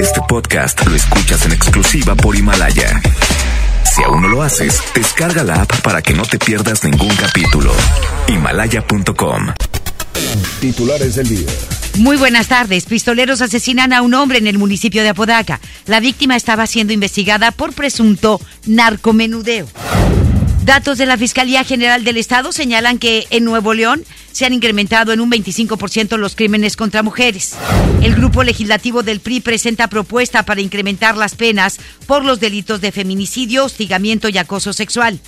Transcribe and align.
Este 0.00 0.20
podcast 0.28 0.86
lo 0.86 0.94
escuchas 0.94 1.46
en 1.46 1.52
exclusiva 1.52 2.14
por 2.14 2.36
Himalaya. 2.36 3.00
Si 3.84 4.02
aún 4.02 4.22
no 4.22 4.28
lo 4.28 4.42
haces, 4.42 4.82
descarga 4.94 5.42
la 5.42 5.62
app 5.62 5.80
para 5.80 6.02
que 6.02 6.12
no 6.12 6.22
te 6.22 6.38
pierdas 6.38 6.84
ningún 6.84 7.14
capítulo. 7.16 7.72
Himalaya.com. 8.28 9.48
Titulares 10.60 11.16
del 11.16 11.28
día. 11.28 11.48
Muy 11.98 12.16
buenas 12.16 12.48
tardes. 12.48 12.84
Pistoleros 12.84 13.40
asesinan 13.40 13.92
a 13.92 14.02
un 14.02 14.12
hombre 14.14 14.38
en 14.38 14.46
el 14.46 14.58
municipio 14.58 15.02
de 15.02 15.08
Apodaca. 15.08 15.60
La 15.86 16.00
víctima 16.00 16.36
estaba 16.36 16.66
siendo 16.66 16.92
investigada 16.92 17.50
por 17.50 17.72
presunto 17.72 18.40
narcomenudeo. 18.66 19.66
Datos 20.66 20.98
de 20.98 21.06
la 21.06 21.16
Fiscalía 21.16 21.62
General 21.62 22.02
del 22.02 22.16
Estado 22.16 22.50
señalan 22.50 22.98
que 22.98 23.28
en 23.30 23.44
Nuevo 23.44 23.72
León 23.72 24.04
se 24.32 24.46
han 24.46 24.52
incrementado 24.52 25.12
en 25.12 25.20
un 25.20 25.30
25% 25.30 26.16
los 26.16 26.34
crímenes 26.34 26.74
contra 26.74 27.04
mujeres. 27.04 27.54
El 28.02 28.16
grupo 28.16 28.42
legislativo 28.42 29.04
del 29.04 29.20
PRI 29.20 29.38
presenta 29.38 29.86
propuesta 29.86 30.42
para 30.42 30.60
incrementar 30.60 31.16
las 31.16 31.36
penas 31.36 31.78
por 32.06 32.24
los 32.24 32.40
delitos 32.40 32.80
de 32.80 32.90
feminicidio, 32.90 33.64
hostigamiento 33.64 34.28
y 34.28 34.38
acoso 34.38 34.72
sexual. 34.72 35.20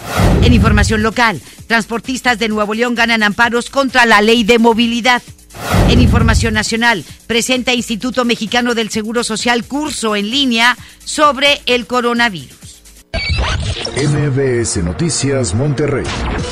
En 0.42 0.54
información 0.54 1.04
local, 1.04 1.40
transportistas 1.68 2.40
de 2.40 2.48
Nuevo 2.48 2.74
León 2.74 2.96
ganan 2.96 3.22
amparos 3.22 3.70
contra 3.70 4.06
la 4.06 4.20
ley 4.20 4.42
de 4.42 4.58
movilidad. 4.58 5.22
En 5.88 6.00
Información 6.00 6.52
Nacional, 6.52 7.04
presenta 7.28 7.72
Instituto 7.74 8.24
Mexicano 8.24 8.74
del 8.74 8.90
Seguro 8.90 9.22
Social 9.22 9.64
curso 9.64 10.16
en 10.16 10.30
línea 10.30 10.76
sobre 11.04 11.60
el 11.66 11.86
coronavirus. 11.86 12.67
MBS 13.12 14.82
Noticias 14.84 15.54
Monterrey 15.54 16.04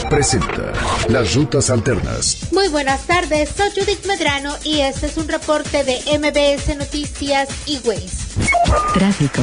presenta 0.09 0.73
Las 1.09 1.35
Rutas 1.35 1.71
Alternas. 1.71 2.49
Muy 2.53 2.69
buenas 2.69 3.07
tardes, 3.07 3.51
soy 3.57 3.71
Judith 3.71 4.07
Medrano 4.07 4.55
y 4.65 4.81
este 4.81 5.07
es 5.07 5.17
un 5.17 5.29
reporte 5.29 5.85
de 5.85 5.99
MBS 6.19 6.77
Noticias 6.77 7.49
y 7.67 7.79
Ways. 7.87 8.26
Tráfico. 8.95 9.43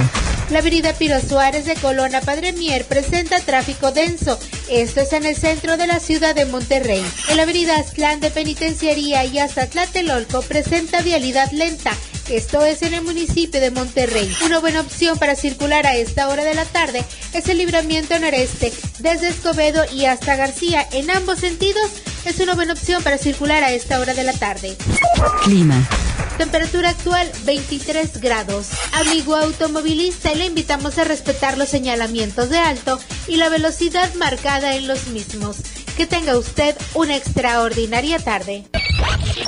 La 0.50 0.60
avenida 0.60 0.94
Piro 0.94 1.20
Suárez 1.20 1.66
de 1.66 1.76
Colona 1.76 2.22
Padre 2.22 2.54
Mier 2.54 2.86
presenta 2.86 3.40
tráfico 3.40 3.92
denso. 3.92 4.40
Esto 4.70 5.02
es 5.02 5.14
en 5.14 5.26
el 5.26 5.36
centro 5.36 5.78
de 5.78 5.88
la 5.88 6.00
ciudad 6.00 6.36
de 6.36 6.46
Monterrey. 6.46 7.04
En 7.30 7.38
la 7.38 7.44
avenida 7.44 7.78
Aztlán 7.78 8.20
de 8.20 8.30
Penitenciaría 8.30 9.26
y 9.26 9.40
hasta 9.40 9.68
Tlatelolco 9.68 10.42
presenta 10.42 11.02
vialidad 11.02 11.52
lenta. 11.52 11.92
Esto 12.30 12.64
es 12.64 12.82
en 12.84 12.94
el 12.94 13.04
municipio 13.04 13.60
de 13.60 13.72
Monterrey. 13.72 14.32
Una 14.46 14.60
buena 14.60 14.82
opción 14.82 15.18
para 15.18 15.36
circular 15.36 15.86
a 15.86 15.96
esta 15.96 16.30
hora 16.30 16.44
de 16.44 16.56
la 16.56 16.66
tarde 16.66 17.04
es 17.34 17.50
el 17.50 17.58
libramiento 17.58 18.18
noreste, 18.18 18.72
desde 19.00 19.30
Escobedo 19.30 19.84
y 19.92 20.06
hasta 20.06 20.36
García. 20.36 20.88
En 20.94 21.12
ambos 21.12 21.40
sentidos 21.40 21.92
es 22.26 22.40
una 22.40 22.56
buena 22.56 22.74
opción 22.74 23.04
para 23.04 23.18
circular 23.18 23.64
a 23.64 23.72
esta 23.72 24.00
hora 24.00 24.14
de 24.14 24.24
la 24.24 24.34
tarde. 24.34 24.76
Clima. 25.44 25.88
Temperatura 26.38 26.90
actual 26.90 27.30
23 27.46 28.20
grados. 28.20 28.70
Amigo 28.92 29.36
automovilista, 29.36 30.34
le 30.36 30.46
invitamos 30.46 30.98
a 30.98 31.04
respetar 31.04 31.58
los 31.58 31.70
señalamientos 31.70 32.50
de 32.50 32.60
alto 32.60 33.00
y 33.28 33.38
la 33.38 33.50
velocidad 33.50 34.14
marcada 34.16 34.76
en 34.76 34.88
los 34.88 35.08
mismos. 35.08 35.58
Que 35.98 36.06
tenga 36.06 36.38
usted 36.38 36.76
una 36.94 37.16
extraordinaria 37.16 38.20
tarde. 38.20 38.66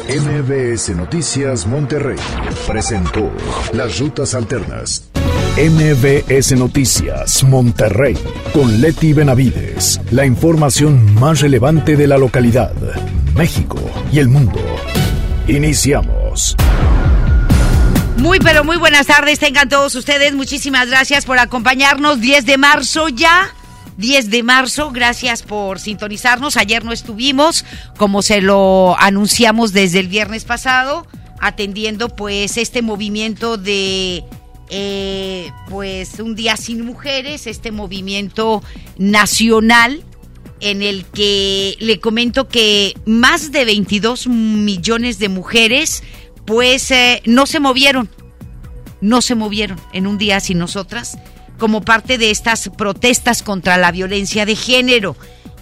MBS 0.07 0.89
Noticias 0.95 1.65
Monterrey 1.65 2.17
presentó 2.67 3.31
Las 3.73 3.99
Rutas 3.99 4.33
Alternas. 4.35 5.09
MBS 5.57 6.51
Noticias 6.57 7.43
Monterrey 7.43 8.17
con 8.53 8.81
Leti 8.81 9.13
Benavides. 9.13 10.01
La 10.11 10.25
información 10.25 11.15
más 11.15 11.41
relevante 11.41 11.95
de 11.95 12.07
la 12.07 12.17
localidad, 12.17 12.73
México 13.35 13.79
y 14.11 14.19
el 14.19 14.27
mundo. 14.27 14.59
Iniciamos. 15.47 16.55
Muy 18.25 18.39
pero 18.39 18.63
muy 18.63 18.77
buenas 18.77 19.05
tardes 19.05 19.37
tengan 19.37 19.69
todos 19.69 19.93
ustedes. 19.93 20.33
Muchísimas 20.33 20.87
gracias 20.87 21.25
por 21.25 21.37
acompañarnos. 21.37 22.21
10 22.21 22.47
de 22.47 22.57
marzo 22.57 23.07
ya. 23.07 23.53
10 23.97 24.31
de 24.31 24.41
marzo, 24.41 24.89
gracias 24.91 25.43
por 25.43 25.79
sintonizarnos. 25.79 26.57
Ayer 26.57 26.83
no 26.83 26.91
estuvimos, 26.91 27.65
como 27.97 28.23
se 28.23 28.41
lo 28.41 28.99
anunciamos 28.99 29.73
desde 29.73 29.99
el 29.99 30.07
viernes 30.07 30.43
pasado, 30.43 31.05
atendiendo 31.39 32.09
pues 32.09 32.57
este 32.57 32.81
movimiento 32.81 33.57
de 33.57 34.23
eh, 34.71 35.51
pues 35.69 36.19
un 36.19 36.33
día 36.33 36.57
sin 36.57 36.83
mujeres, 36.83 37.45
este 37.45 37.71
movimiento 37.71 38.63
nacional 38.97 40.03
en 40.61 40.81
el 40.81 41.05
que 41.05 41.75
le 41.79 41.99
comento 41.99 42.47
que 42.47 42.95
más 43.05 43.51
de 43.51 43.65
22 43.65 44.25
millones 44.27 45.19
de 45.19 45.29
mujeres 45.29 46.01
pues 46.45 46.91
eh, 46.91 47.21
no 47.25 47.45
se 47.45 47.59
movieron, 47.59 48.09
no 49.01 49.21
se 49.21 49.35
movieron 49.35 49.79
en 49.93 50.07
un 50.07 50.17
día 50.17 50.39
sin 50.39 50.59
nosotras 50.59 51.17
como 51.57 51.81
parte 51.81 52.17
de 52.17 52.31
estas 52.31 52.69
protestas 52.77 53.41
contra 53.41 53.77
la 53.77 53.91
violencia 53.91 54.45
de 54.45 54.55
género. 54.55 55.15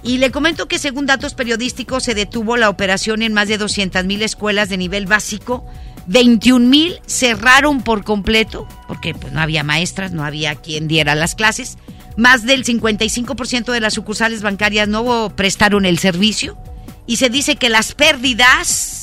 Y 0.04 0.18
le 0.18 0.32
comento 0.32 0.68
que 0.68 0.80
según 0.80 1.06
datos 1.06 1.34
periodísticos 1.34 2.04
se 2.04 2.14
detuvo 2.14 2.58
la 2.58 2.70
operación 2.70 3.22
en 3.22 3.34
más 3.34 3.48
de 3.48 3.58
200 3.58 4.04
mil 4.06 4.22
escuelas 4.22 4.70
de 4.70 4.78
nivel 4.78 5.06
básico. 5.06 5.66
21 6.08 6.68
mil 6.68 7.00
cerraron 7.06 7.82
por 7.82 8.04
completo 8.04 8.68
porque 8.90 9.14
pues, 9.14 9.32
no 9.32 9.40
había 9.40 9.64
maestras, 9.64 10.12
no 10.12 10.26
había 10.26 10.56
quien 10.56 10.90
diera 10.90 11.16
las 11.16 11.36
clases. 11.36 11.78
Más 12.18 12.46
del 12.46 12.66
55% 12.66 13.72
de 13.72 13.80
las 13.80 13.94
sucursales 13.94 14.42
bancarias 14.42 14.90
no 14.90 15.32
prestaron 15.36 15.86
el 15.86 15.98
servicio. 16.00 16.58
Y 17.08 17.18
se 17.18 17.30
dice 17.30 17.56
que 17.56 17.70
las 17.70 17.94
pérdidas 17.94 19.03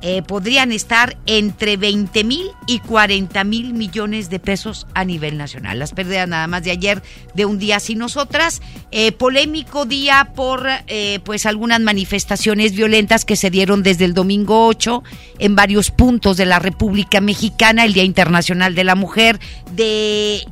eh, 0.00 0.22
podrían 0.22 0.70
estar 0.70 1.16
entre 1.26 1.76
20 1.76 2.22
mil 2.22 2.46
y 2.68 2.78
40 2.78 3.42
mil 3.42 3.74
millones 3.74 4.30
de 4.30 4.38
pesos 4.38 4.86
a 4.94 5.04
nivel 5.04 5.36
nacional. 5.36 5.80
Las 5.80 5.92
pérdidas 5.92 6.28
nada 6.28 6.46
más 6.46 6.62
de 6.62 6.70
ayer 6.70 7.02
de 7.34 7.46
un 7.46 7.58
día 7.58 7.80
sin 7.80 7.98
nosotras. 7.98 8.62
Eh, 8.92 9.10
polémico 9.10 9.86
día 9.86 10.32
por 10.36 10.68
eh, 10.86 11.18
pues 11.24 11.46
algunas 11.46 11.80
manifestaciones 11.80 12.72
violentas 12.76 13.24
que 13.24 13.34
se 13.34 13.50
dieron 13.50 13.82
desde 13.82 14.04
el 14.04 14.14
domingo 14.14 14.68
8 14.68 15.02
en 15.40 15.56
varios 15.56 15.90
puntos 15.90 16.36
de 16.36 16.46
la 16.46 16.60
República 16.60 17.20
Mexicana, 17.20 17.84
el 17.84 17.92
Día 17.92 18.04
Internacional 18.04 18.76
de 18.76 18.84
la 18.84 18.94
Mujer, 18.94 19.40
de 19.72 20.44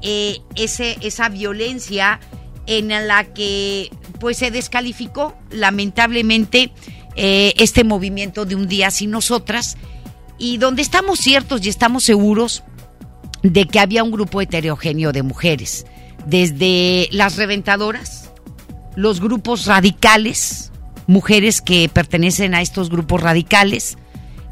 ese, 0.56 0.96
esa 1.02 1.28
violencia 1.28 2.18
en 2.66 2.88
la 2.88 3.24
que 3.24 3.90
pues 4.18 4.38
se 4.38 4.50
descalificó 4.50 5.36
lamentablemente 5.50 6.72
eh, 7.16 7.54
este 7.56 7.82
movimiento 7.84 8.44
de 8.44 8.54
un 8.54 8.68
día 8.68 8.90
sin 8.90 9.10
nosotras 9.10 9.76
y 10.38 10.58
donde 10.58 10.82
estamos 10.82 11.18
ciertos 11.18 11.64
y 11.64 11.68
estamos 11.68 12.04
seguros 12.04 12.62
de 13.42 13.66
que 13.66 13.80
había 13.80 14.04
un 14.04 14.10
grupo 14.10 14.40
heterogéneo 14.40 15.12
de 15.12 15.22
mujeres, 15.22 15.86
desde 16.26 17.08
las 17.12 17.36
reventadoras, 17.36 18.30
los 18.96 19.20
grupos 19.20 19.66
radicales, 19.66 20.72
mujeres 21.06 21.60
que 21.60 21.88
pertenecen 21.88 22.54
a 22.54 22.60
estos 22.60 22.90
grupos 22.90 23.22
radicales, 23.22 23.96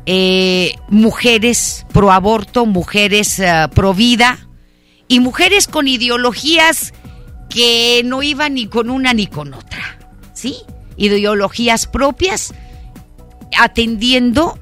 eh, 0.07 0.75
mujeres 0.89 1.87
pro 1.93 2.13
aborto, 2.13 2.67
mujeres 2.67 3.39
eh, 3.39 3.69
pro 3.75 3.95
vida 3.95 4.49
y 5.09 5.21
mujeres 5.21 5.67
con 5.67 5.89
ideologías 5.89 6.93
que 7.49 8.03
no 8.05 8.23
iban 8.23 8.55
ni 8.55 8.67
con 8.67 8.91
una 8.91 9.15
ni 9.15 9.27
con 9.27 9.55
otra, 9.55 9.99
¿sí? 10.33 10.57
Ideologías 10.97 11.87
propias, 11.87 12.55
atendiendo 13.59 14.59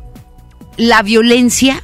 la 0.77 1.03
violencia 1.03 1.83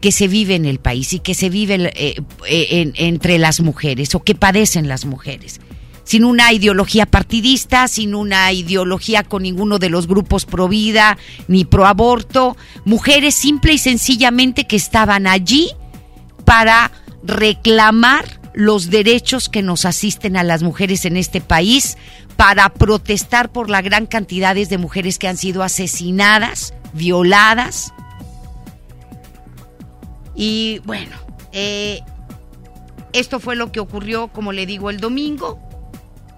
que 0.00 0.12
se 0.12 0.26
vive 0.26 0.56
en 0.56 0.66
el 0.66 0.80
país 0.80 1.12
y 1.12 1.20
que 1.20 1.34
se 1.34 1.48
vive 1.48 1.92
eh, 1.94 2.20
eh, 2.48 2.92
entre 2.96 3.38
las 3.38 3.60
mujeres 3.60 4.14
o 4.14 4.20
que 4.22 4.34
padecen 4.34 4.88
las 4.88 5.04
mujeres. 5.04 5.60
Sin 6.04 6.24
una 6.24 6.52
ideología 6.52 7.06
partidista, 7.06 7.86
sin 7.86 8.16
una 8.16 8.52
ideología 8.52 9.22
con 9.22 9.44
ninguno 9.44 9.78
de 9.78 9.88
los 9.88 10.08
grupos 10.08 10.44
pro 10.44 10.66
vida 10.66 11.16
ni 11.46 11.64
pro 11.64 11.86
aborto, 11.86 12.56
mujeres 12.84 13.36
simple 13.36 13.74
y 13.74 13.78
sencillamente 13.78 14.66
que 14.66 14.74
estaban 14.74 15.28
allí 15.28 15.70
para 16.44 16.90
reclamar 17.22 18.41
los 18.54 18.90
derechos 18.90 19.48
que 19.48 19.62
nos 19.62 19.84
asisten 19.84 20.36
a 20.36 20.44
las 20.44 20.62
mujeres 20.62 21.04
en 21.04 21.16
este 21.16 21.40
país, 21.40 21.96
para 22.36 22.68
protestar 22.70 23.52
por 23.52 23.70
la 23.70 23.82
gran 23.82 24.06
cantidad 24.06 24.54
de 24.54 24.78
mujeres 24.78 25.18
que 25.18 25.28
han 25.28 25.36
sido 25.36 25.62
asesinadas, 25.62 26.74
violadas. 26.92 27.92
Y 30.34 30.80
bueno, 30.84 31.16
eh, 31.52 32.00
esto 33.12 33.40
fue 33.40 33.56
lo 33.56 33.72
que 33.72 33.80
ocurrió, 33.80 34.28
como 34.28 34.52
le 34.52 34.66
digo, 34.66 34.90
el 34.90 34.98
domingo. 34.98 35.58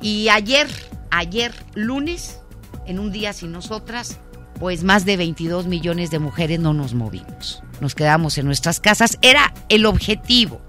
Y 0.01 0.29
ayer, 0.29 0.69
ayer 1.11 1.53
lunes, 1.75 2.41
en 2.87 2.99
un 2.99 3.13
día 3.13 3.33
sin 3.33 3.53
nosotras, 3.53 4.19
pues 4.59 4.85
más 4.85 5.05
de 5.05 5.17
22 5.17 5.67
millones 5.67 6.11
de 6.11 6.19
mujeres 6.19 6.61
no 6.61 6.75
nos 6.75 6.95
movimos. 6.95 7.63
Nos 7.81 7.95
quedamos 7.95 8.39
en 8.39 8.47
nuestras 8.47 8.81
casas. 8.81 9.19
Era 9.23 9.53
el 9.69 9.87
objetivo. 9.87 10.61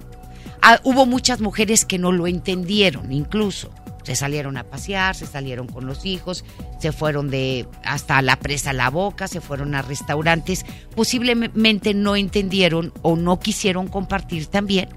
Ah, 0.67 0.79
hubo 0.83 1.05
muchas 1.05 1.41
mujeres 1.41 1.85
que 1.85 1.99
no 1.99 2.11
lo 2.11 2.25
entendieron 2.25 3.11
incluso 3.11 3.69
Se 4.03 4.15
salieron 4.15 4.57
a 4.57 4.63
pasear, 4.63 5.15
se 5.15 5.27
salieron 5.27 5.67
con 5.67 5.85
los 5.85 6.07
hijos, 6.07 6.43
se 6.79 6.91
fueron 6.91 7.29
de 7.29 7.67
hasta 7.83 8.19
la 8.23 8.35
presa 8.37 8.73
La 8.73 8.89
Boca, 8.89 9.27
se 9.27 9.41
fueron 9.41 9.75
a 9.75 9.83
restaurantes. 9.83 10.65
Posiblemente 10.95 11.93
no 11.93 12.15
entendieron 12.15 12.93
o 13.03 13.15
no 13.15 13.39
quisieron 13.39 13.87
compartir 13.87 14.47
también 14.47 14.89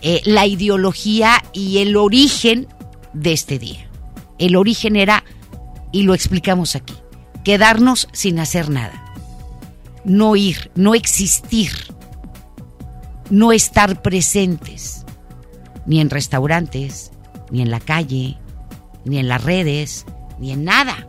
eh, 0.00 0.22
la 0.24 0.46
ideología 0.46 1.42
y 1.52 1.78
el 1.78 1.96
origen 1.98 2.66
de 3.12 3.34
este 3.34 3.58
día. 3.58 3.86
El 4.38 4.56
origen 4.56 4.96
era, 4.96 5.22
y 5.92 6.04
lo 6.04 6.14
explicamos 6.14 6.76
aquí, 6.76 6.94
quedarnos 7.44 8.08
sin 8.12 8.38
hacer 8.38 8.70
nada. 8.70 9.04
No 10.04 10.34
ir, 10.34 10.70
no 10.74 10.94
existir, 10.94 11.93
no 13.34 13.50
estar 13.50 14.00
presentes, 14.00 15.04
ni 15.86 16.00
en 16.00 16.08
restaurantes, 16.08 17.10
ni 17.50 17.62
en 17.62 17.70
la 17.70 17.80
calle, 17.80 18.38
ni 19.04 19.18
en 19.18 19.26
las 19.26 19.42
redes, 19.42 20.06
ni 20.38 20.52
en 20.52 20.64
nada. 20.64 21.08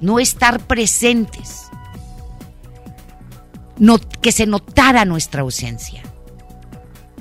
No 0.00 0.20
estar 0.20 0.60
presentes. 0.60 1.64
Que 4.22 4.30
se 4.30 4.46
notara 4.46 5.04
nuestra 5.04 5.42
ausencia. 5.42 6.02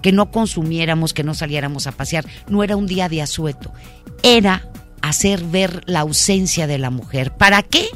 Que 0.03 0.11
no 0.11 0.29
consumiéramos, 0.29 1.13
que 1.13 1.23
no 1.23 1.33
saliéramos 1.33 1.87
a 1.87 1.91
pasear. 1.91 2.25
No 2.47 2.63
era 2.63 2.75
un 2.75 2.85
día 2.85 3.09
de 3.09 3.23
asueto. 3.23 3.73
Era 4.21 4.71
hacer 5.01 5.43
ver 5.43 5.81
la 5.87 6.01
ausencia 6.01 6.67
de 6.67 6.77
la 6.77 6.91
mujer. 6.91 7.35
¿Para 7.35 7.63
qué? 7.63 7.87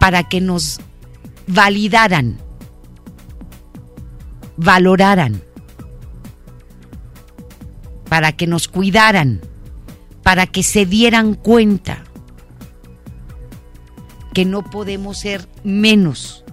Para 0.00 0.24
que 0.28 0.40
nos 0.40 0.80
validaran, 1.46 2.38
valoraran, 4.56 5.42
para 8.08 8.32
que 8.32 8.46
nos 8.46 8.68
cuidaran, 8.68 9.40
para 10.22 10.46
que 10.46 10.62
se 10.62 10.86
dieran 10.86 11.34
cuenta 11.34 12.04
que 14.32 14.44
no 14.44 14.62
podemos 14.64 15.18
ser 15.18 15.48
menos 15.62 16.44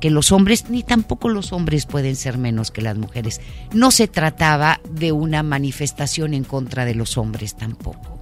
que 0.00 0.10
los 0.10 0.30
hombres, 0.30 0.68
ni 0.68 0.82
tampoco 0.82 1.28
los 1.28 1.52
hombres 1.52 1.86
pueden 1.86 2.16
ser 2.16 2.38
menos 2.38 2.70
que 2.70 2.82
las 2.82 2.96
mujeres. 2.96 3.40
No 3.72 3.90
se 3.90 4.08
trataba 4.08 4.80
de 4.90 5.12
una 5.12 5.42
manifestación 5.42 6.34
en 6.34 6.44
contra 6.44 6.84
de 6.84 6.94
los 6.94 7.16
hombres 7.16 7.56
tampoco, 7.56 8.20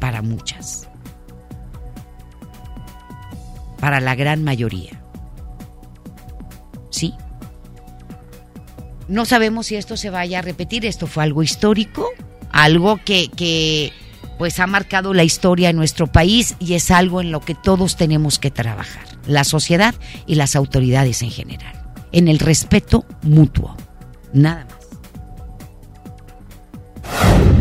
para 0.00 0.22
muchas, 0.22 0.88
para 3.80 4.00
la 4.00 4.14
gran 4.14 4.44
mayoría. 4.44 5.00
¿Sí? 6.90 7.14
No 9.08 9.24
sabemos 9.24 9.66
si 9.66 9.76
esto 9.76 9.96
se 9.96 10.10
vaya 10.10 10.38
a 10.38 10.42
repetir, 10.42 10.86
esto 10.86 11.06
fue 11.06 11.22
algo 11.22 11.42
histórico, 11.42 12.08
algo 12.50 12.98
que, 13.04 13.28
que 13.28 13.92
pues 14.38 14.58
ha 14.60 14.66
marcado 14.66 15.14
la 15.14 15.24
historia 15.24 15.70
en 15.70 15.76
nuestro 15.76 16.06
país 16.06 16.56
y 16.58 16.74
es 16.74 16.90
algo 16.90 17.20
en 17.20 17.30
lo 17.30 17.40
que 17.40 17.54
todos 17.54 17.96
tenemos 17.96 18.38
que 18.38 18.50
trabajar, 18.50 19.04
la 19.26 19.44
sociedad 19.44 19.94
y 20.26 20.36
las 20.36 20.56
autoridades 20.56 21.22
en 21.22 21.30
general, 21.30 21.84
en 22.12 22.28
el 22.28 22.38
respeto 22.38 23.04
mutuo. 23.22 23.76
Nada 24.32 24.64
más. 24.64 24.73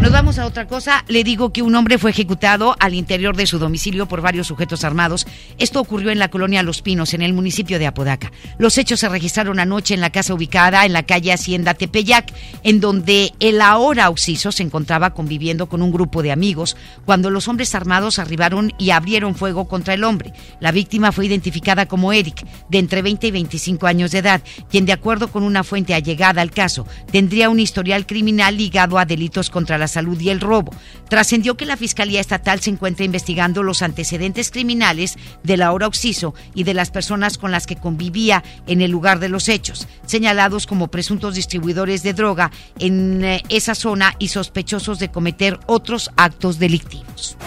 Nos 0.03 0.11
vamos 0.11 0.37
a 0.37 0.45
otra 0.45 0.67
cosa. 0.67 1.05
Le 1.07 1.23
digo 1.23 1.53
que 1.53 1.61
un 1.61 1.73
hombre 1.75 1.97
fue 1.97 2.11
ejecutado 2.11 2.75
al 2.81 2.93
interior 2.93 3.37
de 3.37 3.47
su 3.47 3.57
domicilio 3.57 4.05
por 4.05 4.19
varios 4.19 4.47
sujetos 4.47 4.83
armados. 4.83 5.25
Esto 5.59 5.79
ocurrió 5.79 6.11
en 6.11 6.19
la 6.19 6.27
colonia 6.27 6.61
Los 6.61 6.81
Pinos, 6.81 7.13
en 7.13 7.21
el 7.21 7.31
municipio 7.31 7.79
de 7.79 7.87
Apodaca. 7.87 8.33
Los 8.57 8.77
hechos 8.77 8.99
se 8.99 9.07
registraron 9.07 9.61
anoche 9.61 9.93
en 9.93 10.01
la 10.01 10.09
casa 10.09 10.33
ubicada 10.33 10.85
en 10.85 10.91
la 10.91 11.03
calle 11.03 11.31
Hacienda 11.31 11.73
Tepeyac, 11.73 12.33
en 12.63 12.81
donde 12.81 13.31
el 13.39 13.61
ahora 13.61 14.09
Oxiso 14.09 14.51
se 14.51 14.63
encontraba 14.63 15.13
conviviendo 15.13 15.69
con 15.69 15.81
un 15.81 15.93
grupo 15.93 16.21
de 16.21 16.33
amigos 16.33 16.75
cuando 17.05 17.29
los 17.29 17.47
hombres 17.47 17.73
armados 17.73 18.19
arribaron 18.19 18.73
y 18.77 18.89
abrieron 18.89 19.35
fuego 19.35 19.69
contra 19.69 19.93
el 19.93 20.03
hombre. 20.03 20.33
La 20.59 20.73
víctima 20.73 21.13
fue 21.13 21.27
identificada 21.27 21.85
como 21.85 22.11
Eric, 22.11 22.45
de 22.67 22.79
entre 22.79 23.01
20 23.01 23.27
y 23.27 23.31
25 23.31 23.87
años 23.87 24.11
de 24.11 24.17
edad, 24.17 24.41
quien 24.69 24.85
de 24.85 24.91
acuerdo 24.91 25.29
con 25.29 25.43
una 25.43 25.63
fuente 25.63 25.93
allegada 25.93 26.41
al 26.41 26.51
caso, 26.51 26.85
tendría 27.09 27.49
un 27.49 27.61
historial 27.61 28.05
criminal 28.05 28.57
ligado 28.57 28.99
a 28.99 29.05
delitos 29.05 29.49
contra 29.49 29.62
la 29.69 29.87
salud 29.87 30.19
y 30.19 30.29
el 30.29 30.41
robo. 30.41 30.73
Trascendió 31.09 31.57
que 31.57 31.65
la 31.65 31.77
Fiscalía 31.77 32.21
Estatal 32.21 32.59
se 32.59 32.69
encuentra 32.69 33.05
investigando 33.05 33.63
los 33.63 33.81
antecedentes 33.81 34.51
criminales 34.51 35.17
de 35.43 35.57
la 35.57 35.71
hora 35.71 35.87
Oxiso 35.87 36.33
y 36.53 36.63
de 36.63 36.73
las 36.73 36.91
personas 36.91 37.37
con 37.37 37.51
las 37.51 37.67
que 37.67 37.75
convivía 37.75 38.43
en 38.67 38.81
el 38.81 38.91
lugar 38.91 39.19
de 39.19 39.29
los 39.29 39.49
hechos, 39.49 39.87
señalados 40.05 40.67
como 40.67 40.89
presuntos 40.89 41.35
distribuidores 41.35 42.03
de 42.03 42.13
droga 42.13 42.51
en 42.79 43.23
eh, 43.23 43.43
esa 43.49 43.75
zona 43.75 44.15
y 44.19 44.29
sospechosos 44.29 44.99
de 44.99 45.09
cometer 45.09 45.59
otros 45.65 46.11
actos 46.15 46.59
delictivos. 46.59 47.37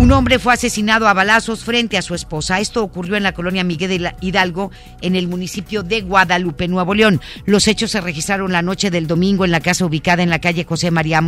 Un 0.00 0.12
hombre 0.12 0.38
fue 0.38 0.54
asesinado 0.54 1.08
a 1.08 1.12
balazos 1.12 1.62
frente 1.62 1.98
a 1.98 2.02
su 2.02 2.14
esposa. 2.14 2.58
Esto 2.58 2.82
ocurrió 2.82 3.16
en 3.16 3.22
la 3.22 3.34
colonia 3.34 3.64
Miguel 3.64 3.90
de 4.02 4.14
Hidalgo, 4.22 4.70
en 5.02 5.14
el 5.14 5.28
municipio 5.28 5.82
de 5.82 6.00
Guadalupe, 6.00 6.68
Nuevo 6.68 6.94
León. 6.94 7.20
Los 7.44 7.68
hechos 7.68 7.90
se 7.90 8.00
registraron 8.00 8.50
la 8.50 8.62
noche 8.62 8.90
del 8.90 9.06
domingo 9.06 9.44
en 9.44 9.50
la 9.50 9.60
casa 9.60 9.84
ubicada 9.84 10.22
en 10.22 10.30
la 10.30 10.38
calle 10.38 10.64
José 10.64 10.90
María 10.90 11.20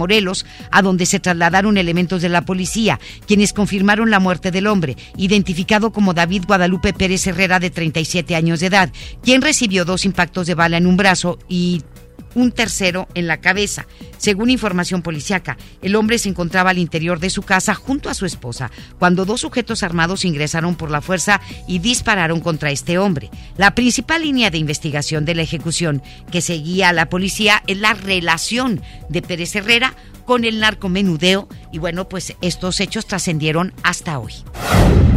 A 0.71 0.83
donde 0.83 1.07
se 1.07 1.21
trasladaron 1.21 1.79
elementos 1.79 2.21
de 2.21 2.29
la 2.29 2.45
policía, 2.45 3.01
quienes 3.27 3.53
confirmaron 3.53 4.11
la 4.11 4.21
muerte 4.21 4.51
del 4.51 4.67
hombre, 4.67 4.97
identificado 5.17 5.93
como 5.93 6.13
David 6.13 6.45
Guadalupe 6.47 6.93
Pérez 6.93 7.27
Herrera, 7.27 7.59
de 7.61 7.71
37 7.71 8.35
años 8.35 8.61
de 8.61 8.67
edad, 8.67 8.93
quien 9.23 9.43
recibió 9.43 9.85
dos 9.85 10.05
impactos 10.05 10.47
de 10.47 10.55
bala 10.55 10.77
en 10.77 10.87
un 10.87 10.97
brazo 10.97 11.39
y 11.49 11.83
un 12.35 12.53
tercero 12.53 13.09
en 13.15 13.27
la 13.27 13.41
cabeza. 13.41 13.87
Según 14.19 14.51
información 14.51 15.03
policiaca, 15.03 15.57
el 15.83 15.97
hombre 15.97 16.19
se 16.19 16.29
encontraba 16.29 16.71
al 16.71 16.79
interior 16.79 17.19
de 17.19 17.31
su 17.31 17.43
casa 17.43 17.75
junto 17.75 18.09
a 18.09 18.15
su 18.15 18.27
esposa 18.27 18.71
cuando 18.99 19.25
dos 19.25 19.41
sujetos 19.41 19.83
armados 19.83 20.25
ingresaron 20.25 20.77
por 20.77 20.91
la 20.91 21.01
fuerza 21.01 21.41
y 21.67 21.79
dispararon 21.79 22.41
contra 22.41 22.71
este 22.71 22.99
hombre. 22.99 23.31
La 23.57 23.75
principal 23.75 24.23
línea 24.23 24.51
de 24.51 24.59
investigación 24.59 25.25
de 25.25 25.35
la 25.35 25.43
ejecución 25.43 26.03
que 26.31 26.41
seguía 26.41 26.93
la 26.93 27.09
policía 27.09 27.63
es 27.67 27.79
la 27.79 27.95
relación 27.95 28.81
de 29.09 29.23
Pérez 29.23 29.55
Herrera 29.57 29.95
con 30.25 30.45
el 30.45 30.61
narcomenudeo 30.61 31.49
y 31.73 31.79
bueno, 31.79 32.09
pues 32.09 32.37
estos 32.41 32.81
hechos 32.81 33.07
trascendieron 33.07 33.73
hasta 33.83 34.19
hoy. 34.19 34.35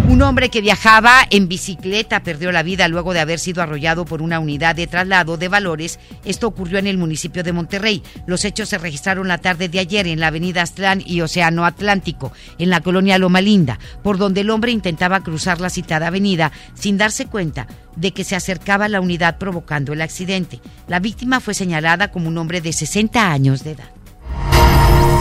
Un 0.07 0.21
hombre 0.21 0.49
que 0.49 0.61
viajaba 0.61 1.25
en 1.31 1.47
bicicleta 1.47 2.21
perdió 2.21 2.51
la 2.51 2.61
vida 2.61 2.87
luego 2.87 3.13
de 3.13 3.19
haber 3.19 3.39
sido 3.39 3.63
arrollado 3.63 4.05
por 4.05 4.21
una 4.21 4.39
unidad 4.39 4.75
de 4.75 4.85
traslado 4.85 5.35
de 5.35 5.47
valores. 5.47 5.99
Esto 6.23 6.47
ocurrió 6.47 6.77
en 6.77 6.85
el 6.85 6.99
municipio 6.99 7.43
de 7.43 7.51
Monterrey. 7.51 8.03
Los 8.27 8.45
hechos 8.45 8.69
se 8.69 8.77
registraron 8.77 9.27
la 9.27 9.39
tarde 9.39 9.67
de 9.67 9.79
ayer 9.79 10.05
en 10.05 10.19
la 10.19 10.27
avenida 10.27 10.61
Aztlán 10.61 11.01
y 11.03 11.21
Océano 11.21 11.65
Atlántico, 11.65 12.31
en 12.59 12.69
la 12.69 12.81
colonia 12.81 13.17
Loma 13.17 13.41
Linda, 13.41 13.79
por 14.03 14.19
donde 14.19 14.41
el 14.41 14.51
hombre 14.51 14.71
intentaba 14.71 15.21
cruzar 15.21 15.59
la 15.59 15.71
citada 15.71 16.07
avenida 16.07 16.51
sin 16.75 16.97
darse 16.97 17.25
cuenta 17.25 17.67
de 17.95 18.13
que 18.13 18.23
se 18.23 18.35
acercaba 18.35 18.87
la 18.87 19.01
unidad 19.01 19.39
provocando 19.39 19.91
el 19.91 20.01
accidente. 20.01 20.61
La 20.87 20.99
víctima 20.99 21.39
fue 21.39 21.55
señalada 21.55 22.11
como 22.11 22.27
un 22.27 22.37
hombre 22.37 22.61
de 22.61 22.73
60 22.73 23.31
años 23.31 23.63
de 23.63 23.71
edad. 23.71 24.04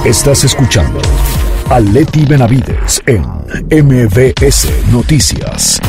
Estás 0.04 0.44
escuchando 0.44 1.00
a 1.70 1.80
Leti 1.80 2.24
Benavides 2.24 3.02
en 3.06 3.22
MBS 3.70 4.68
Noticias. 4.92 5.80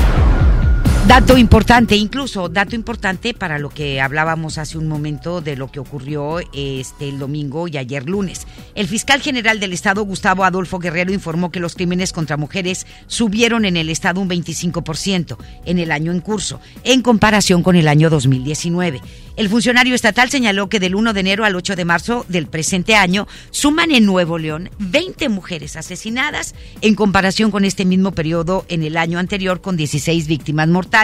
Dato 1.07 1.38
importante, 1.38 1.95
incluso 1.95 2.50
dato 2.50 2.74
importante 2.75 3.35
para 3.35 3.59
lo 3.59 3.69
que 3.69 4.01
hablábamos 4.01 4.57
hace 4.57 4.79
un 4.79 4.88
momento 4.88 5.39
de 5.39 5.55
lo 5.55 5.71
que 5.71 5.79
ocurrió 5.79 6.39
este 6.51 7.09
el 7.09 7.19
domingo 7.19 7.67
y 7.67 7.77
ayer 7.77 8.09
lunes. 8.09 8.47
El 8.74 8.88
fiscal 8.88 9.21
general 9.21 9.59
del 9.59 9.71
estado 9.71 10.03
Gustavo 10.03 10.45
Adolfo 10.45 10.79
Guerrero 10.79 11.13
informó 11.13 11.51
que 11.51 11.59
los 11.59 11.75
crímenes 11.75 12.12
contra 12.12 12.38
mujeres 12.38 12.88
subieron 13.05 13.65
en 13.65 13.77
el 13.77 13.89
estado 13.89 14.19
un 14.19 14.27
25% 14.27 15.38
en 15.65 15.77
el 15.77 15.91
año 15.91 16.12
en 16.12 16.21
curso, 16.21 16.59
en 16.83 17.03
comparación 17.03 17.62
con 17.62 17.75
el 17.75 17.88
año 17.88 18.09
2019. 18.09 19.00
El 19.38 19.50
funcionario 19.50 19.93
estatal 19.93 20.29
señaló 20.29 20.69
que 20.69 20.79
del 20.79 20.95
1 20.95 21.13
de 21.13 21.19
enero 21.19 21.45
al 21.45 21.55
8 21.55 21.75
de 21.75 21.85
marzo 21.85 22.25
del 22.29 22.47
presente 22.47 22.95
año 22.95 23.27
suman 23.51 23.91
en 23.91 24.05
Nuevo 24.05 24.38
León 24.38 24.69
20 24.79 25.29
mujeres 25.29 25.75
asesinadas 25.75 26.55
en 26.81 26.95
comparación 26.95 27.51
con 27.51 27.63
este 27.63 27.85
mismo 27.85 28.13
periodo 28.13 28.65
en 28.69 28.81
el 28.81 28.97
año 28.97 29.19
anterior 29.19 29.62
con 29.62 29.77
16 29.77 30.27
víctimas 30.27 30.67
mortales. 30.67 30.94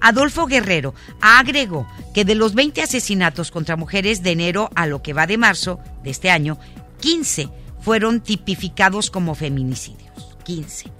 Adolfo 0.00 0.46
Guerrero 0.46 0.94
agregó 1.20 1.86
que 2.14 2.24
de 2.24 2.34
los 2.34 2.54
20 2.54 2.82
asesinatos 2.82 3.50
contra 3.50 3.76
mujeres 3.76 4.22
de 4.22 4.32
enero 4.32 4.70
a 4.74 4.86
lo 4.86 5.02
que 5.02 5.12
va 5.12 5.26
de 5.26 5.38
marzo 5.38 5.78
de 6.02 6.10
este 6.10 6.30
año, 6.30 6.58
15 7.00 7.48
fueron 7.80 8.20
tipificados 8.20 9.10
como 9.10 9.34
feminicidios. 9.34 10.36
15. 10.44 10.90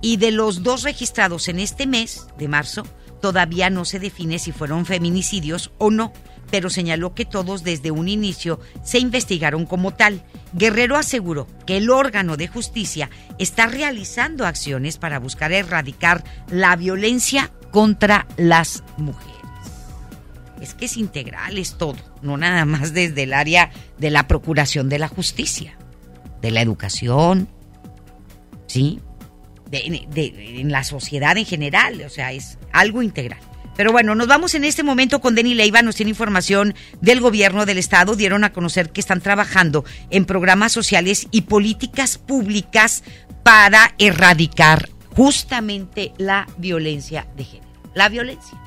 Y 0.00 0.16
de 0.16 0.32
los 0.32 0.62
dos 0.62 0.82
registrados 0.82 1.48
en 1.48 1.60
este 1.60 1.86
mes 1.86 2.26
de 2.38 2.48
marzo, 2.48 2.84
Todavía 3.24 3.70
no 3.70 3.86
se 3.86 3.98
define 3.98 4.38
si 4.38 4.52
fueron 4.52 4.84
feminicidios 4.84 5.72
o 5.78 5.90
no, 5.90 6.12
pero 6.50 6.68
señaló 6.68 7.14
que 7.14 7.24
todos 7.24 7.64
desde 7.64 7.90
un 7.90 8.06
inicio 8.06 8.60
se 8.82 8.98
investigaron 8.98 9.64
como 9.64 9.94
tal. 9.94 10.22
Guerrero 10.52 10.98
aseguró 10.98 11.46
que 11.64 11.78
el 11.78 11.88
órgano 11.88 12.36
de 12.36 12.48
justicia 12.48 13.08
está 13.38 13.64
realizando 13.64 14.44
acciones 14.44 14.98
para 14.98 15.20
buscar 15.20 15.52
erradicar 15.52 16.22
la 16.50 16.76
violencia 16.76 17.50
contra 17.74 18.28
las 18.36 18.84
mujeres. 18.98 19.34
es 20.60 20.74
que 20.74 20.84
es 20.84 20.96
integral, 20.96 21.58
es 21.58 21.76
todo, 21.76 21.96
no 22.22 22.36
nada 22.36 22.64
más 22.64 22.94
desde 22.94 23.24
el 23.24 23.34
área 23.34 23.72
de 23.98 24.10
la 24.10 24.28
procuración 24.28 24.88
de 24.88 25.00
la 25.00 25.08
justicia, 25.08 25.76
de 26.40 26.52
la 26.52 26.60
educación, 26.60 27.48
¿sí? 28.68 29.00
De, 29.72 30.06
en 30.60 30.70
la 30.70 30.84
sociedad 30.84 31.36
en 31.36 31.46
general, 31.46 32.00
o 32.06 32.08
sea, 32.08 32.30
es 32.30 32.58
algo 32.72 33.02
integral. 33.02 33.40
Pero 33.76 33.90
bueno, 33.90 34.14
nos 34.14 34.28
vamos 34.28 34.54
en 34.54 34.62
este 34.62 34.84
momento 34.84 35.20
con 35.20 35.34
Denny 35.34 35.54
Leiva, 35.54 35.82
nos 35.82 35.96
tiene 35.96 36.10
información 36.10 36.76
del 37.00 37.20
gobierno 37.20 37.66
del 37.66 37.78
estado, 37.78 38.14
dieron 38.14 38.44
a 38.44 38.52
conocer 38.52 38.90
que 38.90 39.00
están 39.00 39.20
trabajando 39.20 39.84
en 40.10 40.26
programas 40.26 40.70
sociales 40.70 41.26
y 41.32 41.42
políticas 41.42 42.18
públicas 42.18 43.02
para 43.42 43.96
erradicar 43.98 44.90
justamente 45.16 46.12
la 46.18 46.46
violencia 46.56 47.26
de 47.36 47.44
género. 47.44 47.63
La 47.94 48.08
violencia. 48.08 48.58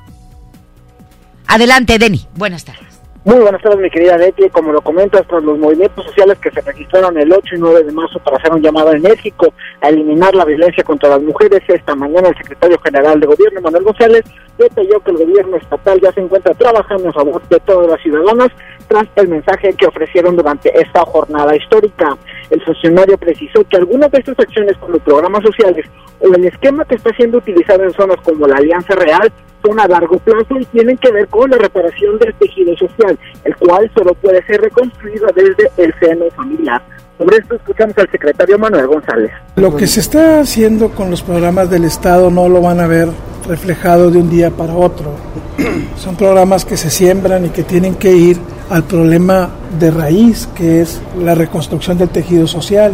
Adelante, 1.47 1.97
Denny. 1.97 2.25
Buenas 2.35 2.65
tardes. 2.65 2.87
Muy 3.27 3.39
buenas 3.39 3.61
tardes, 3.61 3.79
mi 3.79 3.89
querida 3.89 4.17
Leti. 4.17 4.49
Como 4.49 4.71
lo 4.71 4.81
comentas, 4.81 5.27
tras 5.27 5.43
los 5.43 5.59
movimientos 5.59 6.05
sociales 6.05 6.37
que 6.39 6.49
se 6.49 6.61
registraron 6.61 7.17
el 7.17 7.29
8 7.29 7.55
y 7.55 7.59
9 7.59 7.83
de 7.83 7.91
marzo 7.91 8.19
para 8.19 8.37
hacer 8.37 8.53
un 8.53 8.61
llamado 8.61 8.93
enérgico 8.93 9.53
a 9.81 9.89
eliminar 9.89 10.33
la 10.33 10.45
violencia 10.45 10.81
contra 10.85 11.09
las 11.09 11.21
mujeres, 11.21 11.61
esta 11.67 11.93
mañana 11.93 12.29
el 12.29 12.37
secretario 12.37 12.79
general 12.79 13.19
de 13.19 13.27
Gobierno, 13.27 13.59
Manuel 13.59 13.83
González, 13.83 14.23
detalló 14.57 15.01
que 15.01 15.11
el 15.11 15.17
gobierno 15.17 15.57
estatal 15.57 15.99
ya 15.99 16.13
se 16.13 16.21
encuentra 16.21 16.53
trabajando 16.53 17.03
en 17.03 17.13
favor 17.13 17.45
de 17.49 17.59
todas 17.59 17.89
las 17.89 18.01
ciudadanas 18.01 18.49
tras 18.87 19.07
el 19.15 19.27
mensaje 19.27 19.73
que 19.73 19.87
ofrecieron 19.87 20.35
durante 20.35 20.69
esta 20.79 21.01
jornada 21.01 21.55
histórica. 21.55 22.17
El 22.49 22.61
funcionario 22.61 23.17
precisó 23.17 23.63
que 23.65 23.77
algunas 23.77 24.11
de 24.11 24.19
estas 24.19 24.39
acciones 24.39 24.77
como 24.77 24.99
programas 24.99 25.43
sociales 25.43 25.85
o 26.19 26.33
el 26.33 26.45
esquema 26.45 26.85
que 26.85 26.95
está 26.95 27.13
siendo 27.15 27.37
utilizado 27.37 27.83
en 27.83 27.91
zonas 27.93 28.17
como 28.23 28.47
la 28.47 28.57
Alianza 28.57 28.95
Real 28.95 29.31
son 29.63 29.79
a 29.79 29.87
largo 29.87 30.17
plazo 30.19 30.59
y 30.59 30.65
tienen 30.65 30.97
que 30.97 31.11
ver 31.11 31.27
con 31.27 31.49
la 31.49 31.57
reparación 31.57 32.17
del 32.19 32.33
tejido 32.35 32.75
social, 32.77 33.17
el 33.43 33.55
cual 33.57 33.89
solo 33.95 34.13
puede 34.15 34.43
ser 34.45 34.61
reconstruido 34.61 35.27
desde 35.35 35.69
el 35.77 35.93
seno 35.99 36.25
familiar. 36.35 36.81
Sobre 37.17 37.37
esto 37.37 37.55
escuchamos 37.55 37.97
al 37.97 38.09
secretario 38.11 38.59
Manuel 38.59 38.87
González. 38.87 39.31
Lo 39.55 39.75
que 39.75 39.87
se 39.87 40.01
está 40.01 40.39
haciendo 40.39 40.91
con 40.91 41.09
los 41.09 41.23
programas 41.23 41.69
del 41.69 41.83
Estado 41.83 42.29
no 42.29 42.47
lo 42.47 42.61
van 42.61 42.79
a 42.79 42.87
ver 42.87 43.07
reflejado 43.47 44.11
de 44.11 44.19
un 44.19 44.29
día 44.29 44.51
para 44.51 44.75
otro. 44.75 45.11
Son 45.97 46.15
programas 46.15 46.65
que 46.65 46.77
se 46.77 46.89
siembran 46.89 47.45
y 47.45 47.49
que 47.49 47.63
tienen 47.63 47.95
que 47.95 48.15
ir 48.15 48.39
al 48.69 48.83
problema 48.83 49.49
de 49.79 49.91
raíz, 49.91 50.47
que 50.55 50.81
es 50.81 51.01
la 51.19 51.35
reconstrucción 51.35 51.97
del 51.97 52.09
tejido 52.09 52.47
social. 52.47 52.93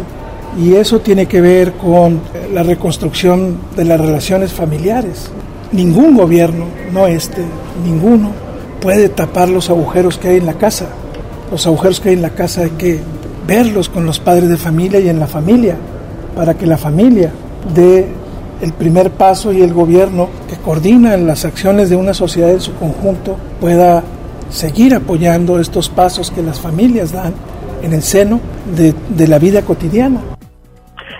Y 0.58 0.74
eso 0.74 1.00
tiene 1.00 1.26
que 1.26 1.40
ver 1.40 1.72
con 1.72 2.20
la 2.52 2.62
reconstrucción 2.62 3.58
de 3.76 3.84
las 3.84 4.00
relaciones 4.00 4.52
familiares. 4.52 5.30
Ningún 5.72 6.16
gobierno, 6.16 6.66
no 6.92 7.08
este, 7.08 7.42
ninguno, 7.84 8.30
puede 8.80 9.08
tapar 9.08 9.48
los 9.48 9.68
agujeros 9.70 10.16
que 10.16 10.28
hay 10.28 10.36
en 10.36 10.46
la 10.46 10.54
casa. 10.54 10.86
Los 11.50 11.66
agujeros 11.66 11.98
que 11.98 12.10
hay 12.10 12.14
en 12.14 12.22
la 12.22 12.30
casa 12.30 12.62
hay 12.62 12.70
que 12.70 13.00
verlos 13.46 13.88
con 13.88 14.06
los 14.06 14.20
padres 14.20 14.48
de 14.48 14.56
familia 14.56 15.00
y 15.00 15.08
en 15.08 15.18
la 15.18 15.26
familia, 15.26 15.76
para 16.36 16.54
que 16.54 16.66
la 16.66 16.78
familia 16.78 17.32
dé 17.74 18.06
el 18.64 18.72
primer 18.72 19.10
paso 19.10 19.52
y 19.52 19.60
el 19.60 19.74
gobierno 19.74 20.30
que 20.48 20.56
coordina 20.56 21.18
las 21.18 21.44
acciones 21.44 21.90
de 21.90 21.96
una 21.96 22.14
sociedad 22.14 22.50
en 22.50 22.62
su 22.62 22.74
conjunto 22.74 23.36
pueda 23.60 24.02
seguir 24.48 24.94
apoyando 24.94 25.60
estos 25.60 25.90
pasos 25.90 26.30
que 26.30 26.42
las 26.42 26.60
familias 26.60 27.12
dan 27.12 27.34
en 27.82 27.92
el 27.92 28.02
seno 28.02 28.40
de, 28.74 29.28
la 29.28 29.38
vida 29.38 29.60
cotidiana. 29.62 30.20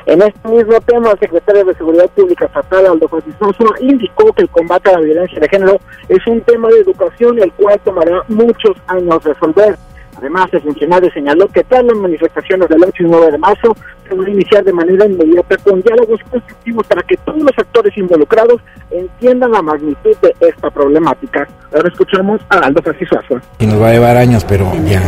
En 0.06 0.22
este 0.22 0.48
mismo 0.48 0.80
tema, 0.86 1.10
el 1.10 1.18
secretario 1.18 1.66
de 1.66 1.74
Seguridad 1.74 2.08
Pública 2.10 2.46
Estatal, 2.46 2.86
Aldo 2.86 3.08
Francisco, 3.08 3.52
indicó 3.80 4.32
que 4.32 4.42
el 4.42 4.48
combate 4.48 4.90
a 4.90 4.94
la 4.94 5.00
violencia 5.00 5.38
de 5.38 5.48
género 5.48 5.78
es 6.08 6.26
un 6.26 6.40
tema 6.42 6.68
de 6.68 6.78
educación 6.78 7.38
el 7.42 7.52
cual 7.52 7.78
tomará 7.84 8.22
muchos 8.28 8.76
años 8.86 9.22
resolver. 9.22 9.76
Además, 10.16 10.48
el 10.52 10.62
funcionario 10.62 11.10
señaló 11.12 11.48
que 11.48 11.64
tras 11.64 11.84
las 11.84 11.96
manifestaciones 11.96 12.68
del 12.68 12.84
8 12.84 13.02
y 13.02 13.06
9 13.06 13.32
de 13.32 13.38
marzo 13.38 13.76
se 14.08 14.14
van 14.14 14.26
a 14.26 14.30
iniciar 14.30 14.64
de 14.64 14.72
manera 14.72 15.06
inmediata 15.06 15.56
con 15.58 15.80
diálogos 15.82 16.20
constructivos 16.30 16.86
para 16.86 17.02
que 17.02 17.16
todos 17.18 17.42
los 17.42 17.58
actores 17.58 17.96
involucrados 17.96 18.60
entiendan 18.90 19.52
la 19.52 19.62
magnitud 19.62 20.16
de 20.22 20.34
esta 20.40 20.70
problemática. 20.70 21.48
Ahora 21.74 21.88
escuchamos 21.88 22.40
a 22.48 22.58
Aldo 22.58 22.82
Francisco. 22.82 23.16
Y 23.58 23.66
nos 23.66 23.80
va 23.80 23.88
a 23.88 23.92
llevar 23.92 24.16
años, 24.16 24.44
pero 24.44 24.70
ya. 24.84 25.02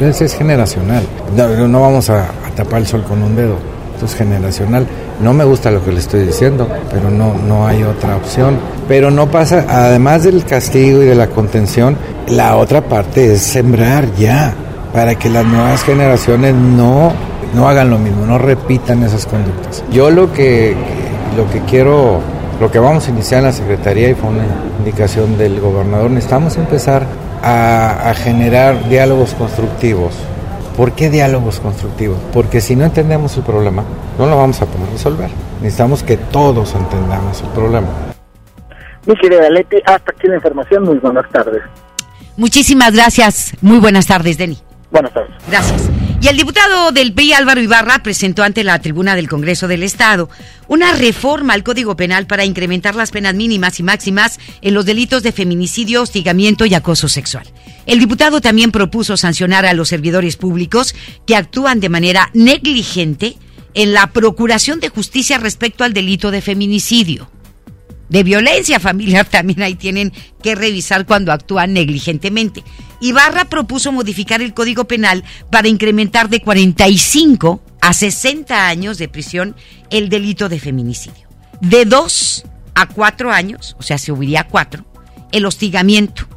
es 0.00 0.34
generacional. 0.34 1.04
No 1.68 1.80
vamos 1.80 2.10
a 2.10 2.30
tapar 2.56 2.80
el 2.80 2.86
sol 2.86 3.02
con 3.06 3.22
un 3.22 3.36
dedo 3.36 3.79
generacional. 4.08 4.86
No 5.20 5.32
me 5.32 5.44
gusta 5.44 5.70
lo 5.70 5.84
que 5.84 5.92
le 5.92 5.98
estoy 5.98 6.26
diciendo, 6.26 6.68
pero 6.90 7.10
no, 7.10 7.34
no 7.34 7.66
hay 7.66 7.82
otra 7.82 8.16
opción. 8.16 8.58
Pero 8.88 9.10
no 9.10 9.30
pasa, 9.30 9.66
además 9.68 10.24
del 10.24 10.44
castigo 10.44 11.02
y 11.02 11.06
de 11.06 11.14
la 11.14 11.28
contención, 11.28 11.96
la 12.28 12.56
otra 12.56 12.80
parte 12.82 13.34
es 13.34 13.42
sembrar 13.42 14.12
ya, 14.14 14.54
para 14.92 15.14
que 15.14 15.28
las 15.28 15.44
nuevas 15.44 15.82
generaciones 15.84 16.54
no, 16.54 17.12
no 17.54 17.68
hagan 17.68 17.90
lo 17.90 17.98
mismo, 17.98 18.26
no 18.26 18.38
repitan 18.38 19.02
esas 19.02 19.26
conductas. 19.26 19.84
Yo 19.92 20.10
lo 20.10 20.32
que, 20.32 20.74
lo 21.36 21.48
que 21.50 21.60
quiero, 21.60 22.20
lo 22.60 22.70
que 22.70 22.78
vamos 22.78 23.06
a 23.06 23.10
iniciar 23.10 23.40
en 23.40 23.46
la 23.46 23.52
Secretaría, 23.52 24.08
y 24.10 24.14
fue 24.14 24.30
una 24.30 24.44
indicación 24.78 25.38
del 25.38 25.60
gobernador, 25.60 26.10
necesitamos 26.10 26.56
empezar 26.56 27.04
a, 27.42 28.10
a 28.10 28.14
generar 28.14 28.88
diálogos 28.88 29.34
constructivos 29.34 30.14
¿Por 30.76 30.92
qué 30.92 31.10
diálogos 31.10 31.60
constructivos? 31.60 32.18
Porque 32.32 32.60
si 32.60 32.76
no 32.76 32.84
entendemos 32.84 33.36
el 33.36 33.42
problema, 33.42 33.84
no 34.18 34.26
lo 34.26 34.36
vamos 34.36 34.60
a 34.62 34.66
poder 34.66 34.90
resolver. 34.90 35.30
Necesitamos 35.60 36.02
que 36.02 36.16
todos 36.16 36.74
entendamos 36.74 37.40
el 37.42 37.48
problema. 37.48 37.88
Mi 39.06 39.16
querida 39.16 39.48
Leti, 39.50 39.76
hasta 39.84 40.12
aquí 40.12 40.28
la 40.28 40.36
información. 40.36 40.84
Muy 40.84 40.98
buenas 40.98 41.28
tardes. 41.30 41.62
Muchísimas 42.36 42.92
gracias. 42.94 43.52
Muy 43.60 43.78
buenas 43.78 44.06
tardes, 44.06 44.38
Denny. 44.38 44.58
Buenas 44.90 45.12
tardes. 45.14 45.34
Gracias. 45.48 45.88
Y 46.22 46.28
el 46.28 46.36
diputado 46.36 46.92
del 46.92 47.14
PRI, 47.14 47.32
Álvaro 47.32 47.62
Ibarra, 47.62 48.02
presentó 48.02 48.42
ante 48.42 48.62
la 48.62 48.78
tribuna 48.80 49.16
del 49.16 49.28
Congreso 49.28 49.68
del 49.68 49.82
Estado 49.82 50.28
una 50.68 50.92
reforma 50.92 51.54
al 51.54 51.62
Código 51.62 51.96
Penal 51.96 52.26
para 52.26 52.44
incrementar 52.44 52.94
las 52.94 53.10
penas 53.10 53.34
mínimas 53.34 53.80
y 53.80 53.82
máximas 53.82 54.38
en 54.60 54.74
los 54.74 54.84
delitos 54.84 55.22
de 55.22 55.32
feminicidio, 55.32 56.02
hostigamiento 56.02 56.66
y 56.66 56.74
acoso 56.74 57.08
sexual. 57.08 57.46
El 57.86 58.00
diputado 58.00 58.42
también 58.42 58.70
propuso 58.70 59.16
sancionar 59.16 59.64
a 59.64 59.72
los 59.72 59.88
servidores 59.88 60.36
públicos 60.36 60.94
que 61.26 61.36
actúan 61.36 61.80
de 61.80 61.88
manera 61.88 62.28
negligente 62.34 63.36
en 63.72 63.94
la 63.94 64.08
procuración 64.08 64.78
de 64.80 64.90
justicia 64.90 65.38
respecto 65.38 65.84
al 65.84 65.94
delito 65.94 66.30
de 66.30 66.42
feminicidio 66.42 67.30
de 68.10 68.22
violencia 68.22 68.78
familiar 68.78 69.24
también 69.30 69.62
ahí 69.62 69.74
tienen 69.74 70.12
que 70.42 70.54
revisar 70.54 71.06
cuando 71.06 71.32
actúan 71.32 71.72
negligentemente. 71.72 72.62
Ibarra 73.00 73.46
propuso 73.46 73.92
modificar 73.92 74.42
el 74.42 74.52
Código 74.52 74.84
Penal 74.84 75.24
para 75.50 75.68
incrementar 75.68 76.28
de 76.28 76.40
45 76.40 77.62
a 77.80 77.94
60 77.94 78.68
años 78.68 78.98
de 78.98 79.08
prisión 79.08 79.56
el 79.88 80.10
delito 80.10 80.50
de 80.50 80.60
feminicidio. 80.60 81.28
De 81.62 81.86
2 81.86 82.44
a 82.74 82.86
4 82.86 83.32
años, 83.32 83.74
o 83.78 83.82
sea, 83.82 83.96
se 83.96 84.06
subiría 84.06 84.40
a 84.40 84.48
4, 84.48 84.84
el 85.32 85.46
hostigamiento. 85.46 86.28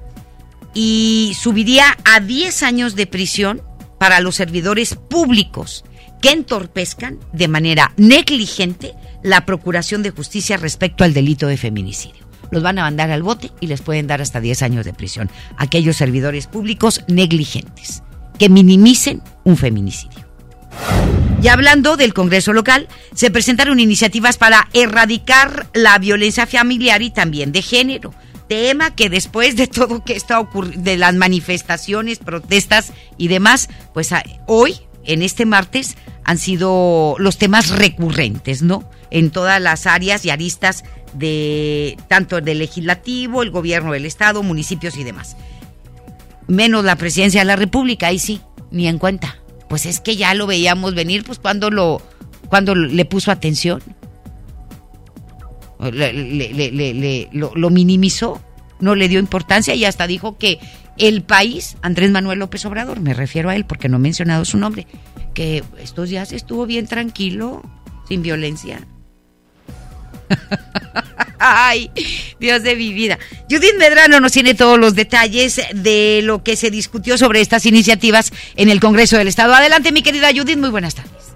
Y 0.73 1.35
subiría 1.39 1.97
a 2.05 2.19
10 2.19 2.63
años 2.63 2.95
de 2.95 3.07
prisión 3.07 3.61
para 3.99 4.19
los 4.21 4.35
servidores 4.35 4.95
públicos 4.95 5.83
que 6.21 6.31
entorpezcan 6.31 7.19
de 7.33 7.47
manera 7.47 7.93
negligente 7.97 8.93
la 9.23 9.45
Procuración 9.45 10.03
de 10.03 10.11
Justicia 10.11 10.57
respecto 10.57 11.03
al 11.03 11.13
delito 11.13 11.47
de 11.47 11.57
feminicidio. 11.57 12.27
Los 12.51 12.61
van 12.61 12.77
a 12.77 12.83
mandar 12.83 13.09
al 13.09 13.23
bote 13.23 13.51
y 13.61 13.67
les 13.67 13.81
pueden 13.81 14.05
dar 14.05 14.21
hasta 14.21 14.39
10 14.39 14.61
años 14.61 14.85
de 14.85 14.93
prisión. 14.93 15.31
Aquellos 15.57 15.97
servidores 15.97 16.45
públicos 16.47 17.01
negligentes 17.07 18.03
que 18.37 18.49
minimicen 18.49 19.23
un 19.43 19.57
feminicidio. 19.57 20.27
Y 21.41 21.47
hablando 21.47 21.97
del 21.97 22.13
Congreso 22.13 22.53
local, 22.53 22.87
se 23.13 23.31
presentaron 23.31 23.79
iniciativas 23.79 24.37
para 24.37 24.69
erradicar 24.73 25.67
la 25.73 25.97
violencia 25.97 26.47
familiar 26.47 27.01
y 27.01 27.09
también 27.09 27.51
de 27.51 27.61
género. 27.61 28.13
Tema 28.47 28.95
que 28.95 29.09
después 29.09 29.55
de 29.55 29.67
todo 29.67 30.03
que 30.03 30.15
está 30.15 30.39
ocurriendo, 30.39 30.83
de 30.83 30.97
las 30.97 31.15
manifestaciones, 31.15 32.19
protestas 32.19 32.93
y 33.17 33.27
demás, 33.27 33.69
pues 33.93 34.11
hoy, 34.47 34.75
en 35.05 35.21
este 35.21 35.45
martes, 35.45 35.97
han 36.23 36.37
sido 36.37 37.15
los 37.19 37.37
temas 37.37 37.69
recurrentes, 37.71 38.61
¿no? 38.61 38.89
En 39.13 39.29
todas 39.29 39.61
las 39.61 39.87
áreas 39.87 40.25
y 40.25 40.31
aristas 40.31 40.83
de 41.13 41.97
tanto 42.09 42.41
del 42.41 42.59
legislativo, 42.59 43.43
el 43.43 43.51
gobierno 43.51 43.93
del 43.93 44.05
estado, 44.05 44.43
municipios 44.43 44.97
y 44.97 45.03
demás. 45.03 45.37
Menos 46.47 46.83
la 46.83 46.97
presidencia 46.97 47.41
de 47.41 47.45
la 47.45 47.55
República, 47.55 48.07
ahí 48.07 48.19
sí, 48.19 48.41
ni 48.71 48.87
en 48.87 48.97
cuenta. 48.97 49.37
Pues 49.69 49.85
es 49.85 49.99
que 49.99 50.17
ya 50.17 50.33
lo 50.33 50.47
veíamos 50.47 50.95
venir, 50.95 51.23
pues 51.23 51.39
cuando 51.39 51.69
lo, 51.69 52.01
cuando 52.49 52.73
le 52.75 53.05
puso 53.05 53.31
atención, 53.31 53.81
le, 55.91 57.29
lo, 57.31 57.51
lo 57.55 57.69
minimizó, 57.69 58.41
no 58.79 58.95
le 58.95 59.07
dio 59.09 59.19
importancia 59.19 59.75
y 59.75 59.85
hasta 59.85 60.07
dijo 60.07 60.37
que 60.39 60.59
el 60.97 61.21
país, 61.21 61.77
Andrés 61.83 62.09
Manuel 62.09 62.39
López 62.39 62.65
Obrador, 62.65 62.99
me 62.99 63.13
refiero 63.13 63.49
a 63.49 63.55
él 63.55 63.65
porque 63.65 63.89
no 63.89 63.97
he 63.97 63.99
mencionado 63.99 64.43
su 64.43 64.57
nombre, 64.57 64.87
que 65.35 65.63
estos 65.79 66.09
días 66.09 66.31
estuvo 66.31 66.65
bien 66.65 66.87
tranquilo, 66.87 67.61
sin 68.07 68.23
violencia. 68.23 68.87
Ay, 71.39 71.91
Dios 72.39 72.63
de 72.63 72.75
mi 72.75 72.93
vida. 72.93 73.19
Judith 73.49 73.75
Medrano 73.77 74.19
nos 74.19 74.31
tiene 74.31 74.53
todos 74.53 74.79
los 74.79 74.95
detalles 74.95 75.61
de 75.73 76.21
lo 76.23 76.41
que 76.41 76.55
se 76.55 76.71
discutió 76.71 77.17
sobre 77.17 77.41
estas 77.41 77.65
iniciativas 77.65 78.31
en 78.55 78.69
el 78.69 78.79
Congreso 78.79 79.17
del 79.17 79.27
Estado. 79.27 79.53
Adelante, 79.53 79.91
mi 79.91 80.03
querida 80.03 80.29
Judith, 80.33 80.57
muy 80.57 80.69
buenas 80.69 80.95
tardes. 80.95 81.33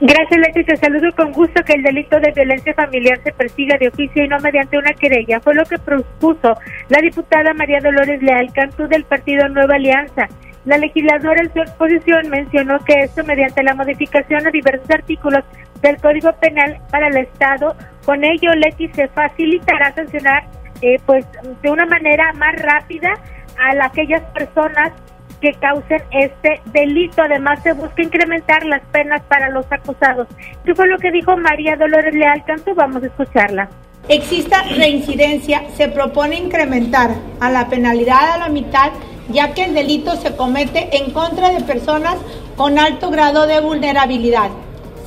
Gracias, 0.00 0.40
Leti. 0.40 0.64
Te 0.64 0.76
saludo 0.76 1.14
con 1.16 1.32
gusto 1.32 1.62
que 1.64 1.74
el 1.74 1.82
delito 1.82 2.18
de 2.20 2.32
violencia 2.32 2.74
familiar 2.74 3.20
se 3.22 3.32
persiga 3.32 3.76
de 3.78 3.88
oficio 3.88 4.24
y 4.24 4.28
no 4.28 4.38
mediante 4.40 4.76
una 4.76 4.92
querella. 4.94 5.40
Fue 5.40 5.54
lo 5.54 5.64
que 5.64 5.78
propuso 5.78 6.54
la 6.88 6.98
diputada 7.00 7.54
María 7.54 7.80
Dolores 7.80 8.22
Leal 8.22 8.52
Cantú 8.52 8.86
del 8.88 9.04
partido 9.04 9.48
Nueva 9.48 9.76
Alianza. 9.76 10.28
La 10.64 10.78
legisladora 10.78 11.42
en 11.42 11.52
su 11.52 11.60
exposición 11.60 12.28
mencionó 12.30 12.78
que 12.84 13.00
esto 13.00 13.24
mediante 13.24 13.62
la 13.62 13.74
modificación 13.74 14.46
a 14.46 14.50
diversos 14.50 14.90
artículos 14.90 15.44
del 15.80 15.96
Código 15.96 16.32
Penal 16.34 16.78
para 16.90 17.08
el 17.08 17.16
Estado, 17.16 17.74
con 18.04 18.22
ello 18.24 18.52
Leti 18.54 18.88
se 18.88 19.08
facilitará 19.08 19.92
sancionar 19.94 20.44
eh, 20.80 20.98
pues 21.06 21.24
de 21.62 21.70
una 21.70 21.86
manera 21.86 22.32
más 22.34 22.54
rápida 22.56 23.12
a 23.58 23.86
aquellas 23.86 24.22
personas 24.32 24.92
que 25.40 25.52
causen 25.54 26.02
este 26.12 26.60
delito. 26.72 27.22
Además, 27.22 27.62
se 27.62 27.72
busca 27.72 28.02
incrementar 28.02 28.64
las 28.64 28.82
penas 28.92 29.20
para 29.22 29.50
los 29.50 29.66
acusados. 29.70 30.28
¿Qué 30.64 30.74
fue 30.74 30.88
lo 30.88 30.98
que 30.98 31.10
dijo 31.10 31.36
María 31.36 31.76
Dolores 31.76 32.14
Leal 32.14 32.44
Canto? 32.44 32.74
Vamos 32.74 33.02
a 33.02 33.06
escucharla. 33.06 33.68
Exista 34.08 34.62
reincidencia, 34.76 35.62
se 35.74 35.88
propone 35.88 36.36
incrementar 36.36 37.10
a 37.40 37.50
la 37.50 37.68
penalidad 37.68 38.32
a 38.32 38.38
la 38.38 38.48
mitad, 38.48 38.90
ya 39.28 39.54
que 39.54 39.64
el 39.64 39.74
delito 39.74 40.16
se 40.16 40.34
comete 40.36 40.96
en 40.96 41.10
contra 41.12 41.50
de 41.50 41.60
personas 41.62 42.16
con 42.56 42.78
alto 42.78 43.10
grado 43.10 43.46
de 43.46 43.60
vulnerabilidad. 43.60 44.50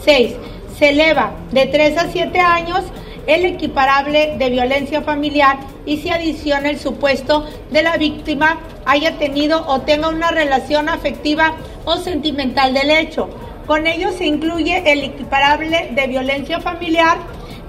6. 0.04 0.34
Se 0.78 0.90
eleva 0.90 1.34
de 1.52 1.66
3 1.66 1.98
a 1.98 2.08
7 2.12 2.40
años 2.40 2.84
el 3.28 3.46
equiparable 3.46 4.36
de 4.38 4.50
violencia 4.50 5.02
familiar 5.02 5.58
y 5.86 5.98
se 5.98 6.12
adiciona 6.12 6.70
el 6.70 6.80
supuesto 6.80 7.46
de 7.72 7.82
la 7.82 7.98
víctima 7.98 8.60
haya 8.86 9.18
tenido 9.18 9.66
o 9.68 9.82
tenga 9.82 10.10
una 10.10 10.32
relación 10.32 10.90
afectiva 10.90 11.56
o 11.86 11.98
sentimental 11.98 12.74
del 12.74 12.92
hecho. 12.92 13.30
Con 13.66 13.88
ello 13.88 14.12
se 14.12 14.28
incluye 14.28 14.92
el 14.92 15.04
equiparable 15.04 15.90
de 15.96 16.08
violencia 16.08 16.60
familiar 16.60 17.18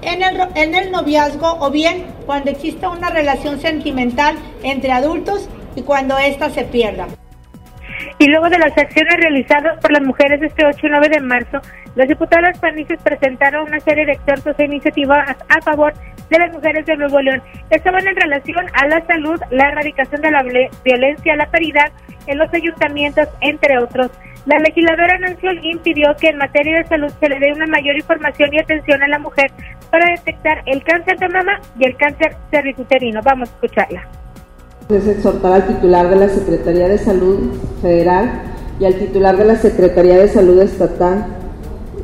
en 0.03 0.23
el, 0.23 0.41
en 0.55 0.75
el 0.75 0.91
noviazgo 0.91 1.57
o 1.61 1.71
bien 1.71 2.05
cuando 2.27 2.51
exista 2.51 2.91
una 2.91 3.09
relación 3.09 3.61
sentimental 3.61 4.37
entre 4.63 4.93
adultos 4.93 5.49
y 5.77 5.83
cuando 5.83 6.19
ésta 6.19 6.51
se 6.51 6.65
pierda. 6.65 7.07
Y 8.19 8.27
luego 8.29 8.49
de 8.49 8.59
las 8.59 8.77
acciones 8.77 9.15
realizadas 9.17 9.79
por 9.81 9.93
las 9.93 10.03
mujeres 10.03 10.43
este 10.43 10.67
8 10.67 10.87
y 10.87 10.91
9 10.91 11.09
de 11.09 11.21
marzo, 11.21 11.61
las 11.95 12.09
diputadas 12.09 12.59
panistas 12.59 13.01
presentaron 13.03 13.69
una 13.69 13.81
serie 13.81 14.05
de 14.05 14.13
exhortos 14.13 14.59
e 14.59 14.65
iniciativas 14.65 15.37
a 15.49 15.63
favor 15.63 15.93
de 16.29 16.39
las 16.39 16.53
mujeres 16.53 16.85
de 16.87 16.97
Nuevo 16.97 17.21
León. 17.21 17.43
Estaban 17.71 18.07
en 18.07 18.17
relación 18.17 18.67
a 18.73 18.87
la 18.87 19.07
salud, 19.07 19.41
la 19.51 19.69
erradicación 19.69 20.21
de 20.21 20.31
la 20.31 20.43
violencia, 20.85 21.37
la 21.37 21.51
paridad 21.51 21.93
en 22.27 22.39
los 22.39 22.53
ayuntamientos, 22.53 23.29
entre 23.41 23.79
otros. 23.79 24.11
La 24.47 24.59
legisladora 24.59 25.19
Nancy 25.19 25.47
Holguín 25.47 25.79
pidió 25.81 26.15
que 26.17 26.29
en 26.29 26.39
materia 26.39 26.79
de 26.79 26.87
salud 26.87 27.13
se 27.21 27.29
le 27.29 27.39
dé 27.39 27.53
una 27.53 27.67
mayor 27.67 27.97
información 27.97 28.51
y 28.53 28.61
atención 28.61 29.03
a 29.03 29.09
la 29.09 29.19
mujer 29.19 29.51
para 29.91 30.11
detectar 30.11 30.63
el 30.67 30.83
cáncer 30.85 31.19
de 31.19 31.29
mama 31.29 31.61
y 31.79 31.85
el 31.85 31.97
cáncer 31.97 32.37
cervicuterino. 32.51 33.21
Vamos 33.23 33.51
a 33.51 33.53
escucharla 33.53 34.07
es 34.89 35.09
exhortar 35.09 35.53
al 35.53 35.67
titular 35.67 36.09
de 36.09 36.15
la 36.17 36.29
Secretaría 36.29 36.87
de 36.87 36.99
Salud 36.99 37.39
Federal 37.83 38.43
y 38.79 38.85
al 38.85 38.95
titular 38.95 39.37
de 39.37 39.45
la 39.45 39.57
Secretaría 39.57 40.17
de 40.17 40.29
Salud 40.29 40.61
Estatal 40.61 41.27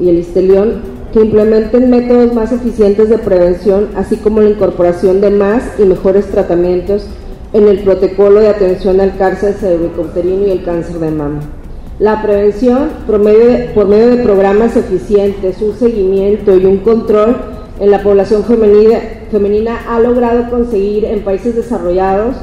y 0.01 0.09
el 0.09 0.19
Istelión 0.19 0.83
que 1.13 1.21
implementen 1.21 1.91
métodos 1.91 2.35
más 2.35 2.51
eficientes 2.51 3.09
de 3.09 3.19
prevención, 3.19 3.91
así 3.95 4.17
como 4.17 4.41
la 4.41 4.51
incorporación 4.51 5.21
de 5.21 5.31
más 5.31 5.63
y 5.79 5.83
mejores 5.83 6.27
tratamientos 6.27 7.07
en 7.53 7.69
el 7.69 7.85
protocolo 7.85 8.41
de 8.41 8.49
atención 8.49 9.01
al 9.01 9.17
cáncer 9.17 9.55
cervicuterino 9.55 10.49
y 10.49 10.51
el 10.51 10.65
cáncer 10.65 10.99
de 10.99 11.11
mama. 11.11 11.41
La 12.01 12.21
prevención 12.21 12.89
por 13.07 13.21
medio, 13.21 13.47
de, 13.47 13.59
por 13.75 13.87
medio 13.87 14.09
de 14.09 14.25
programas 14.25 14.77
eficientes, 14.77 15.63
un 15.63 15.75
seguimiento 15.75 16.57
y 16.57 16.65
un 16.65 16.79
control 16.79 17.37
en 17.79 17.91
la 17.93 18.03
población 18.03 18.43
femenina, 18.43 18.99
femenina 19.31 19.79
ha 19.89 20.01
logrado 20.01 20.51
conseguir 20.51 21.05
en 21.05 21.23
países 21.23 21.55
desarrollados 21.55 22.35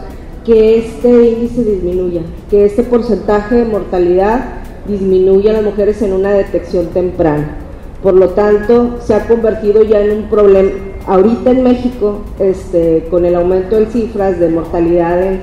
que 0.50 0.80
este 0.80 1.30
índice 1.30 1.64
disminuya, 1.64 2.22
que 2.50 2.66
este 2.66 2.82
porcentaje 2.82 3.54
de 3.54 3.66
mortalidad 3.66 4.46
disminuya 4.88 5.52
a 5.52 5.54
las 5.54 5.64
mujeres 5.64 6.02
en 6.02 6.12
una 6.12 6.32
detección 6.32 6.88
temprana. 6.88 7.56
Por 8.02 8.16
lo 8.16 8.30
tanto, 8.30 8.98
se 9.00 9.14
ha 9.14 9.28
convertido 9.28 9.84
ya 9.84 10.02
en 10.02 10.10
un 10.10 10.24
problema. 10.24 10.72
Ahorita 11.06 11.52
en 11.52 11.62
México, 11.62 12.22
este, 12.40 13.06
con 13.12 13.26
el 13.26 13.36
aumento 13.36 13.76
de 13.76 13.86
cifras 13.92 14.40
de 14.40 14.50
mortalidad 14.50 15.22
en, 15.22 15.42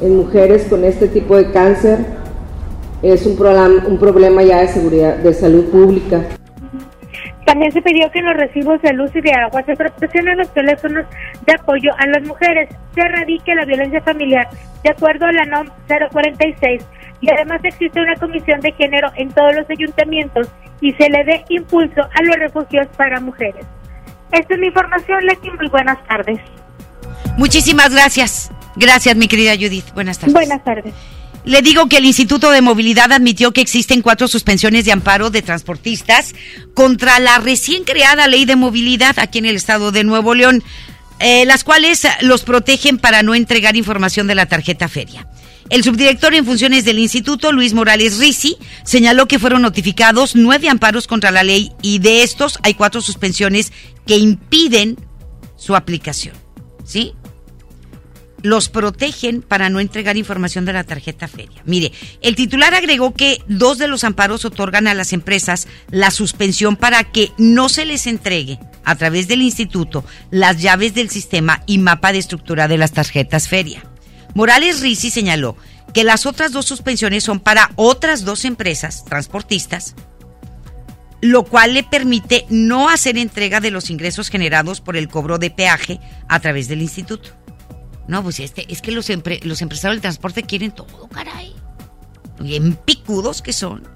en 0.00 0.16
mujeres 0.16 0.66
con 0.70 0.84
este 0.84 1.08
tipo 1.08 1.36
de 1.36 1.50
cáncer, 1.50 1.98
es 3.02 3.26
un, 3.26 3.36
un 3.88 3.98
problema 3.98 4.44
ya 4.44 4.60
de 4.60 4.68
seguridad, 4.68 5.16
de 5.16 5.34
salud 5.34 5.64
pública. 5.64 6.22
También 7.46 7.70
se 7.70 7.80
pidió 7.80 8.10
que 8.10 8.18
en 8.18 8.26
los 8.26 8.36
recibos 8.36 8.82
de 8.82 8.92
luz 8.92 9.10
y 9.14 9.20
de 9.20 9.30
agua 9.30 9.62
se 9.62 9.76
proporcionen 9.76 10.36
los 10.36 10.52
teléfonos 10.52 11.06
de 11.46 11.54
apoyo 11.54 11.92
a 11.96 12.06
las 12.08 12.26
mujeres, 12.26 12.68
se 12.92 13.00
erradique 13.00 13.54
la 13.54 13.64
violencia 13.64 14.02
familiar, 14.02 14.48
de 14.82 14.90
acuerdo 14.90 15.26
a 15.26 15.32
la 15.32 15.44
NOM 15.44 15.68
046. 15.86 16.84
Y 17.20 17.30
además 17.30 17.60
existe 17.62 18.00
una 18.00 18.16
comisión 18.16 18.60
de 18.60 18.72
género 18.72 19.10
en 19.14 19.30
todos 19.30 19.54
los 19.54 19.70
ayuntamientos 19.70 20.48
y 20.80 20.92
se 20.94 21.08
le 21.08 21.24
dé 21.24 21.44
impulso 21.48 22.02
a 22.02 22.22
los 22.24 22.36
refugios 22.36 22.88
para 22.96 23.20
mujeres. 23.20 23.64
Esta 24.32 24.54
es 24.54 24.60
mi 24.60 24.66
información, 24.66 25.24
Leti. 25.24 25.48
Muy 25.50 25.68
buenas 25.68 26.04
tardes. 26.08 26.40
Muchísimas 27.38 27.90
gracias. 27.90 28.50
Gracias, 28.74 29.14
mi 29.14 29.28
querida 29.28 29.54
Judith. 29.54 29.94
Buenas 29.94 30.18
tardes. 30.18 30.34
Buenas 30.34 30.64
tardes. 30.64 30.92
Le 31.46 31.62
digo 31.62 31.88
que 31.88 31.98
el 31.98 32.04
Instituto 32.04 32.50
de 32.50 32.60
Movilidad 32.60 33.12
admitió 33.12 33.52
que 33.52 33.60
existen 33.60 34.02
cuatro 34.02 34.26
suspensiones 34.26 34.84
de 34.84 34.90
amparo 34.90 35.30
de 35.30 35.42
transportistas 35.42 36.34
contra 36.74 37.20
la 37.20 37.38
recién 37.38 37.84
creada 37.84 38.26
ley 38.26 38.44
de 38.44 38.56
movilidad 38.56 39.16
aquí 39.20 39.38
en 39.38 39.46
el 39.46 39.54
estado 39.54 39.92
de 39.92 40.02
Nuevo 40.02 40.34
León, 40.34 40.64
eh, 41.20 41.46
las 41.46 41.62
cuales 41.62 42.02
los 42.20 42.42
protegen 42.42 42.98
para 42.98 43.22
no 43.22 43.32
entregar 43.36 43.76
información 43.76 44.26
de 44.26 44.34
la 44.34 44.46
tarjeta 44.46 44.88
feria. 44.88 45.28
El 45.70 45.84
subdirector 45.84 46.34
en 46.34 46.44
funciones 46.44 46.84
del 46.84 46.98
instituto, 46.98 47.52
Luis 47.52 47.74
Morales 47.74 48.18
Risi, 48.18 48.56
señaló 48.82 49.28
que 49.28 49.38
fueron 49.38 49.62
notificados 49.62 50.34
nueve 50.34 50.68
amparos 50.68 51.06
contra 51.06 51.30
la 51.30 51.44
ley 51.44 51.70
y 51.80 52.00
de 52.00 52.24
estos 52.24 52.58
hay 52.64 52.74
cuatro 52.74 53.00
suspensiones 53.00 53.72
que 54.04 54.16
impiden 54.16 54.96
su 55.56 55.76
aplicación. 55.76 56.34
¿Sí? 56.84 57.14
Los 58.42 58.68
protegen 58.68 59.42
para 59.42 59.68
no 59.68 59.80
entregar 59.80 60.16
información 60.16 60.64
de 60.64 60.72
la 60.72 60.84
tarjeta 60.84 61.28
feria. 61.28 61.62
Mire, 61.64 61.92
el 62.22 62.36
titular 62.36 62.74
agregó 62.74 63.14
que 63.14 63.42
dos 63.48 63.78
de 63.78 63.88
los 63.88 64.04
amparos 64.04 64.44
otorgan 64.44 64.86
a 64.86 64.94
las 64.94 65.12
empresas 65.12 65.66
la 65.90 66.10
suspensión 66.10 66.76
para 66.76 67.04
que 67.04 67.32
no 67.38 67.68
se 67.68 67.84
les 67.84 68.06
entregue 68.06 68.58
a 68.84 68.94
través 68.94 69.28
del 69.28 69.42
instituto 69.42 70.04
las 70.30 70.60
llaves 70.62 70.94
del 70.94 71.10
sistema 71.10 71.62
y 71.66 71.78
mapa 71.78 72.12
de 72.12 72.18
estructura 72.18 72.68
de 72.68 72.78
las 72.78 72.92
tarjetas 72.92 73.48
feria. 73.48 73.84
Morales 74.34 74.80
Risi 74.80 75.10
señaló 75.10 75.56
que 75.92 76.04
las 76.04 76.26
otras 76.26 76.52
dos 76.52 76.66
suspensiones 76.66 77.24
son 77.24 77.40
para 77.40 77.70
otras 77.76 78.24
dos 78.24 78.44
empresas 78.44 79.04
transportistas, 79.04 79.94
lo 81.22 81.44
cual 81.44 81.74
le 81.74 81.82
permite 81.82 82.44
no 82.50 82.90
hacer 82.90 83.16
entrega 83.16 83.60
de 83.60 83.70
los 83.70 83.88
ingresos 83.88 84.28
generados 84.28 84.80
por 84.80 84.96
el 84.96 85.08
cobro 85.08 85.38
de 85.38 85.50
peaje 85.50 86.00
a 86.28 86.38
través 86.40 86.68
del 86.68 86.82
instituto. 86.82 87.30
No, 88.08 88.22
pues 88.22 88.40
este, 88.40 88.70
es 88.72 88.82
que 88.82 88.92
los, 88.92 89.08
los 89.42 89.62
empresarios 89.62 89.96
del 89.96 90.00
transporte 90.00 90.42
quieren 90.42 90.70
todo, 90.70 91.08
caray. 91.08 91.54
Bien 92.38 92.74
picudos 92.74 93.42
que 93.42 93.52
son. 93.52 93.88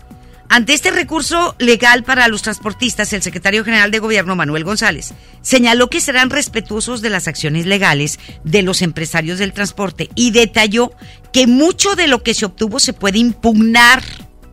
Ante 0.52 0.72
este 0.72 0.90
recurso 0.90 1.54
legal 1.60 2.02
para 2.02 2.26
los 2.26 2.42
transportistas, 2.42 3.12
el 3.12 3.22
secretario 3.22 3.64
general 3.64 3.92
de 3.92 4.00
Gobierno, 4.00 4.34
Manuel 4.34 4.64
González, 4.64 5.14
señaló 5.42 5.88
que 5.90 6.00
serán 6.00 6.28
respetuosos 6.28 7.02
de 7.02 7.10
las 7.10 7.28
acciones 7.28 7.66
legales 7.66 8.18
de 8.42 8.62
los 8.62 8.82
empresarios 8.82 9.38
del 9.38 9.52
transporte 9.52 10.10
y 10.16 10.32
detalló 10.32 10.90
que 11.32 11.46
mucho 11.46 11.94
de 11.94 12.08
lo 12.08 12.24
que 12.24 12.34
se 12.34 12.46
obtuvo 12.46 12.80
se 12.80 12.92
puede 12.92 13.18
impugnar, 13.18 14.02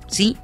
¿sí? 0.08 0.38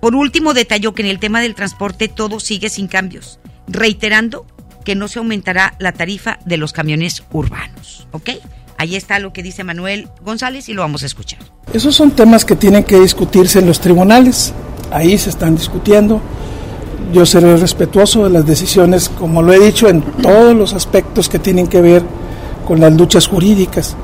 Por 0.00 0.16
último, 0.16 0.52
detalló 0.52 0.94
que 0.94 1.02
en 1.02 1.08
el 1.08 1.20
tema 1.20 1.40
del 1.40 1.54
transporte 1.54 2.08
todo 2.08 2.40
sigue 2.40 2.68
sin 2.68 2.88
cambios, 2.88 3.38
reiterando 3.68 4.48
que 4.88 4.94
no 4.94 5.06
se 5.06 5.18
aumentará 5.18 5.74
la 5.78 5.92
tarifa 5.92 6.38
de 6.46 6.56
los 6.56 6.72
camiones 6.72 7.22
urbanos. 7.30 8.08
¿Ok? 8.10 8.30
Ahí 8.78 8.96
está 8.96 9.18
lo 9.18 9.34
que 9.34 9.42
dice 9.42 9.62
Manuel 9.62 10.08
González 10.24 10.70
y 10.70 10.72
lo 10.72 10.80
vamos 10.80 11.02
a 11.02 11.06
escuchar. 11.06 11.40
Esos 11.74 11.94
son 11.94 12.12
temas 12.12 12.46
que 12.46 12.56
tienen 12.56 12.84
que 12.84 12.98
discutirse 12.98 13.58
en 13.58 13.66
los 13.66 13.80
tribunales. 13.80 14.54
Ahí 14.90 15.18
se 15.18 15.28
están 15.28 15.56
discutiendo. 15.56 16.22
Yo 17.12 17.26
seré 17.26 17.54
respetuoso 17.58 18.24
de 18.24 18.30
las 18.30 18.46
decisiones, 18.46 19.10
como 19.10 19.42
lo 19.42 19.52
he 19.52 19.58
dicho, 19.58 19.90
en 19.90 20.00
todos 20.00 20.56
los 20.56 20.72
aspectos 20.72 21.28
que 21.28 21.38
tienen 21.38 21.66
que 21.66 21.82
ver 21.82 22.02
con 22.66 22.80
las 22.80 22.94
luchas 22.94 23.26
jurídicas. 23.26 23.94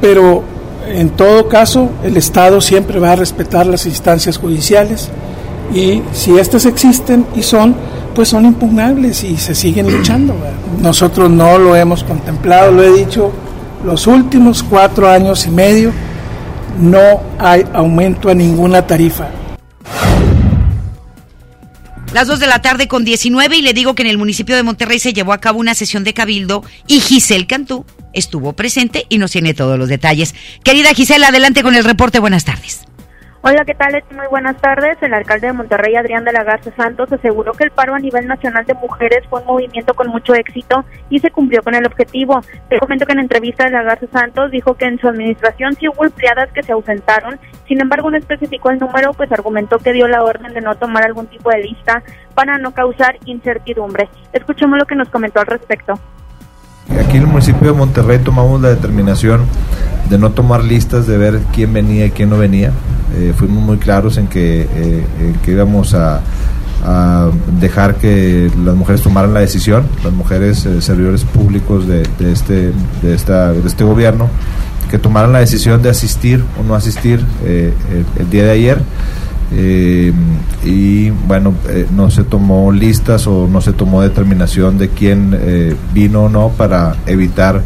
Pero 0.00 0.42
en 0.88 1.10
todo 1.10 1.48
caso, 1.48 1.88
el 2.02 2.16
Estado 2.16 2.60
siempre 2.60 2.98
va 2.98 3.12
a 3.12 3.16
respetar 3.16 3.64
las 3.64 3.86
instancias 3.86 4.38
judiciales 4.38 5.08
y 5.72 6.02
si 6.12 6.36
éstas 6.36 6.66
existen 6.66 7.26
y 7.36 7.44
son, 7.44 7.76
pues 8.14 8.28
son 8.28 8.44
impugnables 8.44 9.24
y 9.24 9.36
se 9.36 9.54
siguen 9.54 9.90
luchando. 9.96 10.36
Nosotros 10.80 11.30
no 11.30 11.58
lo 11.58 11.76
hemos 11.76 12.04
contemplado, 12.04 12.72
lo 12.72 12.82
he 12.82 12.92
dicho, 12.92 13.32
los 13.84 14.06
últimos 14.06 14.62
cuatro 14.62 15.08
años 15.08 15.46
y 15.46 15.50
medio 15.50 15.92
no 16.78 17.22
hay 17.38 17.64
aumento 17.72 18.28
a 18.28 18.34
ninguna 18.34 18.86
tarifa. 18.86 19.28
Las 22.12 22.26
2 22.26 22.40
de 22.40 22.46
la 22.48 22.60
tarde 22.60 22.88
con 22.88 23.04
19 23.04 23.56
y 23.56 23.62
le 23.62 23.72
digo 23.72 23.94
que 23.94 24.02
en 24.02 24.08
el 24.08 24.18
municipio 24.18 24.56
de 24.56 24.64
Monterrey 24.64 24.98
se 24.98 25.12
llevó 25.12 25.32
a 25.32 25.38
cabo 25.38 25.60
una 25.60 25.74
sesión 25.74 26.02
de 26.02 26.12
cabildo 26.12 26.64
y 26.88 26.98
Giselle 27.00 27.46
Cantú 27.46 27.86
estuvo 28.12 28.52
presente 28.54 29.06
y 29.08 29.18
nos 29.18 29.30
tiene 29.30 29.54
todos 29.54 29.78
los 29.78 29.88
detalles. 29.88 30.34
Querida 30.64 30.92
Giselle, 30.92 31.24
adelante 31.24 31.62
con 31.62 31.76
el 31.76 31.84
reporte. 31.84 32.18
Buenas 32.18 32.44
tardes. 32.44 32.80
Hola, 33.42 33.64
¿qué 33.64 33.74
tal? 33.74 33.92
Muy 34.14 34.26
buenas 34.28 34.58
tardes. 34.58 34.98
El 35.00 35.14
alcalde 35.14 35.46
de 35.46 35.54
Monterrey, 35.54 35.96
Adrián 35.96 36.26
de 36.26 36.32
la 36.32 36.44
Garza 36.44 36.70
Santos, 36.76 37.10
aseguró 37.10 37.52
que 37.52 37.64
el 37.64 37.70
paro 37.70 37.94
a 37.94 37.98
nivel 37.98 38.26
nacional 38.26 38.66
de 38.66 38.74
mujeres 38.74 39.20
fue 39.30 39.40
un 39.40 39.46
movimiento 39.46 39.94
con 39.94 40.08
mucho 40.08 40.34
éxito 40.34 40.84
y 41.08 41.20
se 41.20 41.30
cumplió 41.30 41.62
con 41.62 41.74
el 41.74 41.86
objetivo. 41.86 42.42
Te 42.68 42.78
comento 42.78 43.06
que 43.06 43.14
en 43.14 43.20
entrevista 43.20 43.64
de 43.64 43.70
la 43.70 43.82
Garza 43.82 44.06
Santos 44.12 44.50
dijo 44.50 44.74
que 44.74 44.84
en 44.84 44.98
su 44.98 45.08
administración 45.08 45.74
sí 45.76 45.88
hubo 45.88 46.04
empleadas 46.04 46.50
que 46.52 46.62
se 46.62 46.72
ausentaron, 46.72 47.40
sin 47.66 47.80
embargo 47.80 48.10
no 48.10 48.18
especificó 48.18 48.72
el 48.72 48.78
número, 48.78 49.14
pues 49.14 49.32
argumentó 49.32 49.78
que 49.78 49.94
dio 49.94 50.06
la 50.06 50.22
orden 50.22 50.52
de 50.52 50.60
no 50.60 50.74
tomar 50.74 51.04
algún 51.04 51.26
tipo 51.26 51.48
de 51.48 51.62
lista 51.62 52.02
para 52.34 52.58
no 52.58 52.72
causar 52.72 53.16
incertidumbre. 53.24 54.10
Escuchemos 54.34 54.78
lo 54.78 54.84
que 54.84 54.96
nos 54.96 55.08
comentó 55.08 55.40
al 55.40 55.46
respecto. 55.46 55.94
Aquí 56.90 57.16
en 57.16 57.22
el 57.22 57.28
municipio 57.28 57.72
de 57.72 57.78
Monterrey 57.78 58.18
tomamos 58.18 58.60
la 58.60 58.68
determinación 58.68 59.46
de 60.10 60.18
no 60.18 60.32
tomar 60.32 60.62
listas 60.62 61.06
de 61.06 61.16
ver 61.16 61.40
quién 61.54 61.72
venía 61.72 62.04
y 62.04 62.10
quién 62.10 62.28
no 62.28 62.36
venía. 62.36 62.72
Eh, 63.16 63.32
fuimos 63.36 63.62
muy 63.62 63.78
claros 63.78 64.16
en 64.18 64.28
que, 64.28 64.62
eh, 64.62 65.04
que 65.44 65.52
íbamos 65.52 65.94
a, 65.94 66.20
dejar 67.60 67.96
que 67.96 68.50
las 68.64 68.74
mujeres 68.74 69.02
tomaran 69.02 69.34
la 69.34 69.40
decisión, 69.40 69.84
las 70.02 70.14
mujeres 70.14 70.64
eh, 70.64 70.80
servidores 70.80 71.24
públicos 71.24 71.86
de, 71.86 72.04
este, 72.20 72.72
de, 73.02 73.14
esta, 73.14 73.52
de 73.52 73.68
este 73.68 73.84
gobierno, 73.84 74.30
que 74.90 74.98
tomaran 74.98 75.30
la 75.30 75.40
decisión 75.40 75.82
de 75.82 75.90
asistir 75.90 76.42
o 76.58 76.66
no 76.66 76.74
asistir 76.74 77.22
el, 77.44 78.30
día 78.30 78.44
de 78.44 78.50
ayer. 78.50 78.82
y 80.64 81.10
bueno, 81.10 81.52
no 81.94 82.10
se 82.10 82.24
tomó 82.24 82.72
listas 82.72 83.26
o 83.26 83.46
no 83.46 83.60
se 83.60 83.74
tomó 83.74 84.00
determinación 84.00 84.78
de 84.78 84.88
quién 84.88 85.38
vino 85.92 86.24
o 86.24 86.28
no 86.30 86.48
para 86.48 86.96
evitar 87.04 87.60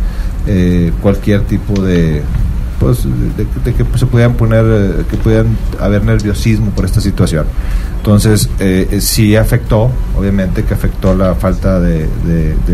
cualquier 1.00 1.42
tipo 1.42 1.80
de, 1.80 2.24
pues, 2.84 2.98
de, 3.04 3.72
que 3.72 3.98
se 3.98 4.04
pudieran 4.04 4.34
poner, 4.34 4.62
eh, 4.66 5.04
que 5.10 5.16
pudieran 5.16 5.56
haber 5.80 6.04
nerviosismo 6.04 6.70
por 6.72 6.84
esta 6.84 7.00
situación. 7.00 7.46
Entonces, 7.96 8.50
eh, 8.60 8.88
eh, 8.90 9.00
sí 9.00 9.36
afectó, 9.36 9.90
obviamente 10.14 10.64
que 10.64 10.74
afectó 10.74 11.14
la 11.14 11.34
falta 11.34 11.80
de, 11.80 12.06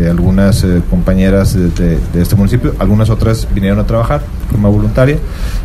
algunas 0.09 0.65
compañeras 0.89 1.53
de, 1.53 1.97
este 2.13 2.35
municipio, 2.35 2.75
algunas 2.77 3.09
otras 3.09 3.47
vinieron 3.53 3.79
a 3.79 3.85
trabajar 3.85 4.19
de 4.19 4.51
forma 4.51 4.67
voluntaria, 4.67 5.17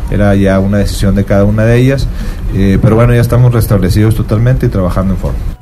era 0.09 0.33
ya 0.35 0.61
una 0.61 0.77
decisión 0.77 1.13
de 1.13 1.25
cada 1.25 1.43
una 1.43 1.63
de 1.63 1.77
ellas, 1.77 2.07
pero 2.81 2.95
bueno, 2.95 3.13
ya 3.13 3.19
estamos 3.19 3.53
restablecidos 3.53 4.15
totalmente 4.15 4.67
y 4.67 4.69
trabajando 4.69 5.15
en 5.15 5.19
forma. 5.19 5.56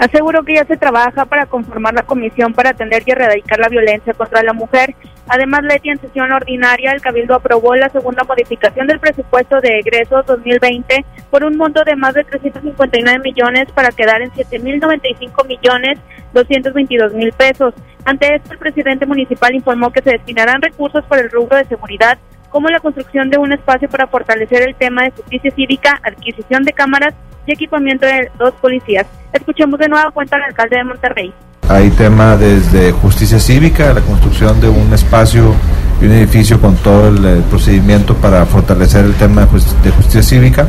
Aseguró 0.00 0.42
que 0.44 0.54
ya 0.54 0.64
se 0.64 0.78
trabaja 0.78 1.26
para 1.26 1.44
conformar 1.44 1.92
la 1.92 2.04
comisión 2.04 2.54
para 2.54 2.70
atender 2.70 3.02
y 3.04 3.10
erradicar 3.10 3.58
la 3.58 3.68
violencia 3.68 4.14
contra 4.14 4.42
la 4.42 4.54
mujer. 4.54 4.94
Además, 5.28 5.62
Leti, 5.62 5.90
en 5.90 6.00
sesión 6.00 6.32
ordinaria, 6.32 6.92
el 6.92 7.02
Cabildo 7.02 7.34
aprobó 7.34 7.76
la 7.76 7.90
segunda 7.90 8.24
modificación 8.24 8.86
del 8.86 8.98
presupuesto 8.98 9.60
de 9.60 9.78
egresos 9.80 10.24
2020 10.24 11.04
por 11.30 11.44
un 11.44 11.58
monto 11.58 11.84
de 11.84 11.96
más 11.96 12.14
de 12.14 12.24
359 12.24 13.18
millones 13.18 13.70
para 13.72 13.90
quedar 13.90 14.22
en 14.22 14.30
7.095 14.30 15.46
millones 15.46 15.98
222 16.32 17.12
mil 17.12 17.32
pesos. 17.32 17.74
Ante 18.06 18.36
esto, 18.36 18.54
el 18.54 18.58
presidente 18.58 19.04
municipal 19.04 19.54
informó 19.54 19.92
que 19.92 20.00
se 20.00 20.12
destinarán 20.12 20.62
recursos 20.62 21.04
para 21.04 21.20
el 21.20 21.30
rubro 21.30 21.58
de 21.58 21.66
seguridad 21.66 22.16
como 22.48 22.70
la 22.70 22.80
construcción 22.80 23.28
de 23.28 23.36
un 23.36 23.52
espacio 23.52 23.86
para 23.90 24.06
fortalecer 24.06 24.62
el 24.66 24.74
tema 24.76 25.02
de 25.02 25.10
justicia 25.10 25.50
cívica, 25.50 26.00
adquisición 26.02 26.62
de 26.62 26.72
cámaras 26.72 27.14
y 27.46 27.52
equipamiento 27.52 28.06
de 28.06 28.30
dos 28.38 28.54
policías. 28.60 29.06
Escuchemos 29.32 29.78
de 29.78 29.88
nuevo 29.88 30.10
cuenta 30.12 30.36
al 30.36 30.42
alcalde 30.44 30.76
de 30.76 30.84
Monterrey. 30.84 31.32
Hay 31.68 31.90
tema 31.90 32.36
desde 32.36 32.90
justicia 32.92 33.38
cívica, 33.38 33.92
la 33.94 34.00
construcción 34.00 34.60
de 34.60 34.68
un 34.68 34.92
espacio 34.92 35.54
y 36.00 36.06
un 36.06 36.12
edificio 36.12 36.60
con 36.60 36.74
todo 36.76 37.08
el, 37.08 37.42
procedimiento 37.44 38.14
para 38.16 38.44
fortalecer 38.44 39.04
el 39.04 39.14
tema 39.14 39.42
de 39.42 39.90
justicia 39.90 40.22
cívica. 40.22 40.66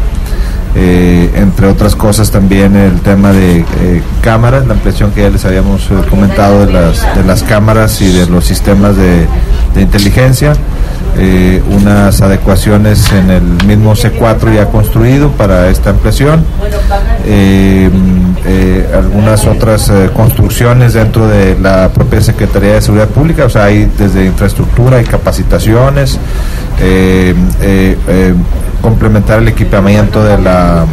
Eh, 0.74 1.30
entre 1.36 1.68
otras 1.68 1.96
cosas 1.96 2.32
también 2.32 2.78
el 2.78 3.02
tema 3.02 3.34
de 3.34 3.60
eh, 3.60 4.02
cámaras, 4.22 4.66
la 4.68 4.74
ampliación 4.74 5.12
que 5.12 5.22
ya 5.22 5.30
les 5.30 5.44
habíamos 5.44 5.92
eh, 5.92 5.96
comentado 6.10 6.66
de 6.66 6.72
las, 6.72 7.02
de 7.16 7.26
las 7.26 7.44
cámaras 7.44 8.02
y 8.02 8.12
de 8.14 8.26
los 8.28 8.46
sistemas 8.46 8.96
de, 8.96 9.28
inteligencia. 9.76 10.54
Eh, 11.18 11.62
unas 11.70 12.22
adecuaciones 12.22 13.12
en 13.12 13.32
el 13.32 13.44
mismo 13.68 13.96
C4 13.96 14.56
ya 14.56 14.68
construido 14.68 15.30
para 15.32 15.68
esta 15.68 15.90
ampliación, 15.90 16.46
eh, 17.26 17.90
algunas 18.94 19.46
otras 19.46 19.92
construcciones 20.16 20.94
dentro 20.94 21.28
de 21.28 21.58
la 21.60 21.90
propia 21.90 22.22
Secretaría 22.22 22.76
de 22.76 22.82
Seguridad 22.82 23.10
Pública, 23.10 23.44
o 23.44 23.50
sea, 23.50 23.66
hay 23.66 23.92
desde 23.98 24.26
infraestructura 24.26 25.02
y 25.02 25.04
capacitaciones, 25.04 26.18
complementar 28.82 29.39
el 29.39 29.48
equipamiento 29.48 30.24
de 30.24 30.38
la, 30.38 30.86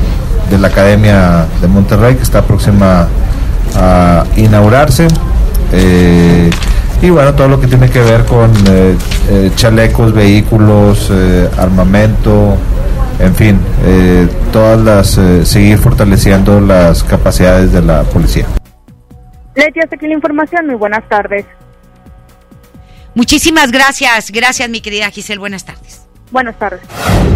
de 0.51 0.59
la 0.59 0.69
Academia 0.69 1.47
de 1.61 1.69
Monterrey 1.69 2.17
que 2.17 2.23
está 2.23 2.43
próxima 2.43 3.09
a 3.77 4.25
inaugurarse 4.37 5.09
y 7.01 7.11
bueno, 7.11 7.35
todo 7.35 7.49
lo 7.49 7.61
que 7.61 7.69
tiene 7.69 7.89
que 7.89 8.01
ver 8.01 8.25
con 8.25 8.53
eh, 8.69 8.97
eh, 9.31 9.51
chalecos, 9.55 10.13
vehículos, 10.13 11.11
eh, 11.13 11.49
armamento, 11.57 12.57
en 13.21 13.35
fin, 13.35 13.61
todas 14.53 14.81
las, 14.81 15.49
seguir 15.49 15.79
fortaleciendo 15.79 16.61
las 16.61 17.03
capacidades 17.03 17.73
de 17.73 17.83
la 17.83 18.03
policía. 18.05 18.47
Leti, 19.55 19.81
hasta 19.81 19.97
aquí 19.97 20.07
la 20.07 20.15
información. 20.15 20.67
Muy 20.67 20.77
buenas 20.77 21.09
tardes. 21.09 21.45
Muchísimas 23.15 23.73
gracias. 23.73 24.31
Gracias, 24.31 24.69
mi 24.69 24.81
querida 24.81 25.11
Giselle. 25.11 25.41
Buenas 25.41 25.65
tardes. 25.65 26.08
Buenas 26.31 26.59
tardes. 26.59 26.81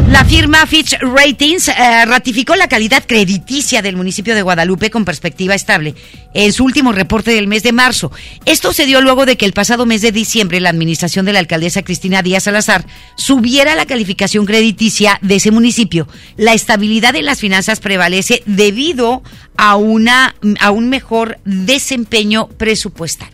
La 0.08 0.24
firma 0.24 0.66
Fitch 0.66 0.98
Ratings 1.00 1.68
eh, 1.68 2.04
ratificó 2.04 2.54
la 2.54 2.68
calidad 2.68 3.04
crediticia 3.06 3.80
del 3.80 3.96
municipio 3.96 4.34
de 4.34 4.42
Guadalupe 4.42 4.90
con 4.90 5.06
perspectiva 5.06 5.54
estable 5.54 5.94
en 6.34 6.52
su 6.52 6.64
último 6.64 6.92
reporte 6.92 7.30
del 7.30 7.46
mes 7.46 7.62
de 7.62 7.72
marzo. 7.72 8.12
Esto 8.44 8.74
se 8.74 8.84
dio 8.84 9.00
luego 9.00 9.24
de 9.24 9.36
que 9.36 9.46
el 9.46 9.54
pasado 9.54 9.86
mes 9.86 10.02
de 10.02 10.12
diciembre 10.12 10.60
la 10.60 10.68
administración 10.68 11.24
de 11.24 11.32
la 11.32 11.38
alcaldesa 11.38 11.82
Cristina 11.82 12.22
Díaz 12.22 12.42
Salazar 12.42 12.84
subiera 13.16 13.74
la 13.74 13.86
calificación 13.86 14.44
crediticia 14.44 15.18
de 15.22 15.36
ese 15.36 15.50
municipio. 15.50 16.06
La 16.36 16.52
estabilidad 16.52 17.14
de 17.14 17.22
las 17.22 17.40
finanzas 17.40 17.80
prevalece 17.80 18.42
debido 18.44 19.22
a, 19.56 19.76
una, 19.76 20.34
a 20.60 20.70
un 20.70 20.90
mejor 20.90 21.38
desempeño 21.44 22.48
presupuestal. 22.48 23.30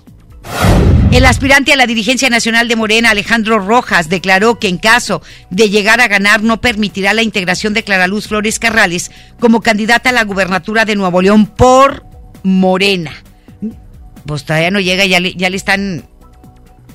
El 1.10 1.24
aspirante 1.24 1.72
a 1.72 1.76
la 1.76 1.86
dirigencia 1.86 2.28
nacional 2.28 2.68
de 2.68 2.76
Morena, 2.76 3.10
Alejandro 3.10 3.58
Rojas, 3.58 4.08
declaró 4.08 4.58
que 4.58 4.68
en 4.68 4.76
caso 4.76 5.22
de 5.50 5.70
llegar 5.70 6.00
a 6.00 6.08
ganar 6.08 6.42
no 6.42 6.60
permitirá 6.60 7.14
la 7.14 7.22
integración 7.22 7.72
de 7.74 7.82
Clara 7.82 8.06
Luz 8.06 8.28
Flores 8.28 8.58
Carrales 8.58 9.10
como 9.40 9.62
candidata 9.62 10.10
a 10.10 10.12
la 10.12 10.24
gubernatura 10.24 10.84
de 10.84 10.96
Nuevo 10.96 11.22
León 11.22 11.46
por 11.46 12.04
Morena. 12.42 13.12
Pues 14.26 14.44
todavía 14.44 14.70
no 14.70 14.80
llega, 14.80 15.06
ya 15.06 15.18
le, 15.18 15.34
ya 15.34 15.48
le 15.48 15.56
están 15.56 16.04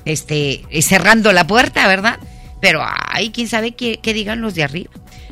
este, 0.04 0.62
cerrando 0.80 1.32
la 1.32 1.46
puerta, 1.46 1.86
¿verdad? 1.88 2.18
Pero 2.60 2.82
ay, 2.84 3.30
quién 3.30 3.48
sabe 3.48 3.72
qué, 3.72 3.98
qué 4.00 4.14
digan 4.14 4.40
los 4.40 4.54
de 4.54 4.62
arriba. 4.62 4.90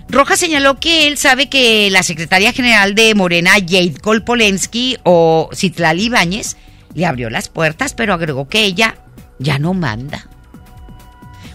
Rojas 0.08 0.40
señaló 0.40 0.80
que 0.80 1.06
él 1.06 1.16
sabe 1.16 1.48
que 1.48 1.88
la 1.90 2.02
secretaria 2.02 2.52
general 2.52 2.94
de 2.94 3.14
Morena, 3.14 3.52
Jade 3.52 3.94
Kolpolensky 4.02 4.98
o 5.04 5.48
Citlali 5.54 6.04
Ibáñez, 6.04 6.56
le 6.94 7.06
abrió 7.06 7.30
las 7.30 7.48
puertas, 7.48 7.94
pero 7.94 8.14
agregó 8.14 8.48
que 8.48 8.64
ella 8.64 8.96
ya 9.38 9.58
no 9.58 9.74
manda. 9.74 10.28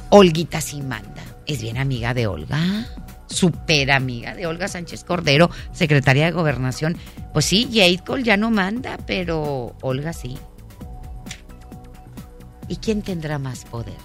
Olguita 0.10 0.62
sí 0.62 0.82
manda. 0.82 1.24
Es 1.46 1.62
bien 1.62 1.78
amiga 1.78 2.14
de 2.14 2.28
Olga. 2.28 2.88
Super 3.28 3.92
amiga 3.92 4.36
de 4.36 4.48
Olga 4.48 4.68
Sánchez 4.68 5.04
Cordero, 5.04 5.50
secretaria 5.74 6.26
de 6.26 6.32
Gobernación. 6.32 6.98
Pues 7.34 7.46
sí, 7.46 7.68
Jade 7.72 8.00
Cole 8.06 8.24
ya 8.24 8.38
no 8.38 8.52
manda, 8.52 8.98
pero 9.06 9.76
Olga 9.82 10.14
sí. 10.14 10.38
¿Y 12.70 12.78
quién 12.78 13.02
tendrá 13.02 13.38
más 13.38 13.66
poder? 13.66 13.98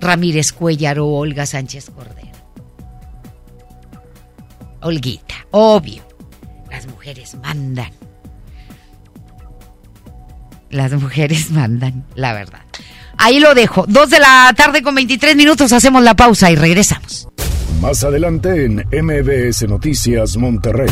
Ramírez 0.00 0.52
Cuellar 0.52 1.00
o 1.00 1.08
Olga 1.08 1.44
Sánchez 1.44 1.90
Cordero. 1.90 2.38
Olguita, 4.80 5.34
obvio. 5.50 6.02
Las 6.70 6.86
mujeres 6.86 7.34
mandan 7.34 7.97
las 10.70 10.92
mujeres 10.92 11.50
mandan, 11.52 12.04
la 12.14 12.32
verdad. 12.32 12.60
Ahí 13.16 13.40
lo 13.40 13.54
dejo. 13.54 13.84
Dos 13.88 14.10
de 14.10 14.20
la 14.20 14.52
tarde 14.56 14.82
con 14.82 14.94
23 14.94 15.34
minutos, 15.36 15.72
hacemos 15.72 16.02
la 16.02 16.14
pausa 16.14 16.50
y 16.50 16.56
regresamos. 16.56 17.28
Más 17.80 18.02
adelante 18.02 18.64
en 18.64 18.84
MBS 18.90 19.68
Noticias 19.68 20.36
Monterrey. 20.36 20.90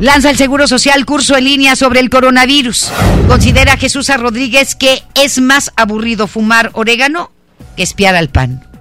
Lanza 0.00 0.30
el 0.30 0.36
Seguro 0.36 0.66
Social 0.66 1.04
curso 1.04 1.36
en 1.36 1.44
línea 1.44 1.76
sobre 1.76 2.00
el 2.00 2.08
coronavirus. 2.08 2.90
Considera 3.28 3.76
Jesús. 3.76 4.08
Rodríguez 4.16 4.74
que 4.74 5.02
es 5.14 5.40
más 5.40 5.72
aburrido 5.76 6.26
fumar 6.26 6.70
orégano 6.72 7.30
que 7.76 7.82
espiar 7.82 8.14
al 8.14 8.30
pan. 8.30 8.71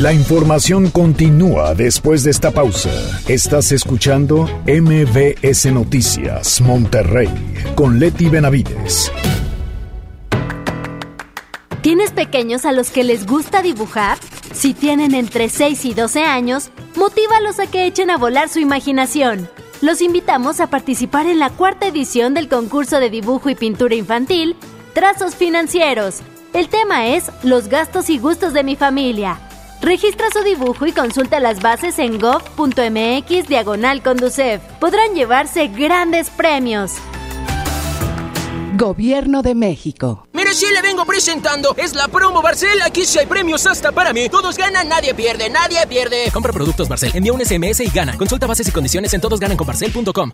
La 0.00 0.14
información 0.14 0.90
continúa 0.90 1.74
después 1.74 2.24
de 2.24 2.30
esta 2.30 2.52
pausa. 2.52 2.88
Estás 3.28 3.70
escuchando 3.70 4.48
MBS 4.64 5.66
Noticias 5.74 6.62
Monterrey 6.62 7.28
con 7.74 7.98
Leti 7.98 8.30
Benavides. 8.30 9.12
¿Tienes 11.82 12.12
pequeños 12.12 12.64
a 12.64 12.72
los 12.72 12.88
que 12.88 13.04
les 13.04 13.26
gusta 13.26 13.60
dibujar? 13.60 14.16
Si 14.54 14.72
tienen 14.72 15.14
entre 15.14 15.50
6 15.50 15.84
y 15.84 15.92
12 15.92 16.22
años, 16.22 16.70
motívalos 16.96 17.58
a 17.58 17.66
que 17.66 17.84
echen 17.84 18.08
a 18.08 18.16
volar 18.16 18.48
su 18.48 18.58
imaginación. 18.58 19.50
Los 19.82 20.00
invitamos 20.00 20.60
a 20.60 20.68
participar 20.68 21.26
en 21.26 21.38
la 21.38 21.50
cuarta 21.50 21.86
edición 21.86 22.32
del 22.32 22.48
concurso 22.48 23.00
de 23.00 23.10
dibujo 23.10 23.50
y 23.50 23.54
pintura 23.54 23.94
infantil, 23.94 24.56
Trazos 24.94 25.34
Financieros. 25.34 26.20
El 26.54 26.70
tema 26.70 27.08
es 27.08 27.30
Los 27.42 27.68
gastos 27.68 28.08
y 28.08 28.16
gustos 28.16 28.54
de 28.54 28.64
mi 28.64 28.76
familia. 28.76 29.38
Registra 29.82 30.26
su 30.30 30.42
dibujo 30.44 30.86
y 30.86 30.92
consulta 30.92 31.40
las 31.40 31.60
bases 31.60 31.98
en 31.98 32.18
gov.mx 32.18 33.48
diagonal 33.48 34.02
conducef. 34.02 34.60
Podrán 34.78 35.14
llevarse 35.14 35.68
grandes 35.68 36.28
premios. 36.30 36.92
Gobierno 38.76 39.42
de 39.42 39.54
México. 39.54 40.26
Mire, 40.32 40.54
si 40.54 40.66
le 40.72 40.80
vengo 40.80 41.04
presentando. 41.04 41.74
Es 41.76 41.94
la 41.94 42.08
promo 42.08 42.40
Barcel. 42.40 42.80
Aquí 42.82 43.04
sí 43.04 43.18
hay 43.18 43.26
premios 43.26 43.66
hasta 43.66 43.92
para 43.92 44.12
mí. 44.12 44.28
Todos 44.28 44.56
ganan, 44.56 44.88
nadie 44.88 45.14
pierde, 45.14 45.50
nadie 45.50 45.86
pierde. 45.86 46.30
Compra 46.32 46.52
productos 46.52 46.88
Barcel. 46.88 47.10
Envía 47.14 47.32
un 47.32 47.44
SMS 47.44 47.80
y 47.80 47.90
gana. 47.90 48.16
Consulta 48.16 48.46
bases 48.46 48.68
y 48.68 48.72
condiciones 48.72 49.12
en 49.12 49.20
todosgananconbarcel.com. 49.20 50.32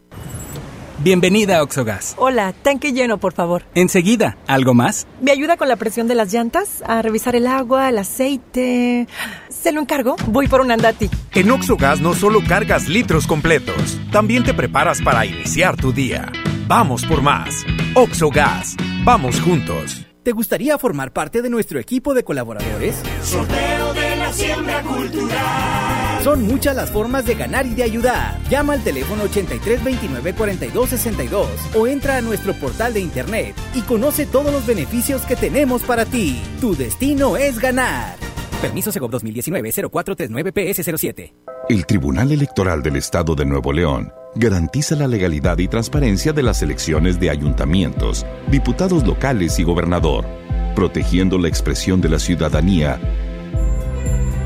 Bienvenida 1.07 1.59
a 1.59 1.63
Oxogas. 1.63 2.17
Hola, 2.19 2.53
tanque 2.53 2.93
lleno, 2.93 3.19
por 3.19 3.33
favor. 3.33 3.63
Enseguida, 3.77 4.39
¿algo 4.49 4.75
más? 4.75 5.07
¿Me 5.21 5.31
ayuda 5.31 5.57
con 5.57 5.69
la 5.69 5.77
presión 5.77 6.09
de 6.09 6.17
las 6.17 6.33
llantas? 6.33 6.83
A 6.85 7.01
revisar 7.01 7.37
el 7.37 7.47
agua, 7.47 7.89
el 7.91 7.99
aceite. 7.99 9.07
¿Se 9.49 9.71
lo 9.71 9.81
encargo? 9.81 10.17
Voy 10.27 10.49
por 10.49 10.63
un 10.63 10.73
andati. 10.73 11.09
En 11.33 11.49
Oxogas 11.53 12.01
no 12.01 12.13
solo 12.13 12.41
cargas 12.45 12.89
litros 12.89 13.29
completos, 13.29 14.01
también 14.11 14.43
te 14.43 14.53
preparas 14.53 15.01
para 15.01 15.25
iniciar 15.25 15.77
tu 15.77 15.93
día. 15.93 16.33
Vamos 16.67 17.07
por 17.07 17.23
más. 17.23 17.65
Oxogas. 17.95 18.75
Vamos 19.05 19.41
juntos. 19.41 20.05
¿Te 20.25 20.33
gustaría 20.33 20.77
formar 20.77 21.13
parte 21.13 21.41
de 21.41 21.51
nuestro 21.51 21.79
equipo 21.79 22.15
de 22.15 22.25
colaboradores? 22.25 22.97
Sorteo 23.23 23.95
de 23.95 24.17
la 24.17 24.33
siembra 24.33 24.83
cultural. 24.83 25.96
Son 26.27 26.43
muchas 26.43 26.75
las 26.75 26.91
formas 26.91 27.25
de 27.25 27.37
ganar 27.37 27.67
y 27.67 27.77
de 27.77 27.85
ayudar. 27.85 28.37
Llama 28.51 28.73
al 28.73 28.83
teléfono 28.83 29.23
83 29.23 29.85
29 29.85 30.35
42 30.35 30.89
62 30.89 31.49
o 31.77 31.87
entra 31.87 32.17
a 32.17 32.21
nuestro 32.21 32.53
portal 32.55 32.95
de 32.95 32.99
internet 32.99 33.55
y 33.77 33.83
conoce 33.83 34.27
todos 34.27 34.51
los 34.51 34.67
beneficios 34.67 35.23
que 35.23 35.37
tenemos 35.37 35.85
para 35.85 36.05
ti. 36.05 36.43
Tu 36.61 36.75
destino 36.75 37.37
es 37.37 37.61
ganar. 37.61 38.17
Permiso 38.61 38.91
Segov 38.91 39.13
2019-0439-PS07. 39.13 41.33
El 41.69 41.87
Tribunal 41.87 42.33
Electoral 42.33 42.83
del 42.83 42.97
Estado 42.97 43.37
de 43.37 43.45
Nuevo 43.45 43.73
León 43.73 44.13
garantiza 44.35 44.97
la 44.97 45.07
legalidad 45.07 45.59
y 45.59 45.69
transparencia 45.69 46.33
de 46.33 46.43
las 46.43 46.61
elecciones 46.61 47.21
de 47.21 47.31
ayuntamientos, 47.31 48.27
diputados 48.51 49.07
locales 49.07 49.61
y 49.61 49.63
gobernador, 49.63 50.27
protegiendo 50.75 51.39
la 51.39 51.47
expresión 51.47 52.01
de 52.01 52.09
la 52.09 52.19
ciudadanía. 52.19 52.99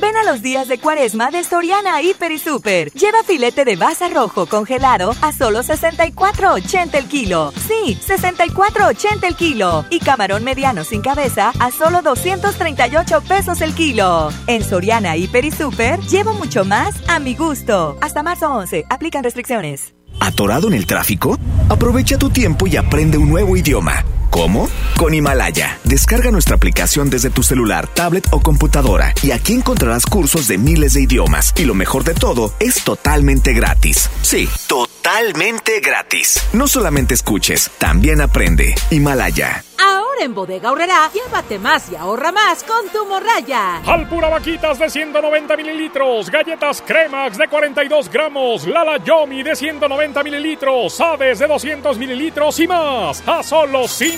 Ven 0.00 0.16
a 0.16 0.22
los 0.22 0.42
días 0.42 0.68
de 0.68 0.78
cuaresma 0.78 1.30
de 1.30 1.42
Soriana 1.42 2.00
Hiper 2.00 2.30
y 2.30 2.38
Super. 2.38 2.92
Lleva 2.92 3.24
filete 3.24 3.64
de 3.64 3.76
baza 3.76 4.08
rojo 4.08 4.46
congelado 4.46 5.14
a 5.22 5.32
solo 5.32 5.60
64.80 5.60 6.94
el 6.94 7.06
kilo. 7.06 7.52
Sí, 7.66 7.98
64.80 8.06 9.24
el 9.24 9.34
kilo. 9.34 9.84
Y 9.90 9.98
camarón 9.98 10.44
mediano 10.44 10.84
sin 10.84 11.02
cabeza 11.02 11.52
a 11.58 11.70
solo 11.72 12.02
238 12.02 13.20
pesos 13.22 13.60
el 13.60 13.74
kilo. 13.74 14.30
En 14.46 14.62
Soriana 14.62 15.16
Hiper 15.16 15.44
y 15.44 15.50
Super 15.50 15.98
llevo 16.00 16.32
mucho 16.34 16.64
más 16.64 16.94
a 17.08 17.18
mi 17.18 17.34
gusto. 17.34 17.98
Hasta 18.00 18.22
marzo 18.22 18.52
11. 18.52 18.84
Aplican 18.90 19.24
restricciones. 19.24 19.94
¿Atorado 20.20 20.68
en 20.68 20.74
el 20.74 20.86
tráfico? 20.86 21.38
Aprovecha 21.68 22.18
tu 22.18 22.30
tiempo 22.30 22.66
y 22.66 22.76
aprende 22.76 23.18
un 23.18 23.28
nuevo 23.28 23.56
idioma. 23.56 24.04
¿Cómo? 24.30 24.68
Con 24.96 25.14
Himalaya. 25.14 25.78
Descarga 25.84 26.30
nuestra 26.30 26.56
aplicación 26.56 27.10
desde 27.10 27.30
tu 27.30 27.42
celular, 27.42 27.86
tablet 27.86 28.26
o 28.30 28.40
computadora 28.40 29.14
y 29.22 29.30
aquí 29.30 29.54
encontrarás 29.54 30.06
cursos 30.06 30.48
de 30.48 30.58
miles 30.58 30.94
de 30.94 31.02
idiomas. 31.02 31.52
Y 31.56 31.64
lo 31.64 31.74
mejor 31.74 32.04
de 32.04 32.14
todo, 32.14 32.52
es 32.60 32.84
totalmente 32.84 33.52
gratis. 33.52 34.10
Sí, 34.22 34.48
totalmente 34.66 35.80
gratis. 35.80 36.42
No 36.52 36.68
solamente 36.68 37.14
escuches, 37.14 37.70
también 37.78 38.20
aprende. 38.20 38.74
Himalaya. 38.90 39.64
Ahora 39.80 40.24
en 40.24 40.34
Bodega 40.34 40.72
Horrera, 40.72 41.08
llévate 41.12 41.58
más 41.58 41.90
y 41.92 41.96
ahorra 41.96 42.32
más 42.32 42.64
con 42.64 42.88
tu 42.88 43.06
morraya. 43.06 43.76
Alpura 43.86 44.28
vaquitas 44.28 44.78
de 44.78 44.90
190 44.90 45.56
mililitros, 45.56 46.28
galletas 46.30 46.82
Cremax 46.84 47.38
de 47.38 47.46
42 47.46 48.10
gramos, 48.10 48.66
Lala 48.66 49.02
Yomi 49.04 49.42
de 49.44 49.54
190 49.54 50.22
mililitros, 50.24 51.00
Aves 51.00 51.38
de 51.38 51.46
200 51.46 51.96
mililitros 51.96 52.58
y 52.58 52.66
más. 52.66 53.22
A 53.26 53.42
solo 53.42 53.86
5 53.86 54.17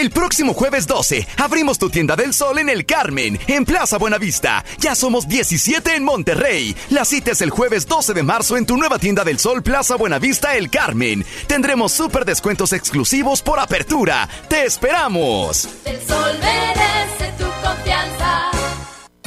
El 0.00 0.10
próximo 0.10 0.54
jueves 0.54 0.86
12 0.86 1.28
abrimos 1.36 1.78
tu 1.78 1.90
tienda 1.90 2.16
del 2.16 2.32
sol 2.32 2.58
en 2.58 2.70
el 2.70 2.86
Carmen, 2.86 3.38
en 3.46 3.66
Plaza 3.66 3.98
Buenavista. 3.98 4.64
Ya 4.78 4.94
somos 4.94 5.28
17 5.28 5.94
en 5.94 6.04
Monterrey. 6.04 6.74
La 6.88 7.04
cita 7.04 7.32
es 7.32 7.42
el 7.42 7.50
jueves 7.50 7.86
12 7.86 8.14
de 8.14 8.22
marzo 8.22 8.56
en 8.56 8.64
tu 8.64 8.78
nueva 8.78 8.98
tienda 8.98 9.24
del 9.24 9.38
sol 9.38 9.62
Plaza 9.62 9.96
Buenavista 9.96 10.56
El 10.56 10.70
Carmen. 10.70 11.22
Tendremos 11.46 11.92
súper 11.92 12.24
descuentos 12.24 12.72
exclusivos 12.72 13.42
por 13.42 13.60
apertura. 13.60 14.26
¡Te 14.48 14.64
esperamos! 14.64 15.68
El 15.84 16.00
sol 16.00 16.32
merece 16.40 17.34
tu 17.36 17.44
confianza. 17.62 18.59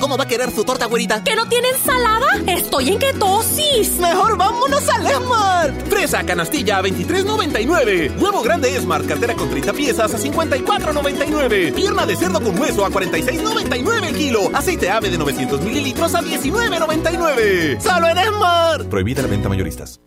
¿Cómo 0.03 0.17
va 0.17 0.25
a 0.25 0.27
querer 0.27 0.51
su 0.51 0.65
torta, 0.65 0.87
güerita? 0.87 1.23
¿Que 1.23 1.33
no 1.33 1.47
tiene 1.47 1.69
ensalada? 1.69 2.27
Estoy 2.45 2.89
en 2.89 2.99
ketosis. 2.99 3.99
Mejor 3.99 4.35
vámonos 4.35 4.89
al 4.89 5.07
Esmart. 5.07 5.87
Fresa 5.87 6.25
canastilla 6.25 6.79
a 6.79 6.81
23.99. 6.83 8.19
Huevo 8.19 8.41
grande 8.41 8.75
Esmart, 8.75 9.07
cartera 9.07 9.33
con 9.33 9.49
30 9.49 9.71
piezas 9.71 10.13
a 10.13 10.17
54.99. 10.17 11.73
Pierna 11.73 12.05
de 12.05 12.17
cerdo 12.17 12.41
con 12.41 12.59
hueso 12.59 12.85
a 12.85 12.89
46.99 12.89 14.03
el 14.03 14.15
kilo. 14.17 14.49
Aceite 14.53 14.89
ave 14.89 15.09
de 15.09 15.17
900 15.17 15.61
mililitros 15.61 16.13
a 16.15 16.21
19.99. 16.21 17.79
¡Solo 17.79 18.09
en 18.09 18.17
Esmart! 18.17 18.89
Prohibida 18.89 19.21
la 19.21 19.29
venta 19.29 19.47
mayoristas. 19.47 20.01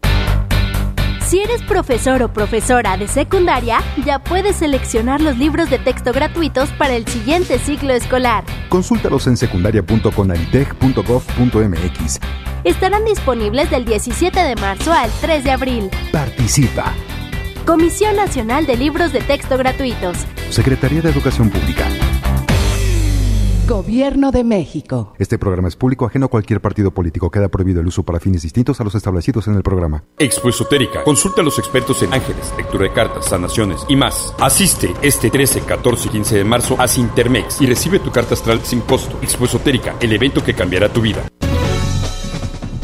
Si 1.26 1.40
eres 1.40 1.60
profesor 1.62 2.22
o 2.22 2.32
profesora 2.32 2.96
de 2.96 3.08
secundaria, 3.08 3.80
ya 4.04 4.20
puedes 4.20 4.54
seleccionar 4.56 5.20
los 5.20 5.36
libros 5.36 5.68
de 5.68 5.80
texto 5.80 6.12
gratuitos 6.12 6.70
para 6.78 6.94
el 6.94 7.04
siguiente 7.08 7.58
ciclo 7.58 7.94
escolar. 7.94 8.44
Consúltalos 8.68 9.26
en 9.26 9.36
secundaria.conalitech.gov.mx. 9.36 12.20
Estarán 12.62 13.04
disponibles 13.04 13.68
del 13.72 13.84
17 13.84 14.40
de 14.40 14.54
marzo 14.54 14.92
al 14.92 15.10
3 15.20 15.42
de 15.42 15.50
abril. 15.50 15.90
Participa. 16.12 16.94
Comisión 17.66 18.14
Nacional 18.14 18.66
de 18.66 18.76
Libros 18.76 19.12
de 19.12 19.20
Texto 19.20 19.58
Gratuitos. 19.58 20.18
Secretaría 20.50 21.02
de 21.02 21.10
Educación 21.10 21.50
Pública. 21.50 21.88
Gobierno 23.66 24.30
de 24.30 24.44
México. 24.44 25.12
Este 25.18 25.38
programa 25.38 25.66
es 25.66 25.74
público 25.74 26.06
ajeno 26.06 26.26
a 26.26 26.28
cualquier 26.28 26.60
partido 26.60 26.92
político. 26.92 27.32
Queda 27.32 27.48
prohibido 27.48 27.80
el 27.80 27.88
uso 27.88 28.04
para 28.04 28.20
fines 28.20 28.42
distintos 28.42 28.80
a 28.80 28.84
los 28.84 28.94
establecidos 28.94 29.48
en 29.48 29.56
el 29.56 29.64
programa. 29.64 30.04
Expo 30.20 30.50
Esotérica. 30.50 31.02
Consulta 31.02 31.40
a 31.40 31.44
los 31.44 31.58
expertos 31.58 32.00
en 32.02 32.14
ángeles, 32.14 32.54
lectura 32.56 32.84
de 32.84 32.92
cartas, 32.92 33.26
sanaciones 33.26 33.84
y 33.88 33.96
más. 33.96 34.32
Asiste 34.38 34.94
este 35.02 35.30
13, 35.30 35.62
14 35.62 36.08
y 36.08 36.10
15 36.12 36.36
de 36.36 36.44
marzo 36.44 36.76
a 36.80 36.86
Sintermex 36.86 37.60
y 37.60 37.66
recibe 37.66 37.98
tu 37.98 38.12
carta 38.12 38.34
astral 38.34 38.60
sin 38.62 38.82
costo. 38.82 39.18
Expo 39.20 39.46
Esotérica, 39.46 39.96
el 40.00 40.12
evento 40.12 40.44
que 40.44 40.54
cambiará 40.54 40.88
tu 40.88 41.00
vida. 41.00 41.26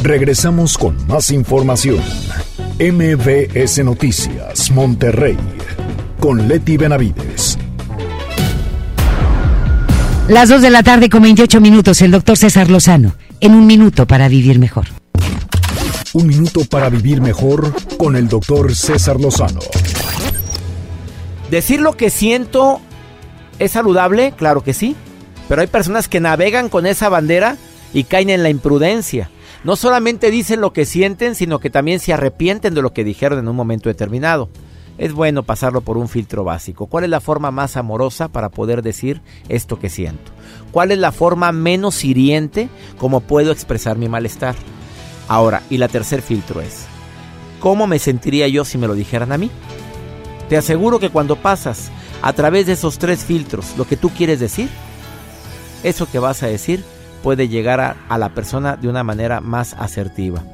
Regresamos 0.02 0.76
con 0.76 0.96
más 1.06 1.30
información. 1.30 2.00
MBS 2.80 3.84
Noticias, 3.84 4.72
Monterrey, 4.72 5.38
con 6.18 6.48
Leti 6.48 6.76
Benavides. 6.76 7.61
Las 10.32 10.48
2 10.48 10.62
de 10.62 10.70
la 10.70 10.82
tarde 10.82 11.10
con 11.10 11.22
28 11.24 11.60
minutos, 11.60 12.00
el 12.00 12.10
doctor 12.10 12.38
César 12.38 12.70
Lozano, 12.70 13.12
en 13.40 13.54
un 13.54 13.66
minuto 13.66 14.06
para 14.06 14.28
vivir 14.28 14.58
mejor. 14.58 14.86
Un 16.14 16.26
minuto 16.26 16.64
para 16.64 16.88
vivir 16.88 17.20
mejor 17.20 17.70
con 17.98 18.16
el 18.16 18.28
doctor 18.28 18.74
César 18.74 19.20
Lozano. 19.20 19.60
Decir 21.50 21.82
lo 21.82 21.98
que 21.98 22.08
siento 22.08 22.80
es 23.58 23.72
saludable, 23.72 24.32
claro 24.34 24.64
que 24.64 24.72
sí, 24.72 24.96
pero 25.50 25.60
hay 25.60 25.66
personas 25.66 26.08
que 26.08 26.18
navegan 26.18 26.70
con 26.70 26.86
esa 26.86 27.10
bandera 27.10 27.58
y 27.92 28.04
caen 28.04 28.30
en 28.30 28.42
la 28.42 28.48
imprudencia. 28.48 29.28
No 29.64 29.76
solamente 29.76 30.30
dicen 30.30 30.62
lo 30.62 30.72
que 30.72 30.86
sienten, 30.86 31.34
sino 31.34 31.58
que 31.58 31.68
también 31.68 32.00
se 32.00 32.14
arrepienten 32.14 32.72
de 32.72 32.80
lo 32.80 32.94
que 32.94 33.04
dijeron 33.04 33.38
en 33.38 33.48
un 33.48 33.56
momento 33.56 33.90
determinado. 33.90 34.48
Es 35.02 35.12
bueno 35.12 35.42
pasarlo 35.42 35.80
por 35.80 35.98
un 35.98 36.08
filtro 36.08 36.44
básico. 36.44 36.86
¿Cuál 36.86 37.02
es 37.02 37.10
la 37.10 37.18
forma 37.18 37.50
más 37.50 37.76
amorosa 37.76 38.28
para 38.28 38.50
poder 38.50 38.82
decir 38.82 39.20
esto 39.48 39.80
que 39.80 39.90
siento? 39.90 40.30
¿Cuál 40.70 40.92
es 40.92 40.98
la 40.98 41.10
forma 41.10 41.50
menos 41.50 42.04
hiriente 42.04 42.68
como 42.98 43.18
puedo 43.18 43.50
expresar 43.50 43.98
mi 43.98 44.08
malestar? 44.08 44.54
Ahora, 45.26 45.60
y 45.70 45.78
la 45.78 45.88
tercer 45.88 46.22
filtro 46.22 46.60
es, 46.60 46.84
¿cómo 47.58 47.88
me 47.88 47.98
sentiría 47.98 48.46
yo 48.46 48.64
si 48.64 48.78
me 48.78 48.86
lo 48.86 48.94
dijeran 48.94 49.32
a 49.32 49.38
mí? 49.38 49.50
Te 50.48 50.56
aseguro 50.56 51.00
que 51.00 51.10
cuando 51.10 51.34
pasas 51.34 51.90
a 52.22 52.32
través 52.32 52.66
de 52.66 52.74
esos 52.74 52.98
tres 52.98 53.24
filtros 53.24 53.76
lo 53.76 53.88
que 53.88 53.96
tú 53.96 54.08
quieres 54.10 54.38
decir, 54.38 54.68
eso 55.82 56.08
que 56.08 56.20
vas 56.20 56.44
a 56.44 56.46
decir 56.46 56.84
puede 57.24 57.48
llegar 57.48 57.80
a, 57.80 57.96
a 58.08 58.18
la 58.18 58.28
persona 58.28 58.76
de 58.76 58.86
una 58.86 59.02
manera 59.02 59.40
más 59.40 59.74
asertiva. 59.74 60.44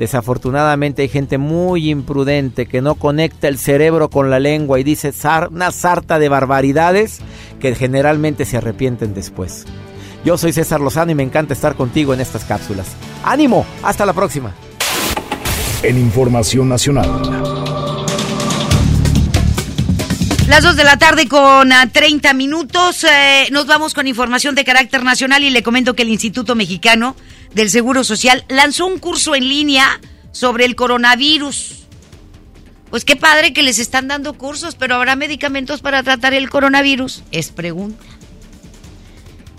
Desafortunadamente 0.00 1.02
hay 1.02 1.08
gente 1.08 1.36
muy 1.36 1.90
imprudente 1.90 2.64
que 2.64 2.80
no 2.80 2.94
conecta 2.94 3.48
el 3.48 3.58
cerebro 3.58 4.08
con 4.08 4.30
la 4.30 4.40
lengua 4.40 4.80
y 4.80 4.82
dice 4.82 5.12
una 5.50 5.70
sarta 5.72 6.18
de 6.18 6.30
barbaridades 6.30 7.18
que 7.60 7.74
generalmente 7.74 8.46
se 8.46 8.56
arrepienten 8.56 9.12
después. 9.12 9.66
Yo 10.24 10.38
soy 10.38 10.54
César 10.54 10.80
Lozano 10.80 11.12
y 11.12 11.14
me 11.14 11.22
encanta 11.22 11.52
estar 11.52 11.74
contigo 11.74 12.14
en 12.14 12.22
estas 12.22 12.46
cápsulas. 12.46 12.86
¡Ánimo! 13.24 13.66
¡Hasta 13.82 14.06
la 14.06 14.14
próxima! 14.14 14.54
En 15.82 15.98
Información 15.98 16.70
Nacional. 16.70 17.60
Las 20.48 20.62
2 20.62 20.76
de 20.76 20.84
la 20.84 20.96
tarde 20.96 21.28
con 21.28 21.68
30 21.92 22.32
minutos. 22.32 23.04
Eh, 23.04 23.48
nos 23.52 23.66
vamos 23.66 23.92
con 23.92 24.08
información 24.08 24.54
de 24.54 24.64
carácter 24.64 25.04
nacional 25.04 25.44
y 25.44 25.50
le 25.50 25.62
comento 25.62 25.94
que 25.94 26.04
el 26.04 26.08
Instituto 26.08 26.54
Mexicano 26.54 27.16
del 27.54 27.70
Seguro 27.70 28.04
Social 28.04 28.44
lanzó 28.48 28.86
un 28.86 28.98
curso 28.98 29.34
en 29.34 29.48
línea 29.48 30.00
sobre 30.32 30.64
el 30.64 30.76
coronavirus. 30.76 31.86
Pues 32.90 33.04
qué 33.04 33.16
padre 33.16 33.52
que 33.52 33.62
les 33.62 33.78
están 33.78 34.08
dando 34.08 34.34
cursos, 34.34 34.74
pero 34.74 34.96
¿habrá 34.96 35.14
medicamentos 35.16 35.80
para 35.80 36.02
tratar 36.02 36.34
el 36.34 36.50
coronavirus? 36.50 37.22
Es 37.30 37.50
pregunta. 37.50 38.04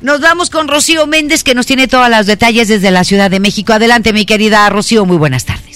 Nos 0.01 0.19
vamos 0.19 0.49
con 0.49 0.67
Rocío 0.67 1.05
Méndez 1.05 1.43
que 1.43 1.53
nos 1.53 1.67
tiene 1.67 1.87
todos 1.87 2.09
los 2.09 2.25
detalles 2.25 2.67
desde 2.67 2.91
la 2.91 3.03
Ciudad 3.03 3.29
de 3.29 3.39
México. 3.39 3.71
Adelante, 3.71 4.13
mi 4.13 4.25
querida 4.25 4.67
Rocío, 4.69 5.05
muy 5.05 5.17
buenas 5.17 5.45
tardes. 5.45 5.70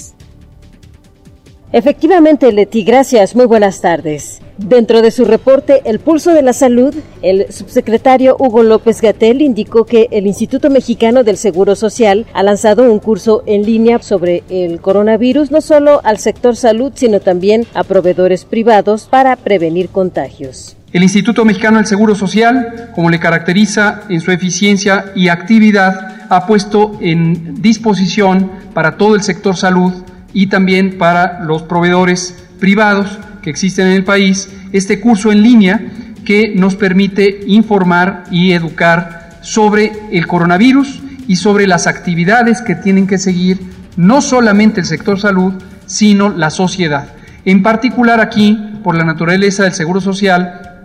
Efectivamente, 1.72 2.52
Leti, 2.52 2.84
gracias, 2.84 3.36
muy 3.36 3.46
buenas 3.46 3.82
tardes. 3.82 4.42
Dentro 4.58 5.02
de 5.02 5.12
su 5.12 5.26
reporte 5.26 5.82
El 5.84 6.00
Pulso 6.00 6.32
de 6.32 6.42
la 6.42 6.54
Salud, 6.54 6.96
el 7.22 7.52
subsecretario 7.52 8.38
Hugo 8.40 8.64
López 8.64 9.02
Gatel 9.02 9.42
indicó 9.42 9.86
que 9.86 10.08
el 10.12 10.28
Instituto 10.28 10.70
Mexicano 10.70 11.26
del 11.26 11.36
Seguro 11.36 11.76
Social 11.76 12.26
ha 12.34 12.44
lanzado 12.44 12.90
un 12.90 13.00
curso 13.00 13.44
en 13.46 13.64
línea 13.64 14.02
sobre 14.02 14.44
el 14.50 14.80
coronavirus, 14.80 15.52
no 15.52 15.60
solo 15.60 16.00
al 16.06 16.20
sector 16.20 16.56
salud, 16.56 16.94
sino 16.96 17.20
también 17.20 17.66
a 17.74 17.84
proveedores 17.84 18.46
privados 18.46 19.08
para 19.10 19.36
prevenir 19.36 19.90
contagios. 19.90 20.78
El 20.94 21.04
Instituto 21.04 21.44
Mexicano 21.44 21.78
del 21.78 21.88
Seguro 21.88 22.16
Social, 22.16 22.92
como 22.96 23.10
le 23.10 23.20
caracteriza 23.20 24.04
en 24.08 24.22
su 24.22 24.32
eficiencia 24.32 25.12
y 25.14 25.28
actividad, 25.28 26.16
ha 26.30 26.48
puesto 26.48 26.98
en 27.02 27.62
disposición 27.62 28.50
para 28.74 28.96
todo 28.96 29.16
el 29.16 29.24
sector 29.24 29.58
salud 29.58 30.05
y 30.36 30.48
también 30.48 31.00
para 31.00 31.40
los 31.44 31.64
proveedores 31.64 32.36
privados 32.60 33.18
que 33.42 33.50
existen 33.50 33.88
en 33.88 33.94
el 33.94 34.04
país 34.04 34.50
este 34.74 35.00
curso 35.00 35.32
en 35.32 35.42
línea 35.42 35.82
que 36.26 36.54
nos 36.56 36.76
permite 36.76 37.40
informar 37.48 38.26
y 38.30 38.52
educar 38.52 39.40
sobre 39.42 39.92
el 40.12 40.28
coronavirus 40.28 41.02
y 41.28 41.38
sobre 41.38 41.66
las 41.66 41.88
actividades 41.88 42.62
que 42.62 42.76
tienen 42.76 43.08
que 43.08 43.18
seguir 43.18 43.60
no 43.96 44.22
solamente 44.22 44.82
el 44.82 44.86
sector 44.86 45.20
salud, 45.20 45.54
sino 45.86 46.30
la 46.30 46.50
sociedad. 46.50 47.14
En 47.46 47.64
particular 47.64 48.20
aquí, 48.20 48.60
por 48.84 48.98
la 48.98 49.06
naturaleza 49.06 49.64
del 49.64 49.74
Seguro 49.74 50.02
Social, 50.02 50.82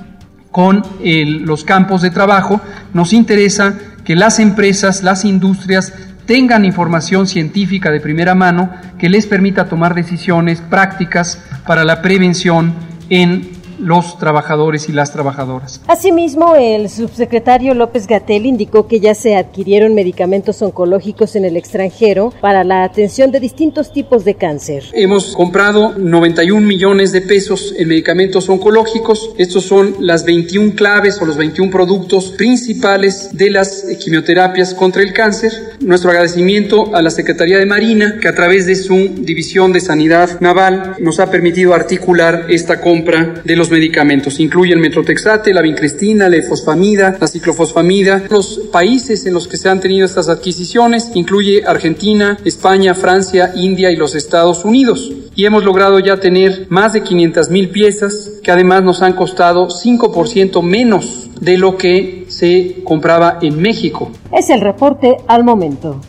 con 0.52 0.82
los 1.02 1.64
campos 1.64 2.02
de 2.02 2.10
trabajo, 2.10 2.60
nos 2.92 3.12
interesa 3.12 3.74
que 4.04 4.14
las 4.14 4.38
empresas, 4.38 5.02
las 5.02 5.24
industrias, 5.24 5.92
tengan 6.30 6.64
información 6.64 7.26
científica 7.26 7.90
de 7.90 7.98
primera 7.98 8.36
mano 8.36 8.70
que 9.00 9.08
les 9.08 9.26
permita 9.26 9.68
tomar 9.68 9.96
decisiones 9.96 10.60
prácticas 10.60 11.44
para 11.66 11.82
la 11.82 12.02
prevención 12.02 12.72
en 13.08 13.50
los 13.80 14.18
trabajadores 14.18 14.88
y 14.88 14.92
las 14.92 15.12
trabajadoras. 15.12 15.80
Asimismo, 15.86 16.54
el 16.54 16.88
subsecretario 16.88 17.74
López 17.74 18.06
Gatel 18.06 18.46
indicó 18.46 18.86
que 18.86 19.00
ya 19.00 19.14
se 19.14 19.36
adquirieron 19.36 19.94
medicamentos 19.94 20.62
oncológicos 20.62 21.36
en 21.36 21.44
el 21.44 21.56
extranjero 21.56 22.32
para 22.40 22.64
la 22.64 22.84
atención 22.84 23.30
de 23.30 23.40
distintos 23.40 23.92
tipos 23.92 24.24
de 24.24 24.34
cáncer. 24.34 24.84
Hemos 24.92 25.34
comprado 25.34 25.94
91 25.98 26.66
millones 26.66 27.12
de 27.12 27.22
pesos 27.22 27.74
en 27.78 27.88
medicamentos 27.88 28.48
oncológicos. 28.48 29.30
Estos 29.38 29.64
son 29.64 29.96
las 30.00 30.24
21 30.24 30.74
claves 30.74 31.20
o 31.20 31.26
los 31.26 31.36
21 31.36 31.70
productos 31.70 32.30
principales 32.36 33.30
de 33.32 33.50
las 33.50 33.84
quimioterapias 33.98 34.74
contra 34.74 35.02
el 35.02 35.12
cáncer. 35.12 35.52
Nuestro 35.80 36.10
agradecimiento 36.10 36.94
a 36.94 37.02
la 37.02 37.10
Secretaría 37.10 37.58
de 37.58 37.66
Marina, 37.66 38.18
que 38.20 38.28
a 38.28 38.34
través 38.34 38.66
de 38.66 38.74
su 38.74 38.94
División 38.94 39.72
de 39.72 39.80
Sanidad 39.80 40.40
Naval 40.40 40.96
nos 40.98 41.20
ha 41.20 41.30
permitido 41.30 41.74
articular 41.74 42.46
esta 42.48 42.80
compra 42.80 43.40
de 43.44 43.56
los 43.56 43.69
medicamentos. 43.70 44.40
Incluyen 44.40 44.80
metrotexate, 44.80 45.52
la 45.52 45.62
vincrestina, 45.62 46.28
la 46.28 46.36
efosfamida, 46.36 47.16
la 47.20 47.26
ciclofosfamida. 47.26 48.24
Los 48.28 48.58
países 48.72 49.26
en 49.26 49.34
los 49.34 49.48
que 49.48 49.56
se 49.56 49.68
han 49.68 49.80
tenido 49.80 50.06
estas 50.06 50.28
adquisiciones 50.28 51.10
incluye 51.14 51.62
Argentina, 51.66 52.38
España, 52.44 52.94
Francia, 52.94 53.52
India 53.54 53.90
y 53.90 53.96
los 53.96 54.14
Estados 54.14 54.64
Unidos. 54.64 55.12
Y 55.34 55.44
hemos 55.44 55.64
logrado 55.64 55.98
ya 55.98 56.18
tener 56.18 56.66
más 56.68 56.92
de 56.92 57.02
500 57.02 57.50
mil 57.50 57.70
piezas 57.70 58.30
que 58.42 58.50
además 58.50 58.82
nos 58.82 59.02
han 59.02 59.14
costado 59.14 59.68
5% 59.68 60.62
menos 60.62 61.30
de 61.40 61.58
lo 61.58 61.76
que 61.76 62.26
se 62.28 62.82
compraba 62.84 63.38
en 63.42 63.60
México. 63.60 64.10
Es 64.32 64.50
el 64.50 64.60
reporte 64.60 65.16
al 65.26 65.44
momento. 65.44 66.00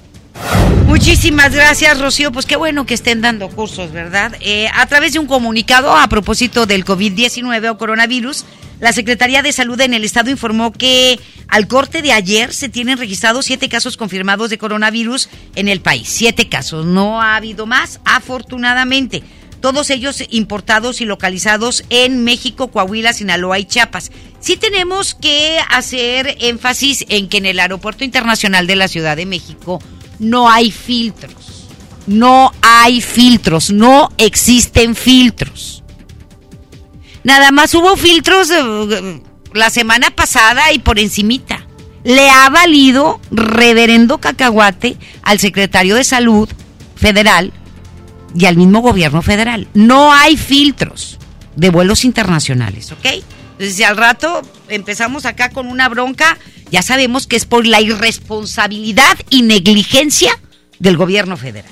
Muchísimas 0.85 1.53
gracias, 1.53 1.99
Rocío. 1.99 2.31
Pues 2.31 2.45
qué 2.45 2.55
bueno 2.55 2.85
que 2.85 2.93
estén 2.93 3.21
dando 3.21 3.49
cursos, 3.49 3.91
¿verdad? 3.91 4.35
Eh, 4.39 4.67
a 4.73 4.85
través 4.87 5.13
de 5.13 5.19
un 5.19 5.27
comunicado 5.27 5.95
a 5.95 6.07
propósito 6.07 6.65
del 6.65 6.85
COVID-19 6.85 7.69
o 7.69 7.77
coronavirus, 7.77 8.45
la 8.79 8.93
Secretaría 8.93 9.41
de 9.41 9.53
Salud 9.53 9.79
en 9.81 9.93
el 9.93 10.03
Estado 10.03 10.31
informó 10.31 10.71
que 10.71 11.19
al 11.47 11.67
corte 11.67 12.01
de 12.01 12.13
ayer 12.13 12.53
se 12.53 12.69
tienen 12.69 12.97
registrados 12.97 13.45
siete 13.45 13.69
casos 13.69 13.95
confirmados 13.95 14.49
de 14.49 14.57
coronavirus 14.57 15.29
en 15.55 15.67
el 15.67 15.81
país. 15.81 16.07
Siete 16.09 16.49
casos. 16.49 16.85
No 16.85 17.21
ha 17.21 17.35
habido 17.35 17.65
más, 17.65 17.99
afortunadamente. 18.05 19.21
Todos 19.61 19.91
ellos 19.91 20.23
importados 20.31 21.01
y 21.01 21.05
localizados 21.05 21.83
en 21.91 22.23
México, 22.23 22.71
Coahuila, 22.71 23.13
Sinaloa 23.13 23.59
y 23.59 23.65
Chiapas. 23.65 24.11
Sí 24.39 24.57
tenemos 24.57 25.13
que 25.13 25.59
hacer 25.69 26.37
énfasis 26.39 27.05
en 27.09 27.29
que 27.29 27.37
en 27.37 27.45
el 27.45 27.59
Aeropuerto 27.59 28.03
Internacional 28.03 28.65
de 28.65 28.75
la 28.75 28.87
Ciudad 28.87 29.15
de 29.15 29.27
México 29.27 29.79
no 30.21 30.49
hay 30.49 30.71
filtros. 30.71 31.67
No 32.07 32.51
hay 32.61 33.01
filtros, 33.01 33.71
no 33.71 34.09
existen 34.17 34.95
filtros. 34.95 35.83
Nada 37.23 37.51
más 37.51 37.73
hubo 37.75 37.95
filtros 37.97 38.49
eh, 38.51 39.21
la 39.53 39.69
semana 39.69 40.11
pasada 40.11 40.71
y 40.71 40.79
por 40.79 40.99
encimita. 40.99 41.65
Le 42.03 42.29
ha 42.29 42.49
valido 42.49 43.19
reverendo 43.29 44.19
cacahuate 44.19 44.97
al 45.21 45.39
secretario 45.39 45.95
de 45.95 46.03
Salud 46.03 46.49
federal 46.95 47.51
y 48.35 48.45
al 48.45 48.57
mismo 48.57 48.81
gobierno 48.81 49.21
federal. 49.21 49.67
No 49.73 50.13
hay 50.13 50.37
filtros 50.37 51.19
de 51.55 51.69
vuelos 51.69 52.05
internacionales, 52.05 52.91
¿ok? 52.91 53.05
Entonces, 53.05 53.75
si 53.75 53.83
al 53.83 53.97
rato 53.97 54.41
empezamos 54.69 55.25
acá 55.25 55.49
con 55.49 55.67
una 55.67 55.89
bronca, 55.89 56.37
ya 56.71 56.81
sabemos 56.81 57.27
que 57.27 57.35
es 57.35 57.45
por 57.45 57.67
la 57.67 57.81
irresponsabilidad 57.81 59.17
y 59.29 59.43
negligencia 59.43 60.31
del 60.79 60.97
gobierno 60.97 61.37
federal. 61.37 61.71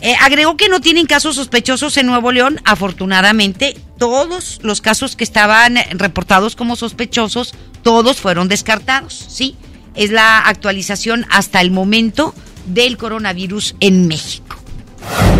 Eh, 0.00 0.14
agregó 0.20 0.56
que 0.56 0.68
no 0.68 0.80
tienen 0.80 1.06
casos 1.06 1.36
sospechosos 1.36 1.96
en 1.96 2.06
Nuevo 2.06 2.32
León. 2.32 2.60
Afortunadamente, 2.64 3.76
todos 3.98 4.60
los 4.62 4.80
casos 4.80 5.16
que 5.16 5.24
estaban 5.24 5.76
reportados 5.90 6.56
como 6.56 6.76
sospechosos, 6.76 7.54
todos 7.82 8.18
fueron 8.18 8.48
descartados. 8.48 9.26
Sí, 9.28 9.56
es 9.94 10.10
la 10.10 10.38
actualización 10.38 11.26
hasta 11.30 11.60
el 11.60 11.70
momento 11.70 12.34
del 12.66 12.96
coronavirus 12.96 13.74
en 13.80 14.06
México. 14.06 14.57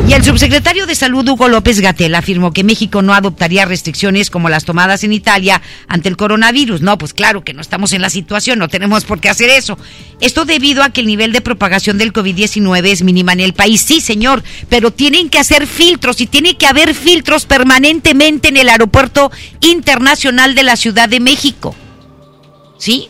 Y 0.08 0.14
el 0.14 0.24
subsecretario 0.24 0.86
de 0.86 0.94
Salud, 0.94 1.28
Hugo 1.28 1.48
López 1.48 1.80
Gatel, 1.80 2.14
afirmó 2.14 2.52
que 2.52 2.64
México 2.64 3.02
no 3.02 3.12
adoptaría 3.12 3.66
restricciones 3.66 4.30
como 4.30 4.48
las 4.48 4.64
tomadas 4.64 5.04
en 5.04 5.12
Italia 5.12 5.60
ante 5.86 6.08
el 6.08 6.16
coronavirus. 6.16 6.80
No, 6.80 6.96
pues 6.96 7.12
claro 7.12 7.44
que 7.44 7.52
no 7.52 7.60
estamos 7.60 7.92
en 7.92 8.00
la 8.00 8.08
situación, 8.08 8.58
no 8.58 8.68
tenemos 8.68 9.04
por 9.04 9.20
qué 9.20 9.28
hacer 9.28 9.50
eso. 9.50 9.78
Esto 10.20 10.46
debido 10.46 10.82
a 10.82 10.90
que 10.90 11.02
el 11.02 11.06
nivel 11.06 11.32
de 11.32 11.42
propagación 11.42 11.98
del 11.98 12.14
COVID-19 12.14 12.86
es 12.86 13.02
mínima 13.02 13.34
en 13.34 13.40
el 13.40 13.52
país. 13.52 13.82
Sí, 13.82 14.00
señor, 14.00 14.42
pero 14.70 14.92
tienen 14.92 15.28
que 15.28 15.38
hacer 15.38 15.66
filtros 15.66 16.22
y 16.22 16.26
tiene 16.26 16.56
que 16.56 16.66
haber 16.66 16.94
filtros 16.94 17.44
permanentemente 17.44 18.48
en 18.48 18.56
el 18.56 18.70
Aeropuerto 18.70 19.30
Internacional 19.60 20.54
de 20.54 20.62
la 20.62 20.76
Ciudad 20.76 21.08
de 21.10 21.20
México. 21.20 21.74
¿Sí? 22.78 23.08